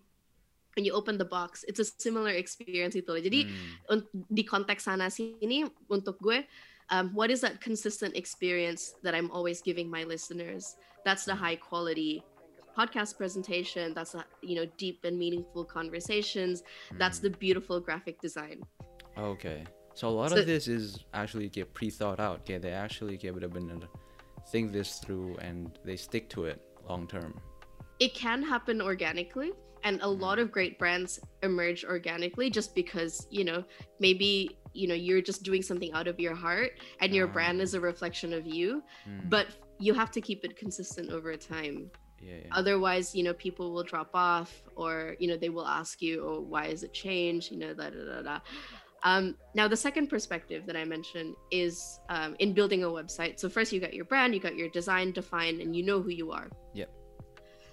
when 0.78 0.86
you 0.86 0.94
open 0.94 1.18
the 1.18 1.26
box, 1.26 1.66
it's 1.66 1.82
a 1.82 1.86
similar 1.86 2.30
experience 2.34 2.94
itu. 2.94 3.10
Jadi 3.18 3.50
Hmm. 3.90 4.06
di 4.30 4.46
konteks 4.46 4.86
sana 4.86 5.10
sini 5.10 5.66
untuk 5.90 6.22
gue 6.22 6.46
um, 6.90 7.10
what 7.14 7.30
is 7.30 7.40
that 7.40 7.60
consistent 7.60 8.16
experience 8.16 8.94
that 9.02 9.14
i'm 9.14 9.30
always 9.30 9.60
giving 9.62 9.90
my 9.90 10.04
listeners 10.04 10.76
that's 11.04 11.24
the 11.24 11.34
high 11.34 11.56
quality 11.56 12.22
podcast 12.76 13.16
presentation 13.16 13.94
that's 13.94 14.12
the 14.12 14.24
you 14.42 14.56
know 14.56 14.66
deep 14.76 15.04
and 15.04 15.16
meaningful 15.18 15.64
conversations 15.64 16.62
that's 16.98 17.18
the 17.20 17.30
beautiful 17.30 17.80
graphic 17.80 18.20
design 18.20 18.60
Okay. 19.16 19.62
So 19.94 20.08
a 20.08 20.10
lot 20.10 20.30
So- 20.30 20.38
of 20.38 20.46
this 20.46 20.66
is 20.66 20.98
actually 21.14 21.48
get 21.48 21.72
pre-thought 21.72 22.18
out. 22.18 22.40
Okay, 22.40 22.58
they 22.58 22.72
actually 22.72 23.16
get 23.16 23.32
benar-benar 23.34 23.78
think 24.50 24.72
this 24.72 24.98
through 24.98 25.36
and 25.36 25.78
they 25.84 25.96
stick 25.96 26.28
to 26.30 26.44
it 26.46 26.60
long 26.88 27.06
term. 27.06 27.32
it 28.00 28.12
can 28.12 28.42
happen 28.42 28.82
organically 28.82 29.52
and 29.84 30.00
a 30.02 30.08
lot 30.08 30.38
of 30.40 30.50
great 30.50 30.78
brands 30.80 31.20
emerge 31.44 31.84
organically 31.84 32.50
just 32.50 32.74
because 32.74 33.26
you 33.30 33.44
know 33.44 33.62
maybe 34.00 34.58
you 34.74 34.86
know 34.88 34.94
you're 34.94 35.22
just 35.22 35.42
doing 35.42 35.62
something 35.62 35.92
out 35.92 36.06
of 36.06 36.18
your 36.20 36.34
heart 36.34 36.72
and 37.00 37.14
your 37.14 37.26
brand 37.26 37.60
is 37.60 37.74
a 37.74 37.80
reflection 37.80 38.32
of 38.32 38.46
you 38.46 38.82
Hmm. 39.04 39.28
but 39.28 39.46
you 39.78 39.92
have 39.94 40.10
to 40.12 40.20
keep 40.20 40.44
it 40.44 40.56
consistent 40.56 41.10
over 41.10 41.36
time 41.36 41.90
yeah, 42.20 42.36
yeah. 42.44 42.48
otherwise 42.52 43.14
you 43.14 43.22
know 43.22 43.34
people 43.34 43.72
will 43.74 43.82
drop 43.82 44.10
off 44.14 44.62
or 44.76 45.16
you 45.20 45.28
know 45.28 45.36
they 45.36 45.48
will 45.56 45.66
ask 45.66 46.00
you 46.02 46.24
oh 46.28 46.40
why 46.40 46.68
has 46.68 46.82
it 46.82 46.92
changed 46.92 47.50
you 47.52 47.58
know 47.58 47.72
da 47.74 47.90
da 47.90 48.04
da 48.10 48.22
da 48.22 48.38
um, 49.02 49.36
now 49.54 49.68
the 49.68 49.76
second 49.76 50.06
perspective 50.08 50.64
that 50.66 50.76
i 50.76 50.84
mentioned 50.84 51.34
is 51.50 52.00
um, 52.08 52.34
in 52.38 52.52
building 52.54 52.84
a 52.84 52.86
website 52.86 53.38
so 53.38 53.48
first 53.48 53.72
you 53.72 53.80
got 53.80 53.92
your 53.94 54.06
brand 54.06 54.34
you 54.34 54.40
got 54.40 54.56
your 54.56 54.68
design 54.70 55.12
defined 55.12 55.60
and 55.60 55.76
you 55.76 55.82
know 55.84 56.00
who 56.00 56.10
you 56.10 56.30
are 56.32 56.48
Yep. 56.72 56.90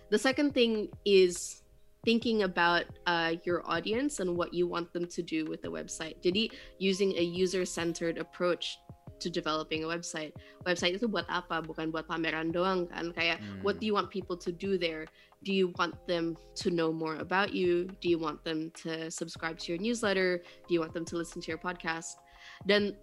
the 0.09 0.19
second 0.19 0.53
thing 0.53 0.89
is 1.05 1.60
thinking 2.05 2.43
about 2.43 2.85
uh, 3.05 3.35
your 3.43 3.61
audience 3.69 4.19
and 4.19 4.35
what 4.35 4.53
you 4.53 4.67
want 4.67 4.91
them 4.93 5.05
to 5.07 5.21
do 5.21 5.45
with 5.45 5.61
the 5.61 5.69
website. 5.69 6.17
Jadi 6.21 6.51
using 6.79 7.13
a 7.17 7.23
user-centered 7.23 8.17
approach 8.17 8.77
to 9.19 9.29
developing 9.29 9.83
a 9.83 9.87
website? 9.87 10.33
Website 10.65 10.97
itu 10.97 11.05
buat 11.05 11.29
apa? 11.29 11.61
Bukan 11.61 11.93
buat 11.93 12.09
pameran 12.09 12.49
doang 12.49 12.89
kan? 12.89 13.13
Kayak 13.13 13.37
what 13.61 13.77
do 13.77 13.85
you 13.85 13.93
want 13.93 14.09
people 14.09 14.35
to 14.37 14.49
do 14.49 14.81
there? 14.81 15.05
Do 15.45 15.53
you 15.53 15.73
want 15.77 15.97
them 16.05 16.37
to 16.61 16.69
know 16.69 16.93
more 16.93 17.17
about 17.21 17.53
you? 17.53 17.89
Do 18.01 18.09
you 18.09 18.17
want 18.17 18.41
them 18.45 18.73
to 18.85 19.09
subscribe 19.09 19.57
to 19.65 19.73
your 19.73 19.81
newsletter? 19.81 20.41
Do 20.65 20.71
you 20.73 20.81
want 20.81 20.93
them 20.93 21.05
to 21.09 21.17
listen 21.17 21.41
to 21.41 21.49
your 21.49 21.61
podcast? 21.61 22.17
Dan 22.65 22.97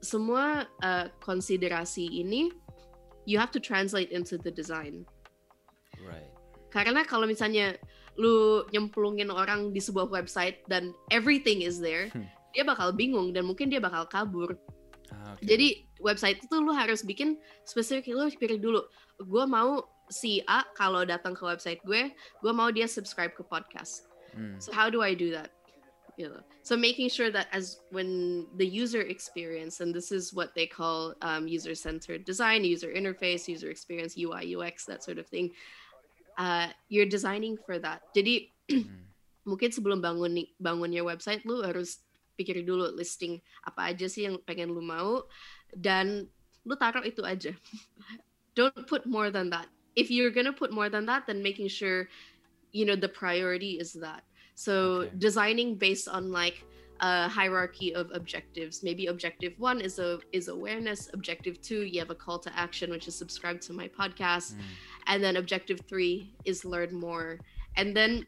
semua 0.00 0.68
uh, 0.84 1.12
konsiderasi 1.20 2.08
ini 2.24 2.52
you 3.28 3.36
have 3.36 3.52
to 3.52 3.60
translate 3.60 4.08
into 4.08 4.40
the 4.40 4.52
design. 4.52 5.04
Right. 6.00 6.32
karena 6.70 7.04
kalau 7.04 7.24
misalnya 7.24 7.76
lu 8.18 8.66
nyemplungin 8.74 9.30
orang 9.30 9.70
di 9.70 9.78
sebuah 9.78 10.10
website 10.10 10.60
dan 10.66 10.90
everything 11.14 11.62
is 11.62 11.78
there 11.78 12.10
Hmm. 12.10 12.26
dia 12.50 12.66
bakal 12.66 12.90
bingung 12.90 13.30
dan 13.30 13.46
mungkin 13.46 13.70
dia 13.70 13.78
bakal 13.78 14.04
kabur 14.10 14.58
Ah, 15.08 15.32
okay. 15.38 15.56
jadi 15.56 15.68
website 16.04 16.36
itu 16.42 16.52
lu 16.60 16.74
harus 16.74 17.00
bikin 17.00 17.38
spesifik 17.64 18.12
lu 18.12 18.28
harus 18.28 18.36
pilih 18.36 18.60
dulu 18.60 18.82
gue 19.16 19.44
mau 19.48 19.80
si 20.12 20.44
A 20.44 20.66
kalau 20.76 21.00
datang 21.06 21.32
ke 21.32 21.40
website 21.46 21.80
gue 21.80 22.12
gue 22.12 22.52
mau 22.52 22.68
dia 22.68 22.84
subscribe 22.84 23.32
ke 23.32 23.40
podcast 23.40 24.04
Hmm. 24.36 24.60
so 24.60 24.68
how 24.76 24.92
do 24.92 25.00
I 25.00 25.16
do 25.16 25.32
that 25.32 25.48
you 26.20 26.28
know 26.28 26.44
so 26.60 26.76
making 26.76 27.08
sure 27.08 27.32
that 27.32 27.48
as 27.48 27.80
when 27.88 28.44
the 28.60 28.66
user 28.68 29.00
experience 29.00 29.80
and 29.80 29.94
this 29.96 30.12
is 30.12 30.36
what 30.36 30.52
they 30.52 30.68
call 30.68 31.16
um, 31.24 31.48
user 31.48 31.72
centered 31.72 32.28
design 32.28 32.60
user 32.66 32.92
interface 32.92 33.48
user 33.48 33.72
experience 33.72 34.12
UI 34.20 34.52
UX 34.52 34.84
that 34.84 35.00
sort 35.00 35.16
of 35.16 35.24
thing 35.30 35.48
uh, 36.38 36.70
you're 36.88 37.08
designing 37.10 37.58
for 37.66 37.76
that 37.78 38.00
jadi 38.14 38.48
Hmm. 38.68 39.08
mungkin 39.48 39.72
sebelum 39.72 40.04
bangun 40.04 40.36
nih- 40.36 40.52
bangun 40.60 40.92
your 40.92 41.08
website 41.08 41.40
lu 41.48 41.64
harus 41.64 42.04
pikir 42.36 42.60
dulu 42.62 42.92
listing 42.92 43.40
apa 43.64 43.90
aja 43.90 44.04
sih 44.04 44.28
yang 44.28 44.36
pengen 44.44 44.68
lu 44.68 44.84
mau 44.84 45.24
dan 45.72 46.28
lu 46.68 46.76
taruh 46.76 47.00
itu 47.00 47.24
aja 47.24 47.56
don't 48.56 48.84
put 48.86 49.08
more 49.08 49.32
than 49.32 49.48
that 49.48 49.66
if 49.96 50.12
you're 50.12 50.30
gonna 50.30 50.52
put 50.52 50.68
more 50.68 50.92
than 50.92 51.08
that 51.08 51.24
then 51.24 51.40
making 51.40 51.64
sure 51.64 52.12
you 52.76 52.84
know 52.84 52.92
the 52.96 53.08
priority 53.08 53.80
is 53.80 53.96
that 53.96 54.20
so 54.52 55.08
Okay. 55.08 55.16
designing 55.16 55.80
based 55.80 56.06
on 56.12 56.28
like 56.28 56.60
a 57.00 57.30
hierarchy 57.30 57.94
of 57.94 58.10
objectives 58.12 58.82
maybe 58.82 59.06
objective 59.06 59.54
one 59.56 59.78
is 59.80 60.02
a 60.02 60.18
is 60.34 60.50
awareness 60.50 61.08
objective 61.14 61.56
two 61.62 61.86
you 61.86 62.02
have 62.02 62.10
a 62.10 62.18
call 62.18 62.42
to 62.42 62.50
action 62.58 62.90
which 62.90 63.06
is 63.06 63.14
subscribe 63.14 63.62
to 63.62 63.72
my 63.72 63.86
podcast 63.88 64.58
Hmm. 64.58 64.66
And 65.08 65.22
then 65.24 65.36
objective 65.36 65.80
three 65.88 66.34
is 66.44 66.64
learn 66.64 66.94
more. 66.94 67.40
And 67.76 67.96
then 67.96 68.26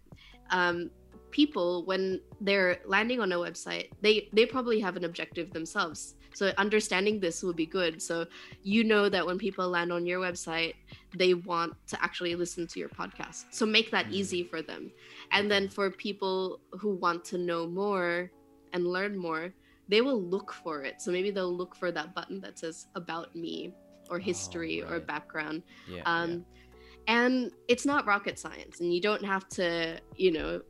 um, 0.51 0.91
people 1.31 1.85
when 1.85 2.21
they're 2.41 2.79
landing 2.85 3.21
on 3.21 3.31
a 3.33 3.37
website 3.37 3.91
they 4.03 4.29
they 4.33 4.45
probably 4.45 4.81
have 4.81 4.97
an 4.97 5.05
objective 5.05 5.53
themselves. 5.53 6.15
So 6.35 6.53
understanding 6.59 7.21
this 7.21 7.43
will 7.43 7.53
be 7.53 7.67
good. 7.67 8.01
So 8.03 8.27
you 8.63 8.83
know 8.85 9.09
that 9.09 9.27
when 9.27 9.39
people 9.39 9.69
land 9.69 9.93
on 9.93 10.07
your 10.07 10.21
website 10.21 10.75
they 11.17 11.35
want 11.35 11.75
to 11.89 12.03
actually 12.03 12.35
listen 12.35 12.67
to 12.69 12.81
your 12.81 12.89
podcast. 12.89 13.45
So 13.51 13.67
make 13.67 13.91
that 13.91 14.07
Mm. 14.07 14.13
easy 14.13 14.43
for 14.45 14.63
them. 14.63 14.91
And 15.33 15.51
then 15.51 15.69
for 15.69 15.91
people 15.91 16.61
who 16.73 16.95
want 16.95 17.25
to 17.27 17.39
know 17.39 17.67
more 17.67 18.31
and 18.73 18.87
learn 18.87 19.17
more 19.17 19.55
they 19.89 20.01
will 20.01 20.23
look 20.23 20.53
for 20.53 20.85
it. 20.85 21.03
So 21.03 21.11
maybe 21.11 21.31
they'll 21.33 21.57
look 21.63 21.75
for 21.75 21.91
that 21.91 22.15
button 22.15 22.41
that 22.43 22.59
says 22.61 22.87
about 22.95 23.35
me 23.35 23.75
or 24.09 24.19
history 24.21 24.83
or 24.83 24.95
right. 24.99 25.07
background. 25.07 25.63
Yeah. 25.89 26.03
um 26.07 26.45
and 27.07 27.51
it's 27.69 27.85
not 27.87 28.07
rocket 28.07 28.39
science 28.39 28.81
and 28.81 28.93
you 28.95 29.01
don't 29.01 29.25
have 29.25 29.49
to 29.49 29.99
you 30.17 30.31
know 30.33 30.61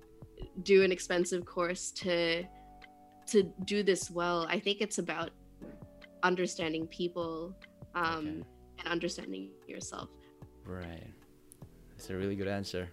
do 0.62 0.82
an 0.82 0.90
expensive 0.92 1.44
course 1.44 1.90
to 1.90 2.44
to 3.26 3.42
do 3.64 3.82
this 3.82 4.10
well 4.10 4.46
i 4.48 4.58
think 4.58 4.80
it's 4.80 4.98
about 4.98 5.30
understanding 6.22 6.86
people 6.88 7.54
um 7.94 8.04
Okay. 8.04 8.28
and 8.80 8.88
understanding 8.88 9.50
yourself 9.66 10.08
Right. 10.66 11.06
That's 11.90 12.10
a 12.10 12.16
really 12.16 12.36
good 12.36 12.46
answer. 12.46 12.88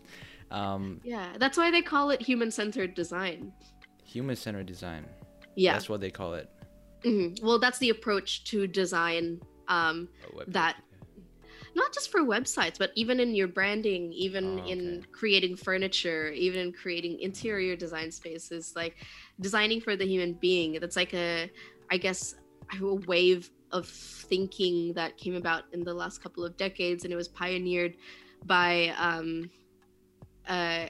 um, 0.50 1.00
yeah 1.04 1.28
that's 1.38 1.56
why 1.56 1.70
they 1.70 1.82
call 1.82 2.10
it 2.10 2.20
human-centered 2.20 2.94
design 2.94 3.52
human-centered 4.04 4.66
design. 4.66 5.06
yeah 5.54 5.72
That's 5.74 5.88
what 5.88 6.00
they 6.00 6.10
call 6.10 6.34
it. 6.34 6.48
Mhm. 7.04 7.40
well 7.42 7.58
that's 7.58 7.78
the 7.78 7.90
approach 7.90 8.44
to 8.44 8.66
design 8.66 9.40
um 9.68 10.08
That- 10.48 10.76
not 11.74 11.92
just 11.92 12.10
for 12.10 12.20
websites 12.20 12.78
but 12.78 12.90
even 12.94 13.20
in 13.20 13.34
your 13.34 13.48
branding 13.48 14.12
even 14.12 14.58
Oh, 14.60 14.66
in 14.66 15.06
creating 15.12 15.56
furniture 15.56 16.28
even 16.30 16.60
in 16.60 16.72
creating 16.72 17.20
interior 17.20 17.76
design 17.76 18.10
spaces 18.10 18.72
like 18.76 18.96
designing 19.40 19.80
for 19.80 19.96
the 19.96 20.04
human 20.06 20.34
being 20.34 20.78
that's 20.80 20.96
like 20.96 21.14
a 21.14 21.50
i 21.90 21.96
guess 21.96 22.34
a 22.80 22.94
wave 23.06 23.50
of 23.72 23.86
thinking 23.86 24.92
that 24.94 25.16
came 25.16 25.34
about 25.34 25.64
in 25.72 25.84
the 25.84 25.94
last 25.94 26.22
couple 26.22 26.44
of 26.44 26.56
decades 26.56 27.04
and 27.04 27.12
it 27.12 27.16
was 27.16 27.28
pioneered 27.28 27.96
by 28.46 28.94
um, 28.98 29.50
uh, 30.48 30.86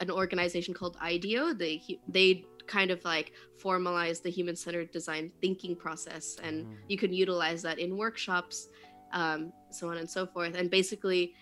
an 0.00 0.10
organization 0.10 0.74
called 0.74 0.96
IDEO. 1.00 1.52
They 1.54 1.82
they 2.08 2.44
kind 2.66 2.90
of 2.90 3.04
like 3.04 3.32
formalized 3.58 4.22
the 4.22 4.30
human-centered 4.30 4.90
design 4.92 5.32
thinking 5.40 5.74
process, 5.76 6.36
and 6.42 6.66
Oh. 6.66 6.76
you 6.88 6.96
can 6.96 7.12
utilize 7.12 7.62
that 7.62 7.78
in 7.78 7.96
workshops, 7.96 8.68
um, 9.12 9.52
so 9.70 9.88
on 9.90 9.98
and 9.98 10.08
so 10.08 10.26
forth. 10.26 10.54
And 10.54 10.70
basically, 10.70 11.34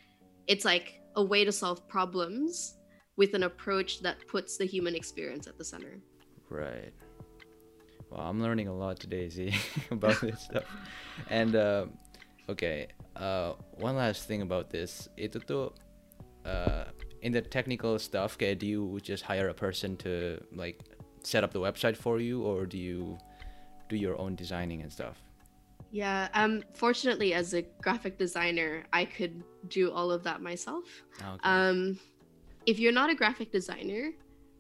it's 0.47 0.65
like 0.65 1.01
a 1.17 1.23
way 1.23 1.45
to 1.45 1.53
solve 1.53 1.87
problems 1.89 2.77
with 3.17 3.35
an 3.35 3.43
approach 3.43 4.01
that 4.01 4.27
puts 4.29 4.57
the 4.57 4.65
human 4.65 4.95
experience 4.95 5.47
at 5.47 5.59
the 5.59 5.65
center. 5.65 5.99
Right. 6.49 6.93
Well, 8.11 8.21
I'm 8.21 8.41
learning 8.41 8.69
a 8.69 8.75
lot 8.75 8.99
today, 8.99 9.29
Z, 9.29 9.55
about 9.91 10.21
this 10.21 10.41
stuff. 10.49 10.65
And 11.29 11.55
uh, 11.57 11.87
okay, 12.49 12.89
uh, 13.17 13.53
one 13.77 13.97
last 13.97 14.27
thing 14.27 14.43
about 14.43 14.71
this. 14.71 15.09
Itu 15.19 15.41
tuh 15.41 15.73
uh, 16.47 16.85
in 17.21 17.33
the 17.33 17.43
technical 17.43 17.99
stuff, 17.99 18.39
kayak 18.39 18.61
do 18.61 18.67
you 18.67 18.99
just 19.03 19.25
hire 19.25 19.49
a 19.49 19.55
person 19.55 19.97
to 19.99 20.41
like 20.55 20.81
set 21.23 21.45
up 21.45 21.53
the 21.53 21.61
website 21.61 21.97
for 21.97 22.21
you, 22.21 22.43
or 22.43 22.65
do 22.65 22.79
you 22.79 23.19
do 23.89 23.97
your 23.97 24.17
own 24.17 24.35
designing 24.35 24.81
and 24.81 24.93
stuff? 24.93 25.28
Yeah, 25.91 26.29
um, 26.35 26.63
fortunately, 26.75 27.33
as 27.35 27.55
a 27.55 27.63
graphic 27.83 28.19
designer, 28.19 28.85
I 28.93 29.05
could 29.05 29.43
do 29.69 29.91
all 29.91 30.11
of 30.11 30.23
that 30.25 30.43
myself. 30.43 30.85
Okay. 31.19 31.39
Um, 31.45 31.99
if 32.67 32.79
you're 32.79 32.93
not 32.93 33.09
a 33.11 33.15
graphic 33.15 33.51
designer, 33.51 34.11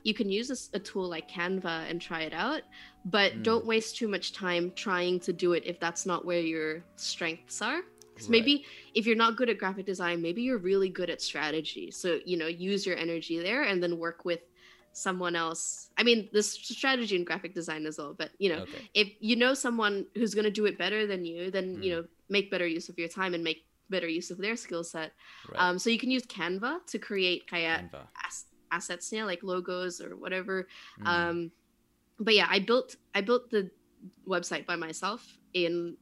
you 0.04 0.14
can 0.14 0.30
use 0.30 0.70
a 0.72 0.78
tool 0.78 1.06
like 1.08 1.30
Canva 1.30 1.90
and 1.90 2.00
try 2.00 2.22
it 2.22 2.32
out, 2.32 2.62
but 3.04 3.32
Mm. 3.34 3.42
don't 3.42 3.66
waste 3.66 3.96
too 3.96 4.08
much 4.08 4.32
time 4.32 4.72
trying 4.74 5.20
to 5.20 5.32
do 5.32 5.52
it 5.52 5.64
if 5.66 5.78
that's 5.78 6.06
not 6.06 6.24
where 6.24 6.40
your 6.40 6.82
strengths 6.96 7.60
are. 7.60 7.82
So 8.16 8.30
maybe 8.30 8.64
if 8.94 9.06
you're 9.06 9.16
not 9.16 9.36
good 9.36 9.48
at 9.48 9.58
graphic 9.58 9.86
design, 9.86 10.20
maybe 10.20 10.42
you're 10.42 10.58
really 10.58 10.88
good 10.88 11.10
at 11.10 11.20
strategy. 11.20 11.90
So, 11.90 12.18
you 12.24 12.36
know, 12.36 12.46
use 12.48 12.84
your 12.84 12.96
energy 12.96 13.38
there 13.38 13.62
and 13.62 13.80
then 13.82 13.98
work 13.98 14.24
with 14.24 14.40
someone 14.98 15.36
else. 15.36 15.90
I 15.96 16.02
mean, 16.02 16.28
this 16.32 16.52
strategy 16.52 17.16
in 17.16 17.24
graphic 17.24 17.54
design 17.54 17.86
as 17.86 17.98
well, 17.98 18.14
but 18.16 18.30
you 18.38 18.48
know, 18.52 18.62
Okay. 18.62 18.90
if 18.94 19.08
you 19.20 19.36
know 19.36 19.54
someone 19.54 20.06
who's 20.14 20.34
going 20.34 20.44
to 20.44 20.50
do 20.50 20.66
it 20.66 20.76
better 20.78 21.06
than 21.06 21.24
you, 21.24 21.50
then, 21.50 21.82
you 21.82 21.92
Mm. 21.92 21.96
know, 22.02 22.04
make 22.28 22.50
better 22.50 22.66
use 22.66 22.88
of 22.88 22.98
your 22.98 23.08
time 23.08 23.32
and 23.34 23.42
make 23.44 23.64
better 23.90 24.08
use 24.08 24.30
of 24.30 24.38
their 24.38 24.56
skill 24.56 24.84
set. 24.84 25.12
Right. 25.48 25.58
Um, 25.62 25.78
so 25.78 25.88
you 25.90 25.98
can 25.98 26.10
use 26.10 26.24
Canva 26.26 26.84
to 26.86 26.98
create 26.98 27.46
kaya 27.46 27.88
Canva. 27.90 28.06
as- 28.26 28.44
assets, 28.70 29.10
yeah, 29.12 29.24
like 29.24 29.42
logos 29.42 30.00
or 30.00 30.14
whatever. 30.16 30.68
Mm. 31.00 31.06
Um, 31.06 31.52
but 32.20 32.34
yeah, 32.34 32.48
I 32.50 32.58
built 32.58 32.96
I 33.14 33.20
built 33.22 33.48
the 33.50 33.70
website 34.26 34.66
by 34.66 34.76
myself 34.76 35.38
in 35.54 35.96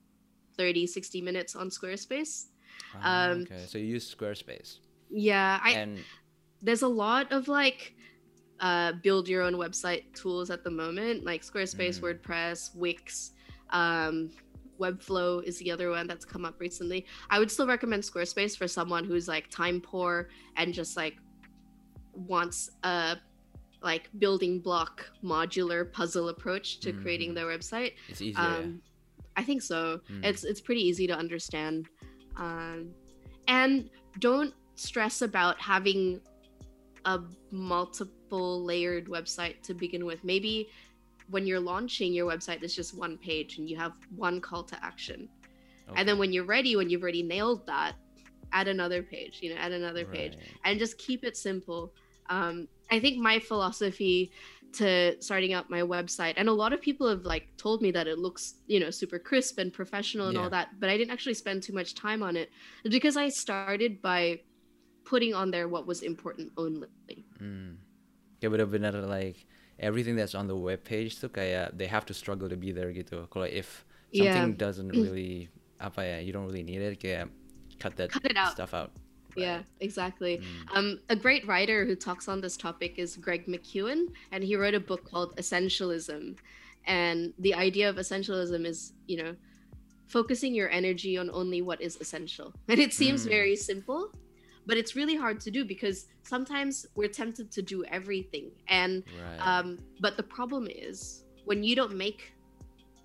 30, 0.57 0.87
60 0.87 1.21
minutes 1.21 1.55
on 1.55 1.69
Squarespace. 1.71 2.47
Ah, 2.95 3.31
um, 3.31 3.43
okay. 3.43 3.65
So 3.69 3.79
you 3.79 3.87
use 3.87 4.13
Squarespace. 4.13 4.79
Yeah, 5.11 5.61
I 5.63 5.71
and 5.73 5.99
there's 6.63 6.83
a 6.83 6.89
lot 6.89 7.31
of 7.31 7.47
like 7.47 7.95
uh, 8.61 8.93
build 9.03 9.29
your 9.29 9.43
own 9.43 9.55
website 9.55 10.05
tools 10.15 10.51
at 10.51 10.65
the 10.65 10.71
moment, 10.71 11.25
like 11.25 11.43
Squarespace, 11.43 12.01
Mm. 12.01 12.21
WordPress, 12.21 12.75
Wix, 12.75 13.33
um, 13.71 14.31
Webflow 14.81 15.43
is 15.45 15.59
the 15.59 15.71
other 15.71 15.91
one 15.91 16.07
that's 16.07 16.25
come 16.25 16.45
up 16.45 16.61
recently. 16.61 17.07
I 17.31 17.39
would 17.39 17.51
still 17.51 17.67
recommend 17.67 18.03
Squarespace 18.03 18.57
for 18.57 18.69
someone 18.69 19.05
who's 19.05 19.27
like 19.29 19.49
time 19.51 19.81
poor 19.81 20.29
and 20.57 20.73
just 20.75 20.97
like 20.97 21.17
wants 22.15 22.71
a 22.83 23.17
like 23.83 24.09
building 24.19 24.59
block 24.61 25.11
modular 25.23 25.91
puzzle 25.93 26.29
approach 26.31 26.81
to 26.81 26.93
creating 26.93 27.31
Mhm. 27.31 27.35
their 27.35 27.47
website. 27.47 27.93
it's 28.09 28.21
easier. 28.23 28.41
Um, 28.43 28.83
I 29.37 29.43
think 29.45 29.63
so. 29.63 30.01
Mm. 30.11 30.25
It's 30.25 30.45
it's 30.45 30.61
pretty 30.63 30.81
easy 30.81 31.07
to 31.07 31.15
understand, 31.17 31.87
um, 32.37 32.91
and 33.49 33.91
don't 34.19 34.55
stress 34.77 35.21
about 35.23 35.61
having 35.61 36.21
a 37.05 37.21
multiple 37.51 38.13
layered 38.35 39.07
website 39.07 39.63
to 39.63 39.75
begin 39.75 40.05
with. 40.05 40.25
Maybe 40.25 40.69
when 41.29 41.47
you're 41.47 41.61
launching 41.61 42.13
your 42.13 42.31
website, 42.31 42.63
it's 42.63 42.75
just 42.75 42.97
one 42.97 43.19
page 43.19 43.59
and 43.59 43.69
you 43.69 43.77
have 43.77 43.93
one 44.15 44.41
call 44.41 44.63
to 44.65 44.85
action. 44.85 45.29
And 45.95 46.09
then 46.09 46.19
when 46.19 46.33
you're 46.33 46.45
ready, 46.45 46.77
when 46.77 46.91
you've 46.91 47.03
already 47.03 47.23
nailed 47.23 47.67
that, 47.67 47.95
add 48.53 48.69
another 48.69 49.03
page. 49.03 49.39
You 49.41 49.55
know, 49.55 49.61
add 49.61 49.73
another 49.73 50.05
page 50.05 50.37
and 50.65 50.79
just 50.79 50.99
keep 50.99 51.25
it 51.25 51.37
simple. 51.37 51.93
Um, 52.29 52.69
I 52.91 53.01
think 53.01 53.19
my 53.19 53.39
philosophy 53.39 54.33
to 54.73 55.17
starting 55.23 55.53
out 55.53 55.71
my 55.71 55.81
website, 55.81 56.35
and 56.37 56.49
a 56.49 56.53
lot 56.53 56.73
of 56.73 56.81
people 56.83 57.09
have 57.09 57.23
like 57.23 57.49
told 57.57 57.83
me 57.83 57.91
that 57.93 58.07
it 58.07 58.19
looks, 58.19 58.57
you 58.67 58.79
know, 58.81 58.91
super 58.91 59.19
crisp 59.19 59.59
and 59.59 59.73
professional 59.73 60.27
and 60.29 60.37
Yeah. 60.37 60.43
all 60.43 60.51
that, 60.51 60.79
but 60.81 60.91
I 60.91 60.97
didn't 60.97 61.13
actually 61.13 61.35
spend 61.35 61.63
too 61.63 61.73
much 61.73 61.95
time 61.95 62.23
on 62.23 62.37
it 62.37 62.51
because 62.85 63.17
I 63.17 63.29
started 63.29 64.03
by 64.03 64.41
putting 65.05 65.35
on 65.35 65.51
there 65.51 65.69
what 65.69 65.87
was 65.87 66.03
important 66.03 66.53
only. 66.57 66.89
Hmm. 67.39 67.75
Kayak 68.41 68.53
bener-bener 68.53 69.07
like 69.09 69.47
everything 69.81 70.17
that's 70.17 70.35
on 70.35 70.47
the 70.49 70.57
web 70.57 70.85
page 70.85 71.21
tuh 71.21 71.29
kayak 71.29 71.77
they 71.77 71.87
have 71.87 72.05
to 72.09 72.15
struggle 72.15 72.49
to 72.49 72.57
be 72.57 72.73
there 72.73 72.93
gitu. 72.93 73.29
Kalau 73.29 73.49
if 73.49 73.85
Yeah. 74.13 74.33
something 74.33 74.55
doesn't 74.57 74.89
really 74.93 75.49
apa 75.83 76.01
ya, 76.05 76.17
you 76.25 76.33
don't 76.33 76.47
really 76.49 76.65
need 76.65 76.81
it 76.81 76.97
kayak 77.01 77.29
cut 77.81 77.97
that 78.01 78.09
Cut 78.09 78.25
it 78.25 78.37
out. 78.37 78.53
stuff 78.57 78.73
out. 78.73 78.93
Yeah, 79.37 79.69
exactly. 79.85 80.41
Mm. 80.41 80.65
Um, 80.73 80.89
a 81.13 81.17
great 81.17 81.45
writer 81.45 81.85
who 81.85 81.93
talks 81.93 82.25
on 82.25 82.41
this 82.41 82.57
topic 82.57 82.97
is 82.97 83.21
Greg 83.21 83.45
McKeown, 83.45 84.09
and 84.33 84.41
he 84.41 84.57
wrote 84.57 84.73
a 84.73 84.81
book 84.81 85.05
called 85.05 85.37
Essentialism. 85.37 86.41
And 86.89 87.35
the 87.37 87.53
idea 87.53 87.91
of 87.93 88.01
essentialism 88.01 88.65
is, 88.65 88.97
you 89.05 89.21
know, 89.21 89.37
focusing 90.09 90.55
your 90.55 90.71
energy 90.71 91.19
on 91.21 91.29
only 91.29 91.61
what 91.61 91.83
is 91.85 92.01
essential. 92.01 92.55
And 92.73 92.81
it 92.81 92.95
seems 92.97 93.27
Mm. 93.27 93.29
very 93.29 93.57
simple, 93.61 94.09
but 94.67 94.77
it's 94.77 94.95
really 94.97 95.15
hard 95.17 95.39
to 95.47 95.51
do 95.51 95.65
because 95.65 96.07
sometimes 96.23 96.87
we're 96.95 97.09
tempted 97.23 97.51
to 97.55 97.63
do 97.63 97.85
everything. 97.87 98.51
And 98.69 99.03
Right. 99.15 99.39
um, 99.47 99.79
but 100.01 100.17
the 100.17 100.27
problem 100.27 100.67
is 100.69 101.25
when 101.47 101.63
you 101.63 101.75
don't 101.79 101.95
make 101.97 102.35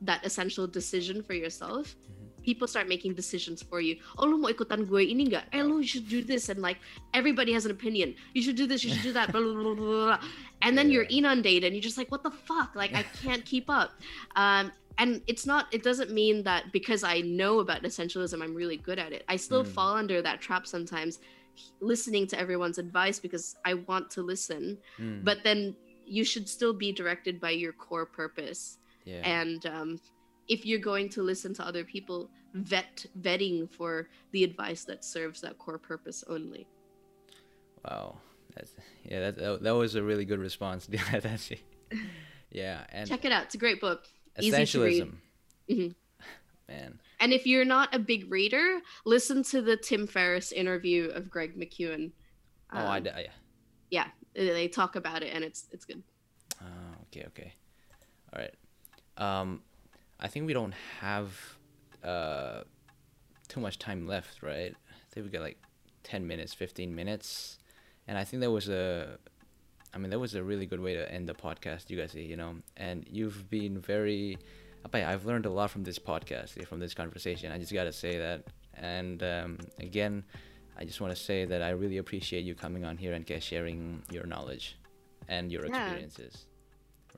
that 0.01 0.25
essential 0.25 0.65
decision 0.67 1.21
for 1.21 1.33
yourself, 1.37 1.93
Mm-hmm. 1.95 2.41
people 2.41 2.65
start 2.65 2.89
making 2.89 3.13
decisions 3.13 3.61
for 3.61 3.77
you. 3.85 4.01
Oh, 4.17 4.25
lu 4.25 4.41
mau 4.41 4.49
ikutan 4.49 4.89
gue 4.89 5.05
ini 5.05 5.29
nggak? 5.29 5.53
Eh, 5.53 5.61
lu 5.61 5.77
you 5.77 5.85
should 5.85 6.09
do 6.09 6.25
this, 6.25 6.49
and 6.49 6.57
like 6.57 6.81
everybody 7.13 7.53
has 7.53 7.69
an 7.69 7.71
opinion. 7.71 8.17
You 8.33 8.41
should 8.41 8.57
do 8.57 8.65
this. 8.65 8.81
You 8.81 8.89
should 8.89 9.05
do 9.05 9.13
that. 9.13 9.29
Blah, 9.29 9.45
blah, 9.45 9.53
blah, 9.53 9.75
blah, 9.77 10.17
blah. 10.17 10.19
And 10.65 10.73
then 10.73 10.89
you're 10.89 11.05
inundated, 11.13 11.69
and 11.69 11.77
you're 11.77 11.85
just 11.85 12.01
like, 12.01 12.09
what 12.09 12.25
the 12.25 12.33
fuck? 12.33 12.73
Like 12.73 12.97
I 12.97 13.05
can't 13.21 13.45
keep 13.45 13.69
up. 13.69 13.93
Um, 14.33 14.73
and 14.97 15.21
it's 15.29 15.45
not. 15.45 15.69
It 15.69 15.85
doesn't 15.85 16.09
mean 16.09 16.41
that 16.49 16.73
because 16.73 17.05
I 17.05 17.21
know 17.21 17.61
about 17.61 17.85
essentialism, 17.85 18.41
I'm 18.41 18.57
really 18.57 18.81
good 18.81 18.97
at 18.97 19.13
it. 19.13 19.21
I 19.29 19.37
still 19.37 19.61
Mm. 19.61 19.69
fall 19.77 19.93
under 19.93 20.17
that 20.25 20.41
trap 20.41 20.65
sometimes, 20.65 21.21
listening 21.79 22.27
to 22.27 22.39
everyone's 22.39 22.77
advice 22.77 23.19
because 23.19 23.55
I 23.65 23.73
want 23.75 24.09
to 24.11 24.21
listen 24.21 24.77
Hmm. 24.97 25.19
but 25.23 25.39
then 25.43 25.75
you 26.05 26.23
should 26.25 26.47
still 26.49 26.73
be 26.73 26.91
directed 26.91 27.39
by 27.39 27.51
your 27.51 27.73
core 27.73 28.05
purpose 28.05 28.77
yeah. 29.05 29.21
and 29.23 29.65
um, 29.65 29.99
if 30.47 30.65
you're 30.65 30.79
going 30.79 31.07
to 31.09 31.21
listen 31.23 31.53
to 31.55 31.65
other 31.65 31.83
people 31.83 32.29
vet 32.53 33.05
vetting 33.21 33.69
for 33.71 34.09
the 34.31 34.43
advice 34.43 34.83
that 34.85 35.05
serves 35.05 35.39
that 35.41 35.57
core 35.57 35.77
purpose 35.79 36.23
only 36.27 36.67
Wow. 37.85 38.17
That's 38.55 38.73
yeah, 39.03 39.31
that, 39.31 39.63
that 39.63 39.71
was 39.71 39.95
a 39.95 40.03
really 40.03 40.25
good 40.25 40.39
response. 40.39 40.87
That's 41.11 41.49
yeah, 42.51 42.81
and 42.89 43.07
check 43.07 43.23
it 43.25 43.31
out 43.31 43.43
it's 43.45 43.55
a 43.55 43.57
great 43.57 43.79
book 43.79 44.03
easy 44.39 44.65
to 44.65 44.81
read. 44.83 45.03
essentialism. 45.03 45.13
Mhm. 45.69 45.95
Man. 46.67 46.99
And 47.21 47.31
if 47.31 47.45
you're 47.45 47.65
not 47.65 47.93
a 47.95 47.99
big 47.99 48.31
reader 48.31 48.79
listen 49.05 49.43
to 49.43 49.61
the 49.61 49.77
tim 49.77 50.07
ferriss 50.07 50.51
interview 50.51 51.05
of 51.09 51.29
greg 51.29 51.55
mckeown 51.57 52.11
Oh, 52.73 52.77
I, 52.77 52.97
Um, 52.97 53.05
yeah. 53.05 53.27
yeah 53.89 54.07
they 54.35 54.67
talk 54.67 54.95
about 54.95 55.23
it 55.23 55.33
and 55.33 55.43
it's 55.43 55.67
it's 55.71 55.85
good 55.85 56.03
Oh, 56.61 56.95
okay, 57.07 57.25
okay. 57.27 57.53
All 58.33 58.39
right. 58.41 58.53
Um, 59.17 59.61
I 60.19 60.27
think 60.27 60.45
we 60.47 60.53
don't 60.53 60.73
have 60.99 61.29
uh 62.03 62.61
too 63.47 63.59
much 63.59 63.79
time 63.79 64.07
left, 64.07 64.41
right? 64.43 64.73
I 64.89 65.13
think 65.13 65.25
we 65.25 65.31
got 65.31 65.41
like 65.41 65.57
ten 66.03 66.25
minutes, 66.27 66.53
fifteen 66.53 66.95
minutes, 66.95 67.57
and 68.07 68.17
I 68.17 68.23
think 68.23 68.41
that 68.41 68.51
was 68.51 68.69
a, 68.69 69.17
I 69.93 69.97
mean, 69.97 70.09
that 70.11 70.19
was 70.19 70.35
a 70.35 70.43
really 70.43 70.65
good 70.65 70.79
way 70.79 70.93
to 70.95 71.11
end 71.11 71.27
the 71.27 71.33
podcast. 71.33 71.89
You 71.89 71.97
guys 71.97 72.11
see, 72.11 72.23
you 72.23 72.37
know, 72.37 72.55
and 72.77 73.05
you've 73.09 73.49
been 73.49 73.79
very, 73.79 74.37
apa 74.85 74.99
ya, 74.99 75.09
I've 75.09 75.25
learned 75.25 75.45
a 75.45 75.49
lot 75.51 75.69
from 75.71 75.83
this 75.83 75.99
podcast, 75.99 76.57
from 76.67 76.79
this 76.79 76.93
conversation. 76.93 77.51
I 77.51 77.57
just 77.59 77.73
gotta 77.73 77.93
say 77.93 78.17
that, 78.17 78.43
and 78.75 79.21
um, 79.23 79.57
again. 79.79 80.23
I 80.77 80.85
just 80.85 80.99
want 80.99 81.15
to 81.15 81.21
say 81.21 81.45
that 81.45 81.61
I 81.61 81.71
really 81.77 81.97
appreciate 81.97 82.43
you 82.43 82.55
coming 82.55 82.85
on 82.85 82.97
here 82.97 83.13
and 83.13 83.23
sharing 83.43 84.01
your 84.09 84.25
knowledge 84.25 84.77
and 85.27 85.51
your 85.51 85.67
Yeah. 85.67 85.77
experiences. 85.77 86.45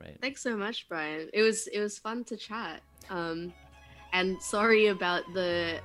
Right. 0.01 0.17
Thanks 0.19 0.41
so 0.41 0.57
much, 0.57 0.89
Brian. 0.89 1.29
It 1.31 1.43
was 1.43 1.67
it 1.67 1.79
was 1.79 1.97
fun 1.97 2.25
to 2.25 2.35
chat. 2.35 2.81
Um, 3.09 3.53
and 4.11 4.41
sorry 4.41 4.87
about 4.87 5.23
the 5.33 5.79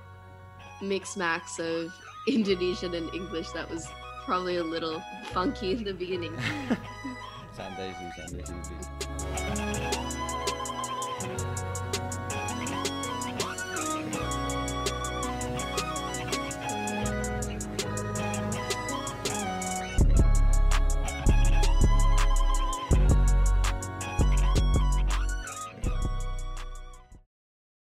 mix 0.83 1.17
max 1.17 1.61
of 1.61 1.93
Indonesian 2.27 2.95
and 2.95 3.15
English. 3.15 3.51
That 3.53 3.71
was 3.71 3.87
probably 4.25 4.57
a 4.57 4.65
little 4.65 5.01
funky 5.31 5.73
in 5.73 5.85
the 5.85 5.95
beginning. 5.95 6.35